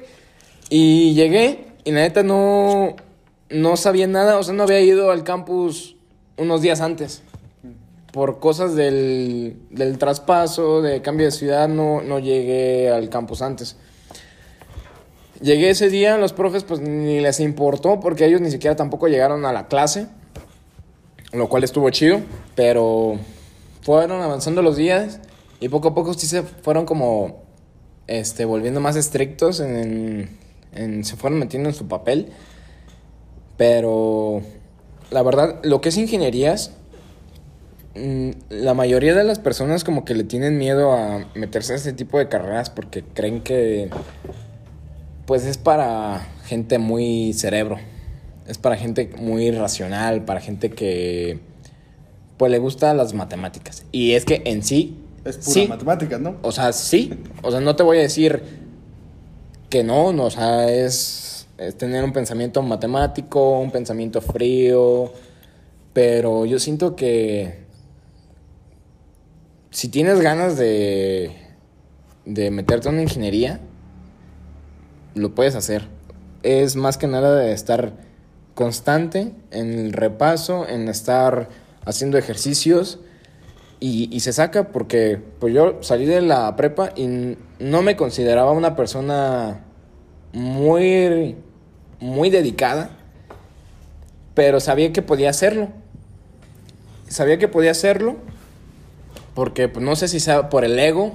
y 0.70 1.14
llegué 1.14 1.65
y 1.86 1.92
la 1.92 2.02
neta 2.02 2.24
no 2.24 2.96
no 3.50 3.78
sabía 3.78 4.08
nada, 4.08 4.38
o 4.38 4.44
sea, 4.44 4.54
no 4.54 4.64
había 4.64 4.82
ido 4.82 5.12
al 5.12 5.24
campus 5.24 5.96
unos 6.38 6.62
días 6.62 6.82
antes 6.82 7.22
por 8.12 8.40
cosas 8.40 8.76
del, 8.76 9.58
del 9.72 9.98
traspaso, 9.98 10.82
de 10.82 11.02
cambio 11.02 11.26
de 11.26 11.32
ciudad, 11.32 11.68
no, 11.68 12.02
no 12.02 12.20
llegué 12.20 12.90
al 12.90 13.10
campus 13.10 13.42
antes. 13.42 13.76
Llegué 15.42 15.70
ese 15.70 15.90
día, 15.90 16.18
los 16.18 16.32
profes 16.32 16.64
pues 16.64 16.80
ni 16.80 17.20
les 17.20 17.42
importó 17.42 18.00
porque 18.00 18.26
ellos 18.26 18.40
ni 18.40 18.52
siquiera 18.52 18.78
tampoco 18.78 19.10
llegaron 19.10 19.46
a 19.46 19.52
la 19.52 19.68
clase, 19.68 20.08
lo 21.34 21.50
cual 21.50 21.66
estuvo 21.66 21.90
chido, 21.90 22.22
pero 22.56 23.20
fueron 23.82 24.22
avanzando 24.22 24.62
los 24.62 24.78
días 24.78 25.20
y 25.60 25.68
poco 25.68 25.90
a 25.90 25.94
poco 25.94 26.14
sí 26.14 26.26
se 26.26 26.42
fueron 26.42 26.86
como 26.86 27.44
este, 28.08 28.46
volviendo 28.46 28.80
más 28.80 28.96
estrictos, 28.96 29.60
en, 29.60 30.30
en- 30.76 31.04
se 31.04 31.16
fueron 31.16 31.40
metiendo 31.40 31.70
en 31.70 31.76
su 31.76 31.88
papel, 31.88 32.28
pero 33.58 34.42
la 35.12 35.24
verdad, 35.24 35.60
lo 35.64 35.82
que 35.82 35.90
es 35.90 35.98
ingenierías, 35.98 36.72
Mm, 37.98 38.32
La 38.50 38.74
mayoría 38.74 39.14
de 39.16 39.24
las 39.24 39.40
personas 39.40 39.86
como 39.86 40.04
que 40.04 40.16
le 40.16 40.26
tienen 40.26 40.58
miedo 40.58 40.92
a 40.92 41.30
meterse 41.34 41.72
a 41.72 41.76
este 41.78 41.94
tipo 41.94 42.20
de 42.20 42.28
carreras 42.28 42.70
porque 42.70 43.06
creen 43.06 43.40
que 43.40 43.90
pues 45.26 45.46
es 45.46 45.58
para 45.58 46.28
gente 46.44 46.78
muy 46.78 47.32
cerebro. 47.32 47.78
Es 48.50 48.58
para 48.58 48.76
gente 48.76 49.10
muy 49.18 49.50
racional, 49.52 50.26
para 50.26 50.42
gente 50.42 50.72
que 50.72 51.40
pues 52.36 52.52
le 52.52 52.60
gusta 52.60 52.94
las 52.94 53.14
matemáticas. 53.14 53.86
Y 53.94 54.12
es 54.12 54.26
que 54.26 54.42
en 54.44 54.62
sí 54.62 54.98
Es 55.24 55.38
pura 55.38 55.52
sí, 55.54 55.68
matemática, 55.70 56.18
¿no? 56.20 56.36
o 56.42 56.52
sea, 56.52 56.74
sí, 56.74 57.14
o 57.44 57.50
sea, 57.50 57.62
no 57.62 57.78
te 57.78 57.84
voy 57.84 58.00
a 58.00 58.02
decir 58.02 58.44
que 59.70 59.84
no, 59.84 60.14
no, 60.14 60.26
o 60.26 60.32
sea, 60.32 60.70
es, 60.70 61.48
es 61.58 61.78
tener 61.78 62.04
un 62.04 62.14
pensamiento 62.14 62.62
matemático, 62.62 63.60
un 63.60 63.72
pensamiento 63.72 64.22
frío, 64.22 65.12
pero 65.94 66.46
yo 66.46 66.60
siento 66.60 66.96
que 66.96 67.66
si 69.72 69.90
tienes 69.90 70.22
ganas 70.22 70.58
de, 70.58 71.36
de 72.26 72.52
meterte 72.52 72.88
en 72.88 72.96
una 72.96 73.04
ingeniería, 73.04 73.60
lo 75.16 75.34
puedes 75.36 75.56
hacer. 75.56 75.88
Es 76.44 76.76
más 76.76 76.98
que 76.98 77.08
nada 77.08 77.36
de 77.36 77.52
estar 77.54 77.94
constante 78.54 79.34
en 79.52 79.74
el 79.74 79.94
repaso, 79.94 80.68
en 80.68 80.88
estar 80.88 81.50
haciendo 81.86 82.18
ejercicios 82.18 83.00
y, 83.80 84.10
y 84.16 84.22
se 84.22 84.34
saca 84.34 84.72
porque 84.72 85.22
pues 85.40 85.54
yo 85.54 85.80
salí 85.82 86.06
de 86.06 86.22
la 86.22 86.56
prepa 86.56 86.92
y 86.96 87.38
no 87.60 87.82
me 87.82 87.96
consideraba 87.96 88.52
una 88.52 88.76
persona 88.76 89.62
muy, 90.34 91.36
muy 92.00 92.30
dedicada, 92.30 92.90
pero 94.34 94.60
sabía 94.60 94.92
que 94.92 95.02
podía 95.02 95.30
hacerlo. 95.30 95.70
Sabía 97.08 97.38
que 97.38 97.48
podía 97.48 97.72
hacerlo 97.72 98.18
porque 99.36 99.68
pues, 99.68 99.86
no 99.86 99.96
sé 99.96 100.08
si 100.08 100.20
sea 100.20 100.50
por 100.50 100.66
el 100.66 100.80
ego 100.80 101.12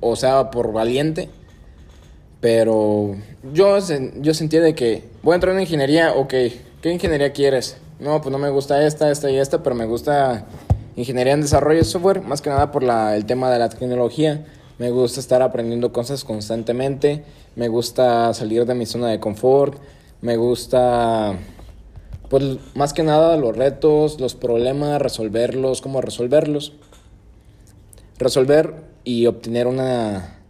o 0.00 0.16
sea 0.16 0.50
por 0.50 0.72
valiente, 0.72 1.30
pero 2.40 3.14
yo, 3.52 3.78
yo 4.20 4.34
sentía 4.34 4.60
de 4.60 4.74
que 4.74 5.04
voy 5.22 5.32
a 5.32 5.34
entrar 5.36 5.54
en 5.54 5.60
ingeniería, 5.60 6.12
ok, 6.12 6.34
¿qué 6.82 6.92
ingeniería 6.92 7.32
quieres? 7.32 7.76
No, 8.00 8.20
pues 8.20 8.32
no 8.32 8.38
me 8.38 8.50
gusta 8.50 8.84
esta, 8.84 9.12
esta 9.12 9.30
y 9.30 9.38
esta, 9.38 9.62
pero 9.62 9.76
me 9.76 9.86
gusta 9.86 10.44
ingeniería 10.96 11.34
en 11.34 11.42
desarrollo 11.42 11.78
de 11.78 11.84
software, 11.84 12.20
más 12.20 12.42
que 12.42 12.50
nada 12.50 12.72
por 12.72 12.82
la, 12.82 13.14
el 13.14 13.26
tema 13.26 13.48
de 13.48 13.60
la 13.60 13.68
tecnología. 13.68 14.44
Me 14.82 14.90
gusta 14.90 15.20
estar 15.20 15.42
aprendiendo 15.42 15.92
cosas 15.92 16.24
constantemente, 16.24 17.22
me 17.54 17.68
gusta 17.68 18.34
salir 18.34 18.66
de 18.66 18.74
mi 18.74 18.84
zona 18.84 19.10
de 19.10 19.20
confort, 19.20 19.78
me 20.22 20.36
gusta, 20.36 21.38
pues 22.28 22.58
más 22.74 22.92
que 22.92 23.04
nada 23.04 23.36
los 23.36 23.56
retos, 23.56 24.18
los 24.18 24.34
problemas, 24.34 25.00
resolverlos, 25.00 25.82
cómo 25.82 26.00
resolverlos. 26.00 26.72
resolver 28.18 28.74
y 29.04 29.26
obtener 29.26 29.68
una 29.68 30.40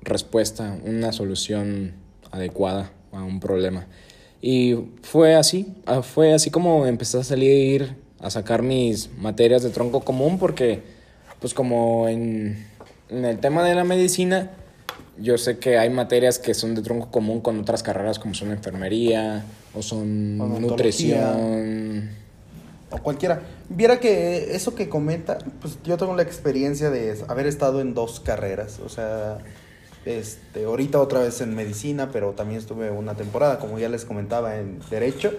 respuesta, 0.00 0.78
una 0.86 1.12
solución 1.12 1.92
adecuada 2.30 2.92
a 3.12 3.22
un 3.22 3.40
problema. 3.40 3.88
Y 4.40 4.74
fue 5.02 5.34
así, 5.34 5.66
ah, 5.84 6.00
fue 6.00 6.32
así 6.32 6.50
como 6.50 6.86
empecé 6.86 7.18
a 7.18 7.24
salir 7.24 7.94
a 8.20 8.30
sacar 8.30 8.62
mis 8.62 9.10
materias 9.18 9.62
de 9.62 9.68
tronco 9.68 10.00
común 10.00 10.38
porque 10.38 10.80
pues 11.40 11.52
como 11.52 12.08
en, 12.08 12.69
en 13.10 13.24
el 13.24 13.38
tema 13.38 13.62
de 13.64 13.74
la 13.74 13.84
medicina 13.84 14.50
yo 15.18 15.36
sé 15.36 15.58
que 15.58 15.78
hay 15.78 15.90
materias 15.90 16.38
que 16.38 16.54
son 16.54 16.74
de 16.74 16.82
tronco 16.82 17.10
común 17.10 17.40
con 17.40 17.60
otras 17.60 17.82
carreras 17.82 18.18
como 18.18 18.34
son 18.34 18.50
enfermería 18.52 19.44
o 19.74 19.82
son 19.82 20.38
nutrición 20.60 22.10
o 22.90 22.98
cualquiera. 22.98 23.42
Viera 23.68 24.00
que 24.00 24.54
eso 24.56 24.74
que 24.74 24.88
comenta, 24.88 25.38
pues 25.60 25.78
yo 25.84 25.96
tengo 25.96 26.14
la 26.16 26.22
experiencia 26.22 26.90
de 26.90 27.16
haber 27.28 27.46
estado 27.46 27.80
en 27.80 27.94
dos 27.94 28.18
carreras, 28.20 28.80
o 28.84 28.88
sea, 28.88 29.38
este, 30.04 30.64
ahorita 30.64 31.00
otra 31.00 31.20
vez 31.20 31.40
en 31.40 31.54
medicina, 31.54 32.10
pero 32.12 32.32
también 32.32 32.58
estuve 32.58 32.90
una 32.90 33.14
temporada, 33.14 33.58
como 33.58 33.78
ya 33.78 33.88
les 33.88 34.04
comentaba, 34.04 34.56
en 34.56 34.80
derecho. 34.90 35.32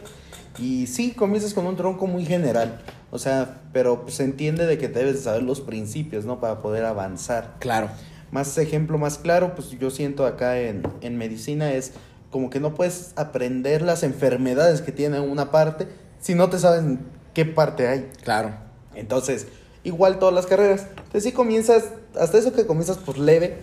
Y 0.58 0.88
sí, 0.88 1.12
comienzas 1.12 1.54
con 1.54 1.66
un 1.66 1.76
tronco 1.76 2.08
muy 2.08 2.26
general, 2.26 2.82
o 3.10 3.20
sea, 3.20 3.62
pero 3.72 4.06
se 4.08 4.24
entiende 4.24 4.66
de 4.66 4.78
que 4.78 4.90
debes 4.90 5.24
saber 5.24 5.44
los 5.44 5.62
principios, 5.62 6.26
¿no? 6.26 6.40
Para 6.40 6.62
poder 6.62 6.86
avanzar. 6.86 7.56
Claro. 7.60 7.90
Más 8.32 8.58
ejemplo 8.58 8.98
más 8.98 9.18
claro, 9.18 9.56
pues 9.56 9.72
yo 9.72 9.90
siento 9.90 10.26
acá 10.26 10.60
en, 10.60 10.84
en 11.02 11.18
medicina 11.18 11.74
es 11.74 11.94
como 12.30 12.50
que 12.50 12.60
no 12.60 12.74
puedes 12.74 13.12
aprender 13.16 13.82
las 13.82 14.04
enfermedades 14.04 14.82
que 14.82 14.92
tiene 14.92 15.20
una 15.20 15.52
parte 15.52 15.88
si 16.22 16.36
no 16.36 16.50
te 16.50 16.60
saben 16.60 17.00
qué 17.34 17.46
parte 17.46 17.88
hay. 17.88 18.10
Claro. 18.24 18.54
Entonces, 18.96 19.48
igual 19.84 20.20
todas 20.20 20.34
las 20.34 20.46
carreras. 20.46 20.88
Entonces, 20.90 21.24
si 21.24 21.32
comienzas, 21.32 21.86
hasta 22.18 22.38
eso 22.38 22.54
que 22.54 22.66
comienzas 22.66 22.98
por 22.98 23.18
leve, 23.18 23.58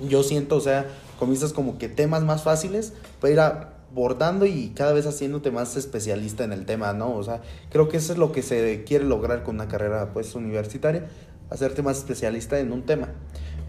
yo 0.00 0.22
siento, 0.22 0.56
o 0.56 0.60
sea, 0.60 0.86
comienzas 1.18 1.52
como 1.52 1.78
que 1.78 1.88
temas 1.88 2.22
más 2.22 2.42
fáciles 2.42 2.92
para 3.20 3.32
ir 3.32 3.40
abordando 3.90 4.46
y 4.46 4.72
cada 4.74 4.92
vez 4.92 5.06
haciéndote 5.06 5.50
más 5.50 5.76
especialista 5.76 6.44
en 6.44 6.52
el 6.52 6.66
tema, 6.66 6.92
¿no? 6.92 7.14
O 7.14 7.22
sea, 7.22 7.40
creo 7.70 7.88
que 7.88 7.96
eso 7.96 8.12
es 8.12 8.18
lo 8.18 8.32
que 8.32 8.42
se 8.42 8.84
quiere 8.84 9.04
lograr 9.04 9.42
con 9.42 9.54
una 9.56 9.68
carrera, 9.68 10.12
pues, 10.12 10.34
universitaria, 10.34 11.06
hacerte 11.50 11.82
más 11.82 11.98
especialista 11.98 12.58
en 12.58 12.72
un 12.72 12.82
tema. 12.82 13.08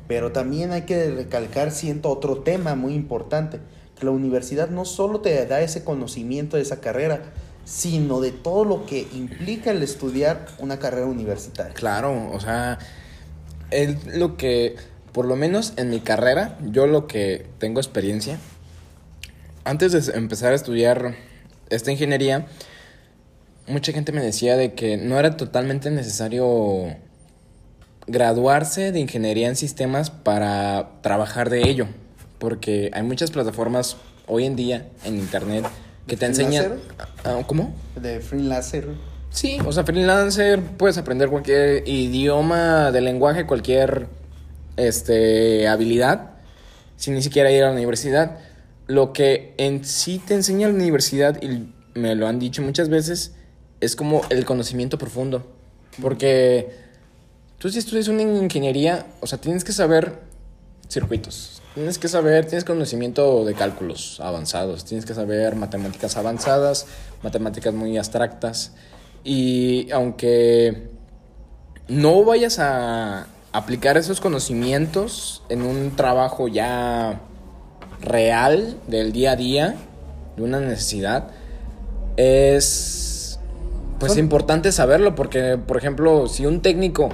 Pero 0.07 0.31
también 0.31 0.71
hay 0.71 0.83
que 0.83 1.11
recalcar, 1.11 1.71
siento, 1.71 2.09
otro 2.09 2.39
tema 2.39 2.75
muy 2.75 2.93
importante, 2.93 3.59
que 3.97 4.05
la 4.05 4.11
universidad 4.11 4.69
no 4.69 4.85
solo 4.85 5.21
te 5.21 5.45
da 5.45 5.61
ese 5.61 5.83
conocimiento 5.83 6.57
de 6.57 6.63
esa 6.63 6.79
carrera, 6.79 7.21
sino 7.65 8.21
de 8.21 8.31
todo 8.31 8.63
lo 8.63 8.85
que 8.85 9.07
implica 9.13 9.71
el 9.71 9.83
estudiar 9.83 10.47
una 10.59 10.79
carrera 10.79 11.05
universitaria. 11.05 11.73
Claro, 11.73 12.31
o 12.31 12.39
sea, 12.39 12.79
es 13.71 14.05
lo 14.15 14.37
que, 14.37 14.75
por 15.11 15.25
lo 15.25 15.35
menos 15.35 15.73
en 15.75 15.89
mi 15.89 15.99
carrera, 15.99 16.57
yo 16.63 16.87
lo 16.87 17.07
que 17.07 17.45
tengo 17.59 17.81
experiencia, 17.81 18.39
antes 19.67 19.91
de 19.91 20.17
empezar 20.17 20.53
a 20.53 20.55
estudiar 20.55 21.15
esta 21.69 21.91
ingeniería, 21.91 22.47
mucha 23.67 23.91
gente 23.91 24.11
me 24.11 24.21
decía 24.21 24.55
de 24.55 24.73
que 24.73 24.97
no 24.97 25.19
era 25.19 25.35
totalmente 25.35 25.91
necesario 25.91 26.95
graduarse 28.07 28.93
de 28.93 28.99
ingeniería 28.99 29.49
en 29.49 29.57
sistemas 29.57 30.09
para 30.09 30.91
trabajar 31.01 31.49
de 31.49 31.69
ello, 31.69 31.87
porque 32.39 32.89
hay 32.93 33.03
muchas 33.03 33.31
plataformas 33.31 33.97
hoy 34.25 34.45
en 34.45 34.55
día 34.55 34.87
en 35.03 35.17
internet 35.17 35.65
que 36.07 36.15
te 36.15 36.25
enseña... 36.25 36.71
Ah, 37.25 37.41
¿Cómo? 37.45 37.75
De 38.01 38.21
freelancer. 38.21 38.87
Sí, 39.29 39.59
o 39.65 39.73
sea, 39.73 39.83
freelancer, 39.83 40.61
puedes 40.61 40.97
aprender 40.97 41.29
cualquier 41.29 41.85
idioma 41.85 42.91
de 42.91 43.01
lenguaje, 43.01 43.45
cualquier 43.45 44.07
este, 44.77 45.67
habilidad, 45.67 46.31
sin 46.95 47.15
ni 47.15 47.21
siquiera 47.21 47.51
ir 47.51 47.63
a 47.63 47.67
la 47.67 47.73
universidad. 47.73 48.46
Lo 48.87 49.13
que 49.13 49.53
en 49.57 49.85
sí 49.85 50.19
te 50.19 50.33
enseña 50.33 50.67
la 50.67 50.73
universidad, 50.73 51.41
y 51.41 51.73
me 51.93 52.15
lo 52.15 52.27
han 52.27 52.39
dicho 52.39 52.61
muchas 52.61 52.89
veces, 52.89 53.33
es 53.81 53.95
como 53.95 54.21
el 54.29 54.45
conocimiento 54.45 54.97
profundo. 54.97 55.45
Porque 56.01 56.69
tú 57.57 57.69
si 57.69 57.79
estudias 57.79 58.07
una 58.07 58.21
ingeniería, 58.21 59.05
o 59.21 59.27
sea, 59.27 59.39
tienes 59.39 59.63
que 59.63 59.71
saber 59.71 60.19
circuitos, 60.89 61.61
Tienes 61.77 61.99
que 61.99 62.07
saber, 62.07 62.47
tienes 62.47 62.63
conocimiento 62.63 63.45
de 63.45 63.53
cálculos 63.53 64.19
avanzados, 64.19 64.83
tienes 64.83 65.05
que 65.05 65.13
saber 65.13 65.55
matemáticas 65.55 66.17
avanzadas, 66.17 66.87
matemáticas 67.21 67.71
muy 67.71 67.99
abstractas. 67.99 68.73
Y 69.23 69.87
aunque 69.91 70.89
no 71.87 72.23
vayas 72.23 72.57
a 72.57 73.27
aplicar 73.51 73.95
esos 73.95 74.19
conocimientos 74.19 75.43
en 75.49 75.61
un 75.61 75.95
trabajo 75.95 76.47
ya 76.47 77.21
real 78.01 78.77
del 78.87 79.11
día 79.11 79.31
a 79.31 79.35
día, 79.35 79.75
de 80.35 80.43
una 80.43 80.59
necesidad, 80.59 81.29
es 82.15 83.39
pues 83.99 84.17
importante 84.17 84.71
saberlo 84.71 85.15
porque, 85.15 85.57
por 85.57 85.77
ejemplo, 85.77 86.27
si 86.27 86.45
un 86.45 86.61
técnico 86.61 87.09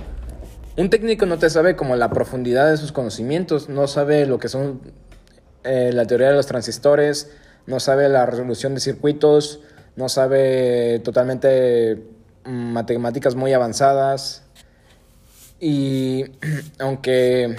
un 0.75 0.89
técnico 0.89 1.25
no 1.25 1.37
te 1.37 1.49
sabe 1.49 1.75
como 1.75 1.95
la 1.95 2.09
profundidad 2.09 2.69
de 2.71 2.77
sus 2.77 2.91
conocimientos, 2.91 3.69
no 3.69 3.87
sabe 3.87 4.25
lo 4.25 4.39
que 4.39 4.49
son 4.49 4.81
eh, 5.63 5.91
la 5.93 6.05
teoría 6.07 6.29
de 6.29 6.35
los 6.35 6.47
transistores, 6.47 7.31
no 7.67 7.79
sabe 7.79 8.09
la 8.09 8.25
resolución 8.25 8.73
de 8.73 8.81
circuitos, 8.81 9.59
no 9.95 10.09
sabe 10.09 10.99
totalmente 11.03 12.01
mm, 12.45 12.73
matemáticas 12.73 13.35
muy 13.35 13.53
avanzadas. 13.53 14.43
Y 15.59 16.25
aunque 16.79 17.55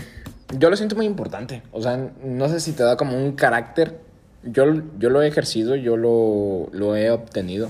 yo 0.58 0.70
lo 0.70 0.76
siento 0.76 0.96
muy 0.96 1.06
importante, 1.06 1.62
o 1.72 1.82
sea, 1.82 2.10
no 2.22 2.48
sé 2.48 2.60
si 2.60 2.72
te 2.72 2.82
da 2.82 2.96
como 2.96 3.16
un 3.16 3.32
carácter, 3.32 4.00
yo, 4.42 4.64
yo 4.98 5.10
lo 5.10 5.22
he 5.22 5.28
ejercido, 5.28 5.74
yo 5.74 5.96
lo, 5.96 6.68
lo 6.72 6.96
he 6.96 7.10
obtenido, 7.10 7.68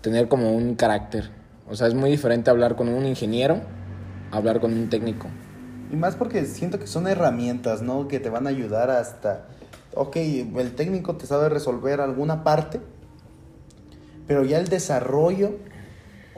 tener 0.00 0.28
como 0.28 0.52
un 0.52 0.76
carácter. 0.76 1.30
O 1.68 1.76
sea, 1.76 1.86
es 1.86 1.94
muy 1.94 2.10
diferente 2.10 2.50
hablar 2.50 2.74
con 2.74 2.88
un 2.88 3.06
ingeniero 3.06 3.60
hablar 4.30 4.60
con 4.60 4.72
un 4.72 4.88
técnico. 4.88 5.28
Y 5.92 5.96
más 5.96 6.14
porque 6.14 6.44
siento 6.46 6.78
que 6.78 6.86
son 6.86 7.06
herramientas, 7.06 7.82
¿no? 7.82 8.08
Que 8.08 8.20
te 8.20 8.30
van 8.30 8.46
a 8.46 8.50
ayudar 8.50 8.90
hasta, 8.90 9.46
ok, 9.94 10.16
el 10.16 10.74
técnico 10.76 11.16
te 11.16 11.26
sabe 11.26 11.48
resolver 11.48 12.00
alguna 12.00 12.44
parte, 12.44 12.80
pero 14.26 14.44
ya 14.44 14.58
el 14.58 14.68
desarrollo 14.68 15.56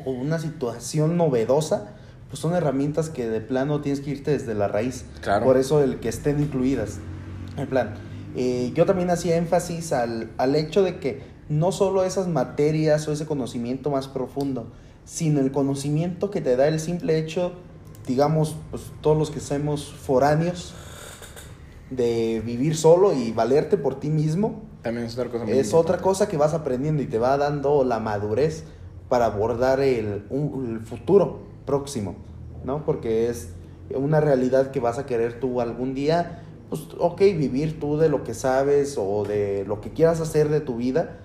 o 0.05 0.11
una 0.11 0.39
situación 0.39 1.17
novedosa, 1.17 1.91
pues 2.33 2.41
son 2.41 2.55
herramientas 2.55 3.11
que 3.11 3.29
de 3.29 3.41
plano 3.41 3.83
tienes 3.83 4.01
que 4.01 4.11
irte 4.11 4.31
desde 4.31 4.55
la 4.55 4.67
raíz. 4.67 5.05
Claro. 5.21 5.45
Por 5.45 5.59
eso 5.59 5.83
el 5.85 6.01
que 6.01 6.09
estén 6.09 6.41
incluidas. 6.41 6.99
En 7.57 7.69
plan, 7.69 7.95
eh, 8.35 8.73
yo 8.75 8.87
también 8.87 9.11
hacía 9.11 9.37
énfasis 9.37 9.93
al, 9.93 10.31
al 10.39 10.57
hecho 10.57 10.83
de 10.83 10.99
que 10.99 11.21
no 11.49 11.71
solo 11.71 12.03
esas 12.03 12.29
materias 12.29 13.07
o 13.07 13.13
ese 13.13 13.27
conocimiento 13.27 13.91
más 13.91 14.09
profundo, 14.09 14.73
sino 15.05 15.41
el 15.41 15.53
conocimiento 15.53 16.31
que 16.31 16.41
te 16.41 16.57
da 16.57 16.67
el 16.67 16.81
simple 16.81 17.19
hecho 17.19 17.53
digamos, 18.07 18.57
pues 18.71 18.83
todos 19.01 19.17
los 19.17 19.31
que 19.31 19.41
somos 19.41 19.93
foráneos, 19.93 20.75
de 21.91 22.43
vivir 22.45 22.77
solo 22.77 23.13
y 23.13 23.33
valerte 23.33 23.77
por 23.77 24.01
ti 24.01 24.09
mismo. 24.09 24.63
También 24.83 25.07
es 25.07 25.17
otra 25.19 25.31
cosa. 25.31 25.51
es 25.51 25.75
otra 25.75 25.99
cosa 25.99 26.29
que 26.29 26.37
vas 26.37 26.55
aprendiendo 26.55 27.03
y 27.03 27.07
te 27.07 27.19
va 27.19 27.37
dando 27.37 27.85
la 27.85 28.01
madurez 28.01 28.65
para 29.09 29.27
abordar 29.27 29.81
el, 29.81 30.23
futuro 30.85 31.52
próximo, 31.65 32.17
¿no? 32.65 32.85
Porque 32.85 33.29
es 33.29 33.49
una 33.95 34.21
realidad 34.21 34.71
que 34.71 34.81
vas 34.81 34.99
a 34.99 35.07
querer 35.07 35.41
tú 35.41 35.61
algún 35.61 35.95
día, 35.95 36.43
pues, 36.69 36.83
ok, 36.99 37.21
vivir 37.21 37.79
tú 37.79 37.99
de 37.99 38.09
lo 38.09 38.25
que 38.25 38.35
sabes 38.35 38.97
o 38.99 39.25
de 39.25 39.65
lo 39.67 39.81
que 39.81 39.91
quieras 39.91 40.21
hacer 40.21 40.49
de 40.49 40.61
tu 40.61 40.77
vida 40.77 41.19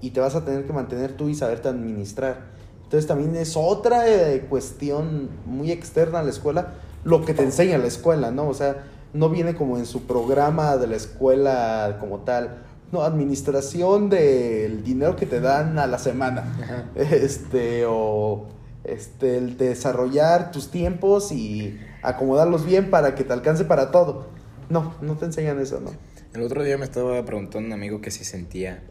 y 0.00 0.10
te 0.10 0.20
vas 0.20 0.34
a 0.34 0.44
tener 0.44 0.66
que 0.66 0.72
mantener 0.72 1.16
tú 1.16 1.28
y 1.28 1.34
saberte 1.34 1.68
administrar. 1.68 2.52
Entonces 2.84 3.06
también 3.06 3.34
es 3.36 3.56
otra 3.56 4.08
eh, 4.08 4.46
cuestión 4.48 5.30
muy 5.46 5.70
externa 5.70 6.20
a 6.20 6.22
la 6.22 6.30
escuela, 6.30 6.74
lo 7.04 7.24
que 7.24 7.34
te 7.34 7.42
enseña 7.42 7.78
la 7.78 7.86
escuela, 7.86 8.30
¿no? 8.30 8.48
O 8.48 8.54
sea, 8.54 8.84
no 9.12 9.28
viene 9.30 9.54
como 9.54 9.78
en 9.78 9.86
su 9.86 10.02
programa 10.02 10.76
de 10.76 10.86
la 10.86 10.96
escuela 10.96 11.96
como 12.00 12.20
tal. 12.20 12.62
No, 12.92 13.02
administración 13.02 14.10
del 14.10 14.84
dinero 14.84 15.16
que 15.16 15.26
te 15.26 15.40
dan 15.40 15.78
a 15.78 15.86
la 15.86 15.98
semana. 15.98 16.44
Este, 16.94 17.84
o 17.86 18.46
este, 18.84 19.38
el 19.38 19.56
desarrollar 19.56 20.50
tus 20.50 20.70
tiempos 20.70 21.32
y 21.32 21.78
acomodarlos 22.02 22.64
bien 22.64 22.90
para 22.90 23.14
que 23.14 23.24
te 23.24 23.32
alcance 23.32 23.64
para 23.64 23.90
todo. 23.90 24.28
No, 24.68 24.94
no 25.00 25.16
te 25.16 25.24
enseñan 25.24 25.60
eso, 25.60 25.80
¿no? 25.80 25.90
El 26.34 26.42
otro 26.42 26.62
día 26.62 26.76
me 26.78 26.84
estaba 26.84 27.24
preguntando 27.24 27.66
un 27.66 27.72
amigo 27.72 28.00
que 28.00 28.10
si 28.10 28.24
sentía 28.24 28.82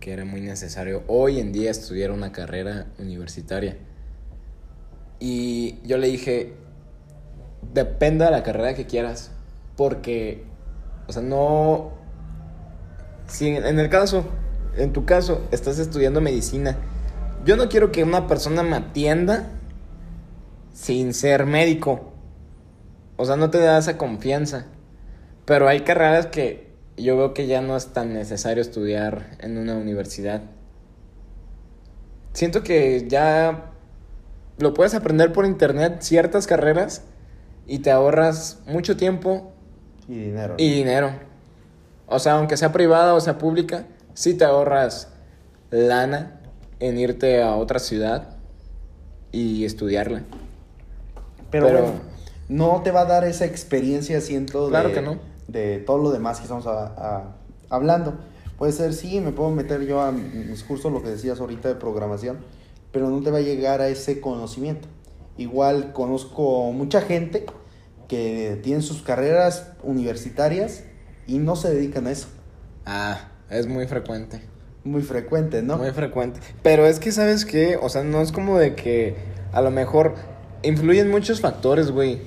que 0.00 0.12
era 0.12 0.24
muy 0.24 0.40
necesario 0.40 1.02
hoy 1.06 1.40
en 1.40 1.52
día 1.52 1.70
estudiar 1.70 2.10
una 2.10 2.32
carrera 2.32 2.86
universitaria. 2.98 3.76
Y 5.18 5.80
yo 5.84 5.98
le 5.98 6.08
dije, 6.08 6.52
depende 7.72 8.24
de 8.24 8.30
la 8.30 8.42
carrera 8.42 8.74
que 8.74 8.86
quieras, 8.86 9.30
porque, 9.76 10.44
o 11.08 11.12
sea, 11.12 11.22
no... 11.22 11.94
Si 13.26 13.48
en 13.48 13.80
el 13.80 13.88
caso, 13.88 14.24
en 14.76 14.92
tu 14.92 15.04
caso, 15.04 15.42
estás 15.50 15.78
estudiando 15.78 16.20
medicina, 16.20 16.76
yo 17.46 17.56
no 17.56 17.68
quiero 17.68 17.92
que 17.92 18.02
una 18.02 18.26
persona 18.26 18.64
me 18.64 18.76
atienda 18.76 19.46
sin 20.74 21.14
ser 21.14 21.46
médico. 21.46 22.12
O 23.16 23.24
sea, 23.24 23.36
no 23.36 23.50
te 23.50 23.58
da 23.58 23.78
esa 23.78 23.96
confianza. 23.96 24.66
Pero 25.44 25.68
hay 25.68 25.80
carreras 25.80 26.26
que 26.26 26.74
yo 26.96 27.16
veo 27.16 27.34
que 27.34 27.46
ya 27.46 27.60
no 27.60 27.76
es 27.76 27.86
tan 27.92 28.12
necesario 28.12 28.60
estudiar 28.60 29.36
en 29.38 29.58
una 29.58 29.74
universidad. 29.76 30.42
Siento 32.32 32.64
que 32.64 33.06
ya 33.08 33.70
lo 34.58 34.74
puedes 34.74 34.94
aprender 34.94 35.32
por 35.32 35.46
internet 35.46 35.98
ciertas 36.00 36.48
carreras 36.48 37.04
y 37.66 37.78
te 37.78 37.92
ahorras 37.92 38.58
mucho 38.66 38.96
tiempo 38.96 39.52
Y 40.08 40.16
dinero. 40.18 40.54
y 40.58 40.68
dinero. 40.68 41.12
O 42.08 42.18
sea, 42.18 42.34
aunque 42.34 42.56
sea 42.56 42.72
privada 42.72 43.14
o 43.14 43.20
sea 43.20 43.38
pública, 43.38 43.86
sí 44.14 44.34
te 44.34 44.44
ahorras 44.44 45.12
lana 45.70 46.40
en 46.80 46.98
irte 46.98 47.42
a 47.42 47.56
otra 47.56 47.78
ciudad 47.78 48.36
y 49.32 49.64
estudiarla. 49.64 50.22
Pero, 51.50 51.66
Pero- 51.66 51.80
bueno, 51.82 52.00
no 52.48 52.82
te 52.82 52.90
va 52.90 53.02
a 53.02 53.04
dar 53.06 53.24
esa 53.24 53.44
experiencia, 53.44 54.20
siento, 54.20 54.68
Claro 54.68 54.88
de, 54.88 54.94
que 54.94 55.02
no. 55.02 55.18
de 55.48 55.78
todo 55.78 55.98
lo 55.98 56.10
demás 56.10 56.38
que 56.38 56.44
estamos 56.44 56.66
a- 56.66 56.86
a- 56.86 57.36
hablando. 57.70 58.14
Puede 58.58 58.72
ser, 58.72 58.94
sí, 58.94 59.20
me 59.20 59.32
puedo 59.32 59.50
meter 59.50 59.82
yo 59.86 60.00
a 60.00 60.12
mis 60.12 60.62
cursos, 60.64 60.90
lo 60.92 61.02
que 61.02 61.10
decías 61.10 61.40
ahorita 61.40 61.68
de 61.68 61.74
programación, 61.74 62.38
pero 62.92 63.10
no 63.10 63.20
te 63.22 63.30
va 63.30 63.38
a 63.38 63.42
llegar 63.42 63.80
a 63.80 63.88
ese 63.88 64.20
conocimiento. 64.20 64.88
Igual 65.36 65.92
conozco 65.92 66.72
mucha 66.72 67.02
gente 67.02 67.44
que 68.08 68.58
tiene 68.62 68.80
sus 68.82 69.02
carreras 69.02 69.72
universitarias 69.82 70.84
y 71.26 71.38
no 71.38 71.56
se 71.56 71.74
dedican 71.74 72.06
a 72.06 72.12
eso. 72.12 72.28
Ah, 72.86 73.28
es 73.50 73.66
muy 73.66 73.86
frecuente. 73.86 74.40
Muy 74.86 75.02
frecuente, 75.02 75.62
¿no? 75.62 75.78
Muy 75.78 75.90
frecuente. 75.90 76.38
Pero 76.62 76.86
es 76.86 77.00
que, 77.00 77.10
¿sabes 77.10 77.44
qué? 77.44 77.76
O 77.76 77.88
sea, 77.88 78.04
no 78.04 78.20
es 78.20 78.30
como 78.30 78.56
de 78.56 78.76
que 78.76 79.16
a 79.52 79.60
lo 79.60 79.72
mejor 79.72 80.14
influyen 80.62 81.10
muchos 81.10 81.40
factores, 81.40 81.90
güey. 81.90 82.20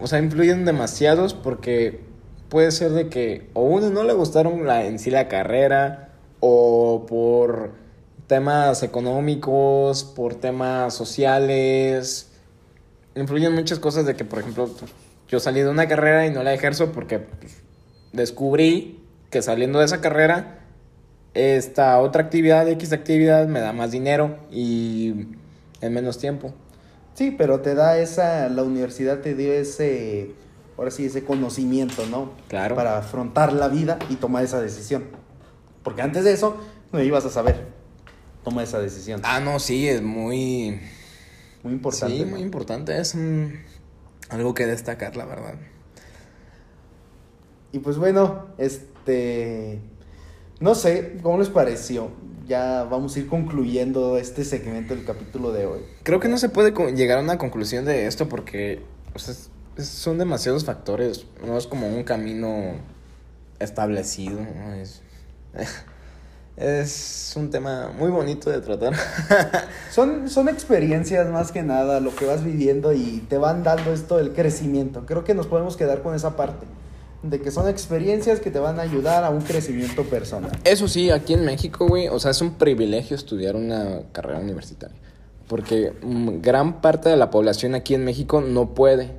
O 0.00 0.08
sea, 0.08 0.18
influyen 0.18 0.64
demasiados 0.64 1.32
porque 1.32 2.00
puede 2.48 2.72
ser 2.72 2.90
de 2.90 3.08
que 3.08 3.50
o 3.52 3.62
uno 3.62 3.90
no 3.90 4.02
le 4.02 4.14
gustaron 4.14 4.68
en 4.68 4.98
sí 4.98 5.10
la 5.10 5.28
carrera 5.28 6.08
o 6.40 7.06
por 7.06 7.70
temas 8.26 8.82
económicos, 8.82 10.02
por 10.02 10.34
temas 10.34 10.92
sociales. 10.92 12.32
Influyen 13.14 13.54
muchas 13.54 13.78
cosas 13.78 14.06
de 14.06 14.16
que, 14.16 14.24
por 14.24 14.40
ejemplo, 14.40 14.68
yo 15.28 15.38
salí 15.38 15.60
de 15.60 15.68
una 15.68 15.86
carrera 15.86 16.26
y 16.26 16.30
no 16.30 16.42
la 16.42 16.52
ejerzo 16.52 16.90
porque 16.90 17.20
descubrí 18.12 19.04
que 19.30 19.40
saliendo 19.40 19.78
de 19.78 19.84
esa 19.84 20.00
carrera 20.00 20.63
esta 21.34 21.98
otra 22.00 22.22
actividad, 22.22 22.68
X 22.68 22.92
actividad, 22.92 23.46
me 23.48 23.60
da 23.60 23.72
más 23.72 23.90
dinero 23.90 24.38
y 24.50 25.26
en 25.80 25.92
menos 25.92 26.18
tiempo. 26.18 26.54
Sí, 27.14 27.34
pero 27.36 27.60
te 27.60 27.74
da 27.74 27.98
esa, 27.98 28.48
la 28.48 28.62
universidad 28.62 29.20
te 29.20 29.34
dio 29.34 29.52
ese, 29.52 30.32
ahora 30.78 30.90
sí, 30.90 31.06
ese 31.06 31.24
conocimiento, 31.24 32.06
¿no? 32.06 32.32
Claro. 32.48 32.74
Para 32.74 32.98
afrontar 32.98 33.52
la 33.52 33.68
vida 33.68 33.98
y 34.08 34.16
tomar 34.16 34.44
esa 34.44 34.60
decisión. 34.60 35.04
Porque 35.82 36.02
antes 36.02 36.24
de 36.24 36.32
eso, 36.32 36.56
no 36.92 37.02
ibas 37.02 37.24
a 37.24 37.30
saber. 37.30 37.66
Toma 38.42 38.62
esa 38.62 38.80
decisión. 38.80 39.20
Ah, 39.24 39.40
no, 39.40 39.58
sí, 39.58 39.88
es 39.88 40.02
muy... 40.02 40.80
Muy 41.62 41.72
importante. 41.72 42.16
sí, 42.16 42.24
¿no? 42.24 42.30
muy 42.30 42.40
importante, 42.40 43.00
es 43.00 43.14
mm, 43.14 43.46
algo 44.30 44.52
que 44.54 44.66
destacar, 44.66 45.16
la 45.16 45.24
verdad. 45.24 45.54
Y 47.72 47.78
pues 47.78 47.96
bueno, 47.96 48.46
este, 48.58 49.80
no 50.64 50.74
sé, 50.74 51.18
¿cómo 51.22 51.36
les 51.36 51.50
pareció? 51.50 52.08
Ya 52.48 52.84
vamos 52.84 53.14
a 53.14 53.18
ir 53.18 53.26
concluyendo 53.28 54.16
este 54.16 54.46
segmento 54.46 54.94
del 54.94 55.04
capítulo 55.04 55.52
de 55.52 55.66
hoy. 55.66 55.80
Creo 56.04 56.20
que 56.20 56.28
no 56.28 56.38
se 56.38 56.48
puede 56.48 56.72
llegar 56.94 57.18
a 57.18 57.20
una 57.20 57.36
conclusión 57.36 57.84
de 57.84 58.06
esto 58.06 58.30
porque 58.30 58.80
o 59.14 59.18
sea, 59.18 59.34
son 59.76 60.16
demasiados 60.16 60.64
factores, 60.64 61.26
no 61.46 61.58
es 61.58 61.66
como 61.66 61.86
un 61.86 62.02
camino 62.02 62.76
establecido, 63.58 64.40
¿no? 64.40 64.72
es, 64.72 65.02
es 66.56 67.34
un 67.36 67.50
tema 67.50 67.92
muy 67.98 68.10
bonito 68.10 68.48
de 68.48 68.62
tratar. 68.62 68.94
Son, 69.90 70.30
son 70.30 70.48
experiencias 70.48 71.28
más 71.28 71.52
que 71.52 71.62
nada, 71.62 72.00
lo 72.00 72.16
que 72.16 72.24
vas 72.24 72.42
viviendo 72.42 72.94
y 72.94 73.22
te 73.28 73.36
van 73.36 73.62
dando 73.62 73.92
esto 73.92 74.16
del 74.16 74.32
crecimiento. 74.32 75.04
Creo 75.04 75.24
que 75.24 75.34
nos 75.34 75.46
podemos 75.46 75.76
quedar 75.76 76.02
con 76.02 76.14
esa 76.14 76.36
parte, 76.36 76.64
de 77.24 77.40
que 77.40 77.50
son 77.50 77.68
experiencias 77.68 78.38
que 78.40 78.50
te 78.50 78.58
van 78.58 78.78
a 78.78 78.82
ayudar 78.82 79.24
a 79.24 79.30
un 79.30 79.40
crecimiento 79.40 80.02
personal. 80.04 80.52
Eso 80.64 80.88
sí, 80.88 81.10
aquí 81.10 81.32
en 81.32 81.44
México, 81.44 81.86
güey, 81.88 82.08
o 82.08 82.18
sea, 82.20 82.30
es 82.32 82.40
un 82.42 82.54
privilegio 82.54 83.16
estudiar 83.16 83.56
una 83.56 84.02
carrera 84.12 84.40
universitaria. 84.40 84.96
Porque 85.48 85.92
mm, 86.02 86.40
gran 86.40 86.80
parte 86.80 87.08
de 87.08 87.16
la 87.16 87.30
población 87.30 87.74
aquí 87.74 87.94
en 87.94 88.04
México 88.04 88.40
no 88.40 88.74
puede. 88.74 89.10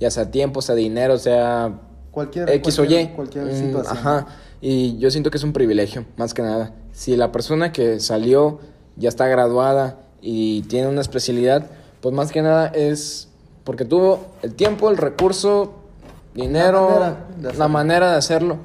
Ya 0.00 0.10
sea 0.10 0.30
tiempo, 0.30 0.62
sea 0.62 0.74
dinero, 0.74 1.18
sea 1.18 1.80
Cualquier, 2.10 2.50
X 2.50 2.78
o 2.78 2.84
Y. 2.84 3.08
cualquier, 3.08 3.44
Mm, 3.46 3.50
situación. 3.66 3.96
Ajá. 3.96 4.26
Y 4.60 4.98
yo 4.98 5.10
siento 5.10 5.30
que 5.30 5.38
es 5.38 5.44
un 5.44 5.52
privilegio, 5.52 6.04
más 6.16 6.34
que 6.34 6.42
nada. 6.42 6.74
Si 6.92 7.16
la 7.16 7.30
persona 7.32 7.72
que 7.72 8.00
salió 8.00 8.58
ya 8.96 9.08
está 9.08 9.26
graduada 9.28 10.00
y 10.20 10.62
tiene 10.62 10.88
una 10.88 11.00
especialidad, 11.00 11.66
pues 12.00 12.14
más 12.14 12.32
que 12.32 12.42
nada 12.42 12.66
es 12.68 13.28
porque 13.64 13.84
tuvo 13.84 14.26
el 14.42 14.54
tiempo, 14.54 14.90
el 14.90 14.96
recurso, 14.96 15.74
dinero, 16.42 16.88
manera 16.90 17.26
de 17.38 17.54
la 17.54 17.68
manera 17.68 18.10
de 18.12 18.16
hacerlo. 18.18 18.58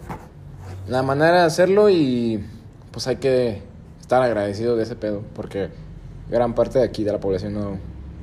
La 0.88 1.02
manera 1.04 1.40
de 1.42 1.46
hacerlo 1.46 1.90
y 1.90 2.44
pues 2.92 3.08
hay 3.08 3.16
que 3.18 3.62
estar 4.02 4.22
agradecido 4.22 4.76
de 4.76 4.84
ese 4.84 4.96
pedo, 4.96 5.22
porque 5.36 5.70
gran 6.30 6.54
parte 6.56 6.80
de 6.80 6.86
aquí 6.86 7.04
de 7.04 7.12
la 7.12 7.20
población 7.20 7.54
no, 7.54 7.78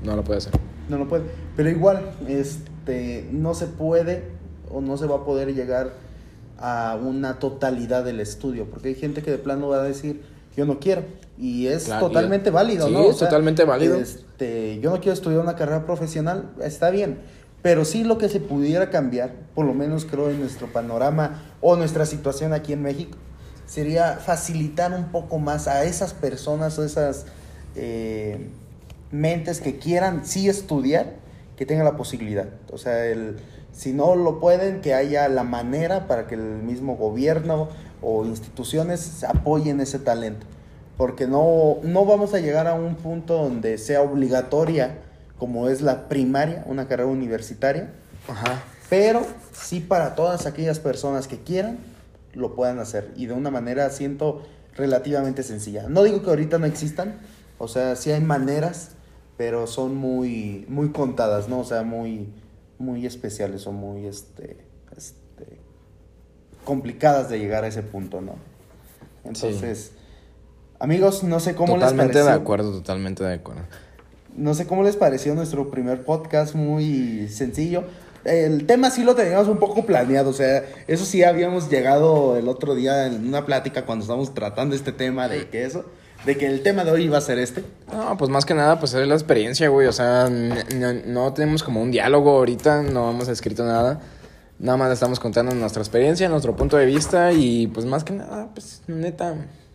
no 0.05 0.17
lo 0.17 0.23
puede 0.25 0.39
hacer. 0.39 0.53
No 0.89 0.99
lo 0.99 1.09
puede. 1.09 1.25
Pero 1.57 1.71
igual, 1.71 2.11
este, 2.29 3.29
no 3.33 3.55
se 3.55 3.67
puede 3.67 4.25
o 4.71 4.81
no 4.81 4.97
se 4.97 5.07
va 5.07 5.17
a 5.17 5.25
poder 5.25 5.55
llegar 5.55 5.93
a 6.59 6.99
una 7.03 7.39
totalidad 7.39 8.05
del 8.05 8.21
estudio, 8.21 8.67
porque 8.71 8.89
hay 8.89 8.95
gente 8.95 9.23
que 9.23 9.31
de 9.31 9.39
plano 9.39 9.69
va 9.69 9.79
a 9.79 9.83
decir, 9.83 10.21
yo 10.57 10.67
no 10.67 10.79
quiero, 10.79 11.03
y 11.39 11.69
es 11.69 11.85
Claro, 11.85 12.07
totalmente 12.09 12.51
y- 12.51 12.53
válido, 12.53 12.87
sí, 12.87 12.93
¿no? 12.93 13.05
es 13.11 13.17
totalmente 13.17 13.65
válido. 13.65 13.97
Este, 13.99 14.79
yo 14.81 14.91
no 14.91 14.97
quiero 14.99 15.15
estudiar 15.15 15.41
una 15.41 15.57
carrera 15.57 15.87
profesional, 15.87 16.51
está 16.63 16.91
bien, 16.91 17.21
pero 17.63 17.85
sí 17.85 18.05
lo 18.05 18.19
que 18.19 18.29
se 18.29 18.41
pudiera 18.41 18.91
cambiar, 18.91 19.33
por 19.55 19.67
lo 19.67 19.75
menos 19.75 20.05
creo 20.05 20.31
en 20.31 20.41
nuestro 20.41 20.67
panorama 20.67 21.43
o 21.61 21.77
nuestra 21.77 22.07
situación 22.07 22.53
aquí 22.53 22.73
en 22.73 22.83
México, 22.83 23.19
sería 23.67 24.15
facilitar 24.15 24.93
un 24.93 25.13
poco 25.13 25.39
más 25.39 25.69
a 25.69 25.85
esas 25.85 26.15
personas 26.15 26.79
o 26.79 26.85
esas 26.85 27.27
eh, 27.77 28.49
mentes 29.11 29.61
que 29.61 29.79
quieran 29.79 30.27
sí 30.27 30.49
estudiar, 30.49 31.15
que 31.57 31.67
tengan 31.67 31.85
la 31.85 31.97
posibilidad. 31.97 32.49
O 32.73 32.79
sea, 32.79 33.07
el, 33.07 33.37
si 33.73 33.93
no 33.93 34.17
lo 34.17 34.41
pueden, 34.41 34.81
que 34.81 34.95
haya 34.95 35.29
la 35.29 35.45
manera 35.45 36.07
para 36.09 36.27
que 36.27 36.35
el 36.35 36.63
mismo 36.63 36.97
gobierno 36.97 37.69
o 38.03 38.25
instituciones 38.25 39.23
apoyen 39.25 39.81
ese 39.81 39.99
talento. 39.99 40.47
Porque 40.97 41.27
no, 41.27 41.79
no 41.83 42.05
vamos 42.05 42.35
a 42.35 42.41
llegar 42.41 42.67
a 42.67 42.75
un 42.75 42.95
punto 42.95 43.37
donde 43.37 43.79
sea 43.79 44.03
obligatoria, 44.03 44.99
como 45.41 45.71
es 45.71 45.81
la 45.81 46.07
primaria, 46.11 46.63
una 46.67 46.87
carrera 46.87 47.09
universitaria, 47.09 47.91
Ajá. 48.29 48.63
pero 48.91 49.27
sí 49.53 49.81
para 49.81 50.15
todas 50.15 50.45
aquellas 50.45 50.79
personas 50.79 51.27
que 51.27 51.39
quieran, 51.39 51.79
lo 52.35 52.55
puedan 52.55 52.79
hacer. 52.79 53.11
Y 53.17 53.25
de 53.25 53.33
una 53.33 53.51
manera, 53.51 53.89
siento, 53.89 54.43
relativamente 54.77 55.43
sencilla. 55.43 55.89
No 55.89 56.03
digo 56.03 56.23
que 56.23 56.29
ahorita 56.29 56.59
no 56.59 56.67
existan, 56.67 57.19
o 57.57 57.69
sea, 57.69 57.97
sí 57.97 58.13
hay 58.13 58.21
maneras, 58.21 58.91
pero 59.39 59.67
son 59.67 59.97
muy, 59.97 60.67
muy 60.69 60.91
contadas, 60.91 61.49
¿no? 61.49 61.61
O 61.61 61.65
sea, 61.65 61.85
muy, 61.85 62.29
muy 62.79 63.07
especiales 63.07 63.67
o 63.67 63.73
muy, 63.73 64.05
este, 64.05 64.59
este, 64.95 65.59
complicadas 66.65 67.31
de 67.31 67.39
llegar 67.39 67.65
a 67.65 67.69
ese 67.69 67.83
punto, 67.83 68.21
¿no? 68.21 68.35
Entonces, 69.25 69.93
amigos, 70.79 71.25
no 71.25 71.41
sé 71.41 71.55
cómo 71.55 71.79
les 71.79 71.89
totalmente 71.89 72.23
de 72.23 72.31
acuerdo, 72.31 72.73
totalmente 72.73 73.25
de 73.25 73.35
acuerdo. 73.35 73.63
No 74.37 74.55
sé 74.55 74.67
cómo 74.67 74.83
les 74.83 74.97
pareció 74.97 75.35
nuestro 75.35 75.71
primer 75.71 76.05
podcast, 76.05 76.55
muy 76.55 77.29
sencillo. 77.29 77.85
El 78.25 78.67
tema 78.67 78.91
sí 78.91 79.03
lo 79.03 79.15
teníamos 79.15 79.49
un 79.49 79.59
poco 79.59 79.87
planeado, 79.87 80.31
o 80.31 80.35
sea, 80.35 80.65
eso 80.87 81.05
sí 81.07 81.25
habíamos 81.25 81.71
llegado 81.71 82.37
el 82.37 82.49
otro 82.49 82.75
día 82.75 83.07
en 83.07 83.27
una 83.27 83.47
plática 83.47 83.87
cuando 83.87 84.03
estábamos 84.03 84.35
tratando 84.35 84.77
este 84.77 84.93
tema 84.93 85.27
de 85.27 85.49
que 85.49 85.65
eso, 85.65 85.87
de 86.27 86.37
que 86.37 86.47
el 86.47 86.63
tema 86.63 86.85
de 86.85 86.91
hoy 86.91 87.05
iba 87.05 87.17
a 87.17 87.23
ser 87.23 87.39
este. 87.39 87.65
No, 87.91 88.19
pues 88.19 88.31
más 88.31 88.45
que 88.45 88.53
nada, 88.53 88.79
pues 88.79 88.93
es 88.93 89.09
la 89.09 89.15
experiencia, 89.15 89.69
güey. 89.69 89.87
O 89.87 89.93
sea, 89.93 90.29
no, 90.29 90.93
no 91.07 91.33
tenemos 91.33 91.63
como 91.63 91.81
un 91.81 91.91
diálogo 91.91 92.31
ahorita, 92.31 92.83
no 92.83 93.11
hemos 93.11 93.29
escrito 93.29 93.65
nada. 93.65 94.01
Nada 94.59 94.77
más 94.77 94.93
estamos 94.93 95.19
contando 95.19 95.55
nuestra 95.55 95.81
experiencia, 95.81 96.29
nuestro 96.29 96.55
punto 96.55 96.77
de 96.77 96.85
vista 96.85 97.33
y 97.33 97.69
pues 97.69 97.87
más 97.87 98.05
que 98.05 98.13
nada, 98.13 98.51
pues 98.53 98.83
neta, 98.87 99.35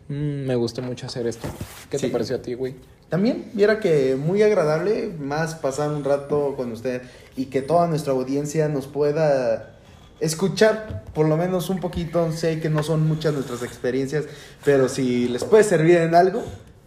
mm, 0.10 0.46
me 0.46 0.56
gustó 0.56 0.82
mucho 0.82 1.06
hacer 1.08 1.28
esto. 1.28 1.48
¿Qué 1.90 1.98
Sí. 2.00 2.08
te 2.08 2.12
pareció 2.12 2.36
a 2.38 2.42
ti, 2.42 2.54
güey? 2.54 2.76
También 3.10 3.50
viera 3.54 3.80
que 3.80 4.16
muy 4.16 4.42
agradable, 4.42 5.12
más 5.20 5.56
pasar 5.56 5.90
un 5.92 6.04
rato 6.04 6.56
con 6.58 6.72
usted 6.72 7.04
y 7.38 7.46
que 7.46 7.62
toda 7.62 7.88
nuestra 7.88 8.14
audiencia 8.14 8.68
nos 8.68 8.88
pueda 8.88 9.76
escuchar 10.20 11.04
por 11.14 11.28
lo 11.28 11.38
menos 11.38 11.70
un 11.70 11.80
poquito. 11.80 12.32
Sé 12.32 12.60
que 12.60 12.70
no 12.70 12.82
son 12.84 13.08
muchas 13.08 13.34
nuestras 13.34 13.62
experiencias, 13.64 14.26
pero 14.64 14.90
si 14.90 15.28
les 15.28 15.44
puede 15.44 15.64
servir 15.64 15.98
en 15.98 16.16
algo, 16.16 16.44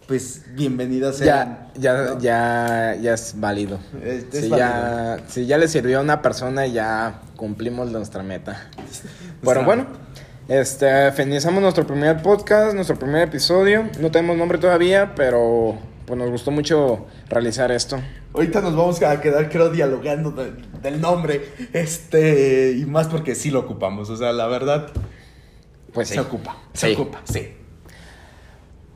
pues 0.07 0.41
bienvenidas 0.55 1.19
Ya, 1.19 1.25
sean. 1.25 1.67
ya, 1.75 1.93
¿no? 2.15 2.19
ya, 2.19 2.97
ya 3.01 3.13
es 3.13 3.35
válido. 3.39 3.79
Es- 4.03 4.25
es 4.33 4.43
si, 4.45 4.49
válido. 4.49 4.57
ya, 4.57 5.19
si 5.27 5.45
ya 5.45 5.57
le 5.57 5.67
sirvió 5.67 5.99
a 5.99 6.01
una 6.01 6.21
persona, 6.21 6.65
ya 6.67 7.21
cumplimos 7.37 7.91
nuestra 7.91 8.23
meta. 8.23 8.67
Pero 9.41 9.61
Nuestra- 9.61 9.65
bueno, 9.65 9.85
este, 10.49 11.11
finalizamos 11.13 11.61
nuestro 11.61 11.85
primer 11.87 12.21
podcast, 12.21 12.73
nuestro 12.75 12.97
primer 12.97 13.21
episodio. 13.27 13.87
No 13.99 14.11
tenemos 14.11 14.35
nombre 14.37 14.57
todavía, 14.57 15.13
pero 15.15 15.77
pues 16.05 16.17
nos 16.19 16.29
gustó 16.31 16.49
mucho 16.51 17.05
realizar 17.29 17.71
esto. 17.71 17.99
Ahorita 18.33 18.61
nos 18.61 18.75
vamos 18.75 19.01
a 19.03 19.21
quedar, 19.21 19.49
creo, 19.49 19.69
dialogando 19.69 20.31
de- 20.31 20.53
del 20.81 20.99
nombre. 20.99 21.41
Este, 21.73 22.73
y 22.77 22.85
más 22.85 23.07
porque 23.07 23.35
sí 23.35 23.51
lo 23.51 23.59
ocupamos. 23.59 24.09
O 24.09 24.17
sea, 24.17 24.31
la 24.33 24.47
verdad, 24.47 24.87
Pues 25.93 26.07
sí. 26.07 26.15
se 26.15 26.19
ocupa. 26.19 26.57
Se 26.73 26.87
Sí. 26.87 26.93
ocupa, 26.93 27.21
sí. 27.31 27.53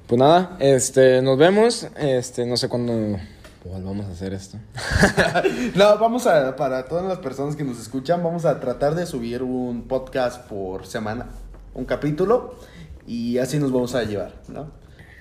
Pues 0.07 0.19
nada, 0.19 0.57
este, 0.59 1.21
nos 1.21 1.37
vemos. 1.37 1.87
Este, 1.97 2.45
no 2.45 2.57
sé 2.57 2.67
cuándo 2.67 3.17
volvamos 3.65 4.05
a 4.07 4.11
hacer 4.11 4.33
esto. 4.33 4.57
No, 5.75 5.97
vamos 5.97 6.27
a, 6.27 6.55
para 6.55 6.85
todas 6.85 7.05
las 7.05 7.17
personas 7.19 7.55
que 7.55 7.63
nos 7.63 7.79
escuchan, 7.79 8.23
vamos 8.23 8.45
a 8.45 8.59
tratar 8.59 8.95
de 8.95 9.05
subir 9.05 9.43
un 9.43 9.87
podcast 9.87 10.41
por 10.47 10.85
semana, 10.85 11.27
un 11.73 11.85
capítulo, 11.85 12.55
y 13.07 13.37
así 13.39 13.59
nos 13.59 13.71
vamos 13.71 13.95
a 13.95 14.03
llevar, 14.03 14.33
¿no? 14.47 14.71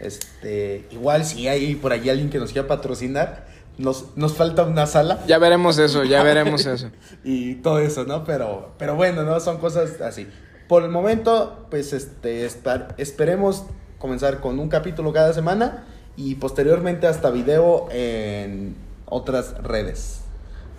Este, 0.01 0.87
igual 0.91 1.25
si 1.25 1.47
hay 1.49 1.75
por 1.77 1.93
ahí 1.93 2.11
alguien 2.11 2.29
que 2.31 2.39
nos 2.39 2.53
quiera 2.53 2.67
patrocinar, 2.69 3.47
nos, 3.79 4.17
nos 4.17 4.35
falta 4.35 4.65
una 4.65 4.87
sala 4.87 5.21
Ya 5.27 5.39
veremos 5.39 5.79
eso, 5.79 6.05
ya 6.05 6.23
veremos 6.25 6.67
eso. 6.67 6.91
y 7.25 7.55
todo 7.57 7.79
eso, 7.79 8.05
¿no? 8.05 8.25
Pero, 8.25 8.73
pero 8.79 8.97
bueno, 8.97 9.23
¿no? 9.23 9.39
Son 9.41 9.59
cosas 9.59 10.01
así. 10.01 10.29
Por 10.69 10.83
el 10.83 10.91
momento, 10.91 11.67
pues, 11.71 11.93
este, 11.93 12.45
estar- 12.47 12.95
esperemos 12.99 13.65
comenzar 13.99 14.41
con 14.41 14.59
un 14.59 14.69
capítulo 14.69 15.13
cada 15.13 15.33
semana 15.33 15.85
y 16.17 16.35
posteriormente 16.37 17.07
hasta 17.07 17.31
video 17.31 17.89
en 17.91 18.77
otras 19.07 19.55
redes. 19.63 20.21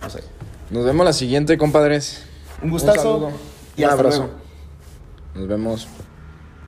No 0.02 0.10
sé. 0.10 0.22
Nos 0.70 0.86
vemos 0.86 1.06
la 1.06 1.14
siguiente, 1.14 1.58
compadres. 1.58 2.24
Un 2.62 2.70
gustazo 2.72 3.02
saludo. 3.02 3.32
y 3.76 3.84
Un 3.84 3.90
hasta 3.90 4.00
abrazo. 4.02 4.18
luego. 4.20 4.34
Nos 5.36 5.48
vemos. 5.48 5.88